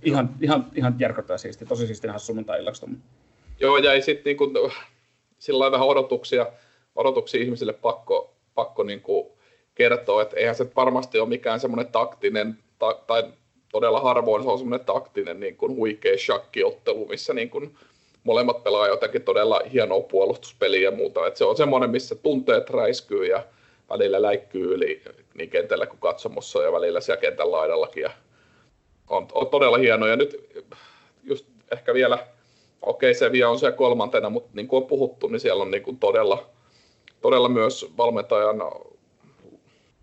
Ihan, 0.02 0.30
ihan, 0.40 0.66
ihan 0.74 0.96
järkyttävä 0.98 1.38
siisti. 1.38 1.66
Tosi 1.66 1.86
siisti 1.86 2.06
nähdä 2.06 2.18
sunnuntai-illaksi. 2.18 2.86
Joo, 3.60 3.76
jäi 3.76 4.02
sitten 4.02 4.24
niin 4.24 4.36
kuin, 4.36 4.50
sillä 5.38 5.70
vähän 5.70 5.86
odotuksia, 5.86 6.46
odotuksia 6.96 7.42
ihmisille 7.42 7.72
pakko, 7.72 8.34
pakko 8.54 8.82
niin 8.82 9.00
kuin 9.00 9.26
kertoa, 9.74 10.22
että 10.22 10.36
eihän 10.36 10.54
se 10.54 10.66
varmasti 10.76 11.18
ole 11.18 11.28
mikään 11.28 11.60
semmoinen 11.60 11.92
taktinen, 11.92 12.58
ta, 12.78 13.00
tai 13.06 13.24
todella 13.72 14.00
harvoin 14.00 14.42
se 14.42 14.48
on 14.48 14.58
semmoinen 14.58 14.86
taktinen 14.86 15.40
niin 15.40 15.56
kuin 15.56 15.76
huikea 15.76 16.18
shakkiottelu, 16.18 17.06
missä 17.08 17.34
niin 17.34 17.50
kuin 17.50 17.74
molemmat 18.24 18.64
pelaa 18.64 18.88
jotenkin 18.88 19.22
todella 19.22 19.60
hienoa 19.72 20.00
puolustuspeliä 20.00 20.80
ja 20.80 20.96
muuta. 20.96 21.26
Et 21.26 21.36
se 21.36 21.44
on 21.44 21.56
semmoinen, 21.56 21.90
missä 21.90 22.14
tunteet 22.14 22.70
räiskyy 22.70 23.26
ja 23.26 23.44
välillä 23.90 24.22
läikkyy 24.22 24.74
yli 24.74 25.02
niin 25.34 25.50
kentällä 25.50 25.86
kuin 25.86 26.00
katsomossa 26.00 26.62
ja 26.62 26.72
välillä 26.72 27.00
siellä 27.00 27.20
kentän 27.20 27.52
laidallakin. 27.52 28.02
Ja 28.02 28.10
on, 29.08 29.28
on 29.32 29.48
todella 29.48 29.78
hieno. 29.78 30.06
Ja 30.06 30.16
nyt 30.16 30.50
just 31.22 31.46
ehkä 31.72 31.94
vielä, 31.94 32.14
okei 32.82 33.10
okay, 33.10 33.18
se 33.18 33.32
vielä 33.32 33.50
on 33.50 33.58
se 33.58 33.72
kolmantena, 33.72 34.30
mutta 34.30 34.50
niin 34.52 34.68
kuin 34.68 34.82
on 34.82 34.88
puhuttu, 34.88 35.28
niin 35.28 35.40
siellä 35.40 35.62
on 35.62 35.70
niin 35.70 35.82
kuin 35.82 35.98
todella, 35.98 36.46
todella 37.20 37.48
myös 37.48 37.92
valmentajan 37.96 38.62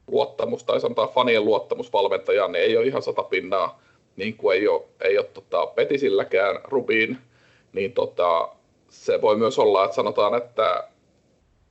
luottamus, 0.07 0.63
tai 0.63 0.81
sanotaan 0.81 1.09
fanien 1.09 1.45
luottamus 1.45 1.93
valmentajaan, 1.93 2.51
niin 2.51 2.63
ei 2.63 2.77
ole 2.77 2.85
ihan 2.85 3.01
sata 3.01 3.23
pinnaa, 3.23 3.81
niin 4.15 4.37
kuin 4.37 4.57
ei 4.57 4.67
ole, 4.67 4.83
ei 5.01 5.17
ole 5.17 5.25
tota, 5.33 5.65
Petisilläkään 5.65 6.59
Rubin 6.63 7.17
niin 7.73 7.93
tota, 7.93 8.49
se 8.89 9.21
voi 9.21 9.35
myös 9.35 9.59
olla, 9.59 9.83
että 9.83 9.95
sanotaan, 9.95 10.35
että 10.35 10.87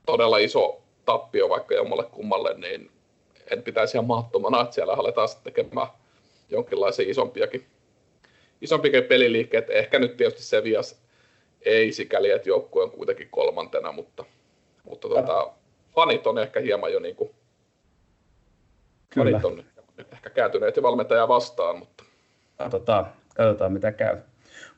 todella 0.05 0.37
iso 0.37 0.81
tappio 1.05 1.49
vaikka 1.49 1.75
jommalle 1.75 2.03
kummalle, 2.03 2.53
niin 2.53 2.91
en 3.51 3.63
pitäisi 3.63 3.97
ihan 3.97 4.05
mahdottomana, 4.05 4.61
että 4.61 4.75
siellä 4.75 4.93
aletaan 4.93 5.27
sitten 5.27 5.53
tekemään 5.53 5.87
jonkinlaisia 6.49 7.09
isompiakin, 7.09 7.65
isompiakin 8.61 9.03
peliliikkeet. 9.03 9.69
Ehkä 9.69 9.99
nyt 9.99 10.17
tietysti 10.17 10.43
Sevias 10.43 11.01
ei 11.61 11.91
sikäli, 11.91 12.29
että 12.29 12.49
joukkue 12.49 12.83
on 12.83 12.91
kuitenkin 12.91 13.29
kolmantena, 13.29 13.91
mutta, 13.91 14.25
mutta 14.83 15.09
tota, 15.09 15.51
fanit 15.95 16.27
on 16.27 16.37
ehkä 16.37 16.59
hieman 16.59 16.93
jo 16.93 16.99
niin 16.99 17.15
kuin, 17.15 17.31
Kyllä. 19.09 19.39
fanit 19.39 19.45
on 19.45 19.63
ehkä 20.13 20.29
kääntyneet 20.29 20.75
jo 20.75 20.83
valmentajaa 20.83 21.27
vastaan. 21.27 21.79
Mutta... 21.79 22.03
Katsotaan, 22.57 23.05
katsotaan 23.35 23.73
mitä 23.73 23.91
käy. 23.91 24.17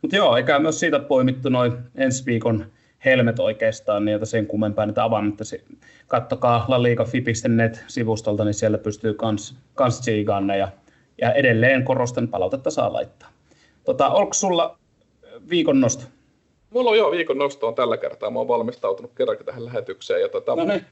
Mutta 0.02 0.16
joo, 0.16 0.38
eikä 0.38 0.60
myös 0.60 0.80
siitä 0.80 1.00
poimittu 1.00 1.50
noin 1.50 1.74
ensi 1.96 2.26
viikon 2.26 2.72
helmet 3.06 3.40
oikeastaan, 3.40 4.06
niin 4.06 4.26
sen 4.26 4.48
kummempaa 4.48 4.86
niitä 4.86 5.44
se, 5.44 5.64
kattokaa 6.08 6.66
laligafi.net-sivustolta, 6.68 8.46
niin 8.46 8.54
siellä 8.54 8.78
pystyy 8.78 9.14
kans, 9.14 9.56
kans 9.76 10.02
ja, 10.58 10.68
ja 11.22 11.34
edelleen 11.34 11.84
korostan, 11.84 12.28
palautetta 12.28 12.72
saa 12.72 12.94
laittaa. 12.94 13.30
Tota, 13.84 14.10
onko 14.10 14.34
sulla 14.34 14.78
viikon 15.50 15.82
nosto? 15.82 16.04
Mulla 16.70 16.90
on 16.90 16.98
jo 16.98 17.12
viikon 17.12 17.38
nosto 17.38 17.68
on 17.68 17.76
tällä 17.76 17.98
kertaa. 17.98 18.32
Mä 18.32 18.40
oon 18.40 18.48
valmistautunut 18.48 19.12
kerrankin 19.16 19.46
tähän 19.46 19.66
lähetykseen. 19.66 20.22
Ja 20.22 20.30
tota, 20.30 20.56
no 20.56 20.66
niin. 20.66 20.86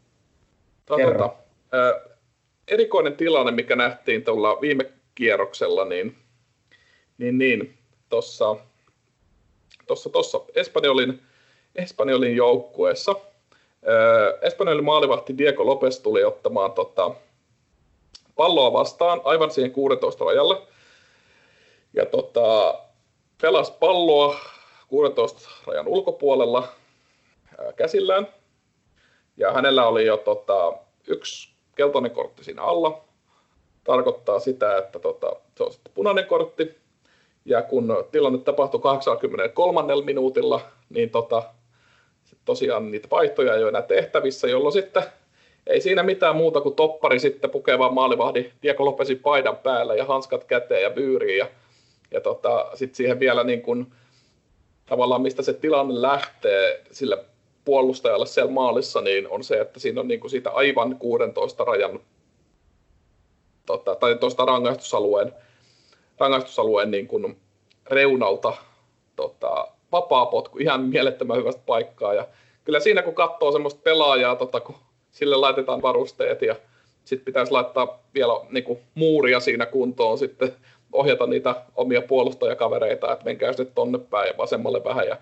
tota, 0.86 1.05
tota, 1.05 1.34
äh, 1.74 2.18
erikoinen 2.68 3.18
tilanne, 3.18 3.51
mikä 3.51 3.76
nähtiin 3.76 4.24
tuolla 4.24 4.62
viime 4.62 4.91
kierroksella, 5.16 5.86
niin, 5.86 6.16
niin, 7.18 7.38
niin 7.38 7.78
tuossa 8.09 8.55
tossa, 9.88 10.09
tossa 10.09 10.41
Espanjolin, 10.55 11.22
Espanjolin 11.76 12.36
joukkueessa 12.36 13.11
äh, 13.11 14.39
Espanjolin 14.41 14.86
maalivahti 14.86 15.38
Diego 15.38 15.65
Lopez 15.65 15.99
tuli 15.99 16.24
ottamaan 16.24 16.72
tota, 16.72 17.11
palloa 18.36 18.74
vastaan 18.74 19.22
aivan 19.24 19.51
siihen 19.51 19.72
16 19.72 20.26
rajalle. 20.26 20.61
Ja 21.93 22.05
tota, 22.05 22.76
pelasi 23.41 23.74
palloa 23.80 24.36
16 24.88 25.49
rajan 25.67 25.88
ulkopuolella 25.88 26.67
ää, 27.57 27.74
käsillään. 27.74 28.28
Ja 29.38 29.53
hänellä 29.53 29.88
oli 29.88 30.05
jo 30.05 30.17
tota, 30.17 30.74
yksi 31.07 31.49
keltainen 31.76 32.11
kortti 32.11 32.43
siinä 32.43 32.63
alla. 32.63 33.03
Tarkoittaa 33.84 34.39
sitä, 34.39 34.78
että 34.78 34.99
tota, 34.99 35.36
se 35.57 35.63
on 35.63 35.72
sitten 35.72 35.93
punainen 35.93 36.26
kortti. 36.26 36.78
Ja 37.45 37.61
kun 37.61 38.05
tilanne 38.11 38.39
tapahtui 38.39 38.80
83. 38.80 39.82
minuutilla, 40.05 40.61
niin 40.89 41.09
tota, 41.09 41.43
tosiaan 42.45 42.91
niitä 42.91 43.07
vaihtoja 43.11 43.55
ei 43.55 43.61
ole 43.61 43.69
enää 43.69 43.82
tehtävissä, 43.82 44.47
jolloin 44.47 44.73
sitten 44.73 45.03
ei 45.67 45.82
siinä 45.82 46.03
mitään 46.03 46.36
muuta 46.36 46.61
kuin 46.61 46.75
toppari 46.75 47.19
sitten 47.19 47.49
pukeva 47.49 47.91
maalivahdi 47.91 48.51
Diego 48.63 48.86
Lopesin 48.86 49.19
paidan 49.19 49.57
päällä 49.57 49.95
ja 49.95 50.05
hanskat 50.05 50.43
käteen 50.43 50.82
ja 50.82 50.95
vyyriin. 50.95 51.38
Ja, 51.38 51.47
ja 52.11 52.21
tota, 52.21 52.71
sitten 52.73 52.95
siihen 52.95 53.19
vielä 53.19 53.43
niin 53.43 53.61
kuin 53.61 53.88
tavallaan 54.86 55.21
mistä 55.21 55.41
se 55.41 55.53
tilanne 55.53 56.01
lähtee 56.01 56.84
sille 56.91 57.25
puolustajalle 57.65 58.25
siellä 58.25 58.51
maalissa, 58.51 59.01
niin 59.01 59.29
on 59.29 59.43
se, 59.43 59.61
että 59.61 59.79
siinä 59.79 60.01
on 60.01 60.07
niin 60.07 60.19
kuin 60.19 60.32
siitä 60.32 60.49
aivan 60.49 60.95
16 60.99 61.63
rajan 61.63 61.99
tota, 63.65 63.95
tai 63.95 64.15
tuosta 64.15 64.45
rangaistusalueen, 64.45 65.34
rangaistusalueen 66.17 66.91
niin 66.91 67.07
kuin 67.07 67.38
reunalta 67.89 68.53
tota, 69.15 69.67
vapaa 69.91 70.25
potku, 70.25 70.57
ihan 70.57 70.81
mielettömän 70.81 71.37
hyvästä 71.37 71.61
paikkaa. 71.65 72.13
Ja 72.13 72.27
kyllä 72.63 72.79
siinä 72.79 73.01
kun 73.01 73.15
katsoo 73.15 73.51
semmoista 73.51 73.81
pelaajaa, 73.83 74.35
tota, 74.35 74.59
kun 74.59 74.75
sille 75.11 75.35
laitetaan 75.35 75.81
varusteet 75.81 76.41
ja 76.41 76.55
sitten 77.05 77.25
pitäisi 77.25 77.51
laittaa 77.51 77.99
vielä 78.13 78.33
niin 78.49 78.63
kuin, 78.63 78.79
muuria 78.95 79.39
siinä 79.39 79.65
kuntoon 79.65 80.17
sitten 80.17 80.53
ohjata 80.93 81.27
niitä 81.27 81.55
omia 81.75 82.01
puolustajakavereita, 82.01 83.13
että 83.13 83.25
menkää 83.25 83.53
sitten 83.53 83.75
tonne 83.75 83.97
päin 83.97 84.27
ja 84.27 84.37
vasemmalle 84.37 84.83
vähän 84.83 85.07
ja 85.07 85.17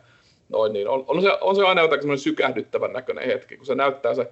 noin, 0.50 0.74
niin 0.74 0.88
on, 0.88 1.06
on, 1.08 1.22
se, 1.22 1.38
on 1.42 1.56
se 1.56 1.64
aina 1.64 1.82
jotenkin 1.82 2.04
semmoinen 2.04 2.24
sykähdyttävän 2.24 2.94
näköinen 2.94 3.26
hetki, 3.26 3.58
kun 3.58 3.66
se 3.66 3.76
näyttää 3.76 4.16
se 4.16 4.32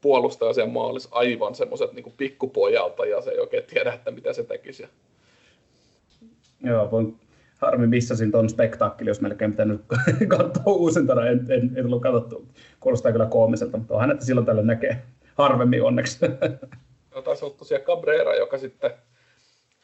puolustaja 0.00 0.52
siellä 0.52 0.72
maalissa 0.72 1.08
aivan 1.12 1.54
semmoiset 1.54 1.92
niin 1.92 2.14
pikkupojalta 2.16 3.06
ja 3.06 3.22
se 3.22 3.30
ei 3.30 3.38
oikein 3.38 3.64
tiedä, 3.64 3.92
että 3.92 4.10
mitä 4.10 4.32
se 4.32 4.44
tekisi. 4.44 4.86
Joo, 6.64 6.90
voin 6.90 7.18
harmi 7.58 7.86
missasin 7.86 8.32
tuon 8.32 8.48
spektaakkeli, 8.48 9.10
jos 9.10 9.20
melkein 9.20 9.50
pitänyt 9.50 9.80
katsoa 10.36 10.74
uusintana, 10.74 11.26
en, 11.26 11.46
en, 11.48 11.72
en 11.76 11.82
tullut 11.82 12.02
katsottu. 12.02 12.46
Kuulostaa 12.80 13.12
kyllä 13.12 13.26
koomiselta, 13.26 13.76
mutta 13.76 13.94
onhan 13.94 14.10
että 14.10 14.24
silloin 14.24 14.46
tällä 14.46 14.62
näkee 14.62 15.02
harvemmin 15.34 15.82
onneksi. 15.82 16.18
No, 17.14 17.22
taisi 17.22 17.44
olla 17.44 17.54
tosiaan 17.58 17.84
Cabrera, 17.84 18.34
joka 18.34 18.58
sitten 18.58 18.90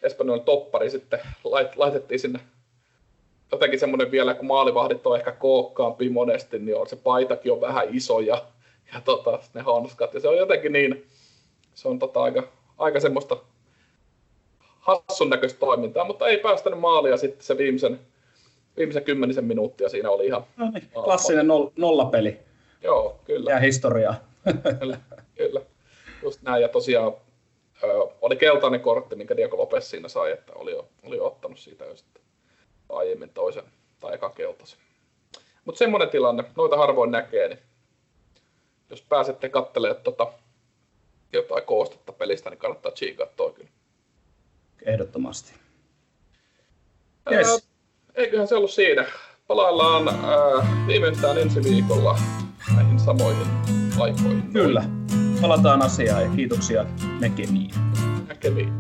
Espanjan 0.03 0.41
toppari 0.41 0.91
sitten 0.91 1.21
lait, 1.45 1.77
laitettiin 1.77 2.21
sinne 2.21 2.41
jotenkin 3.53 3.81
semmoinen 3.81 4.11
vielä, 4.11 4.35
kun 4.35 4.47
maalivahdit 4.47 5.07
on 5.07 5.16
ehkä 5.16 5.33
kookkaampi 5.33 6.11
monesti, 6.11 6.59
niin 6.59 6.77
on 6.77 6.87
se 6.87 6.97
paitakin 6.97 7.53
on 7.53 7.61
vähän 7.61 7.87
iso 7.91 8.21
ja, 8.21 8.45
ja 8.95 9.01
tota, 9.01 9.39
ne 9.55 9.61
hanskat. 9.61 10.14
Ja 10.14 10.21
se 10.21 10.29
on 10.29 10.37
jotenkin 10.37 10.73
niin, 10.73 11.07
se 11.75 11.89
on 11.89 11.99
tota 11.99 12.23
aika, 12.23 12.43
aika 12.79 13.01
semmoista 13.01 13.37
hassun 14.81 15.31
näköistä 15.31 15.59
toimintaa, 15.61 16.05
mutta 16.05 16.28
ei 16.28 16.39
päästänyt 16.39 16.81
maalia 16.81 17.16
sitten 17.16 17.45
se 17.45 17.59
viimeisen, 17.59 18.01
viimeisen 18.76 19.05
kymmenisen 19.05 19.45
minuuttia 19.45 19.89
siinä 19.89 20.11
oli 20.11 20.26
ihan... 20.26 20.45
No 20.57 20.70
niin, 20.70 20.91
klassinen 21.05 21.47
noll, 21.47 21.68
nollapeli. 21.76 22.39
Joo, 22.83 23.20
kyllä. 23.24 23.51
Ja 23.51 23.59
historiaa. 23.59 24.14
kyllä, 24.78 25.01
kyllä, 25.37 25.61
just 26.22 26.43
näin. 26.43 26.62
Ja 26.62 26.68
tosiaan 26.68 27.12
oli 28.20 28.37
keltainen 28.37 28.81
kortti, 28.81 29.16
minkä 29.16 29.37
Diego 29.37 29.57
Lopez 29.57 29.85
siinä 29.85 30.09
sai, 30.09 30.33
että 30.33 30.53
oli 30.55 30.70
jo, 30.70 30.89
oli 31.03 31.20
ottanut 31.20 31.59
siitä 31.59 31.85
jo 31.85 31.97
sitten 31.97 32.22
aiemmin 32.89 33.31
toisen 33.31 33.64
tai 34.01 34.14
eka 34.14 34.31
keltaisen. 34.31 34.78
Mutta 35.64 35.78
semmoinen 35.78 36.09
tilanne, 36.09 36.45
noita 36.57 36.76
harvoin 36.76 37.11
näkee, 37.11 37.49
niin 37.49 37.59
jos 38.91 39.03
pääsette 39.03 39.49
katselemaan 39.49 40.03
tota, 40.03 40.33
jotain 41.33 41.64
koostetta 41.64 42.12
pelistä, 42.12 42.51
niin 42.51 42.59
kannattaa 42.59 42.93
tsiikaa 42.93 43.26
toi 43.26 43.53
kyllä. 43.53 43.70
Ehdottomasti. 44.85 45.53
Yes. 47.33 47.49
Ää, 47.49 47.57
eiköhän 48.14 48.49
se 48.49 48.55
ollut 48.55 48.70
siinä. 48.70 49.07
Palaillaan 49.47 50.09
ää, 50.09 50.87
viimeistään 50.87 51.39
ensi 51.39 51.62
viikolla 51.62 52.18
näihin 52.76 53.01
samoihin 53.01 53.47
aikoihin. 54.01 54.53
Kyllä 54.53 54.85
palataan 55.41 55.83
asiaan 55.83 56.22
ja 56.22 56.31
kiitoksia 56.31 56.87
näkemiin. 57.20 57.70
Näkemiin. 58.28 58.80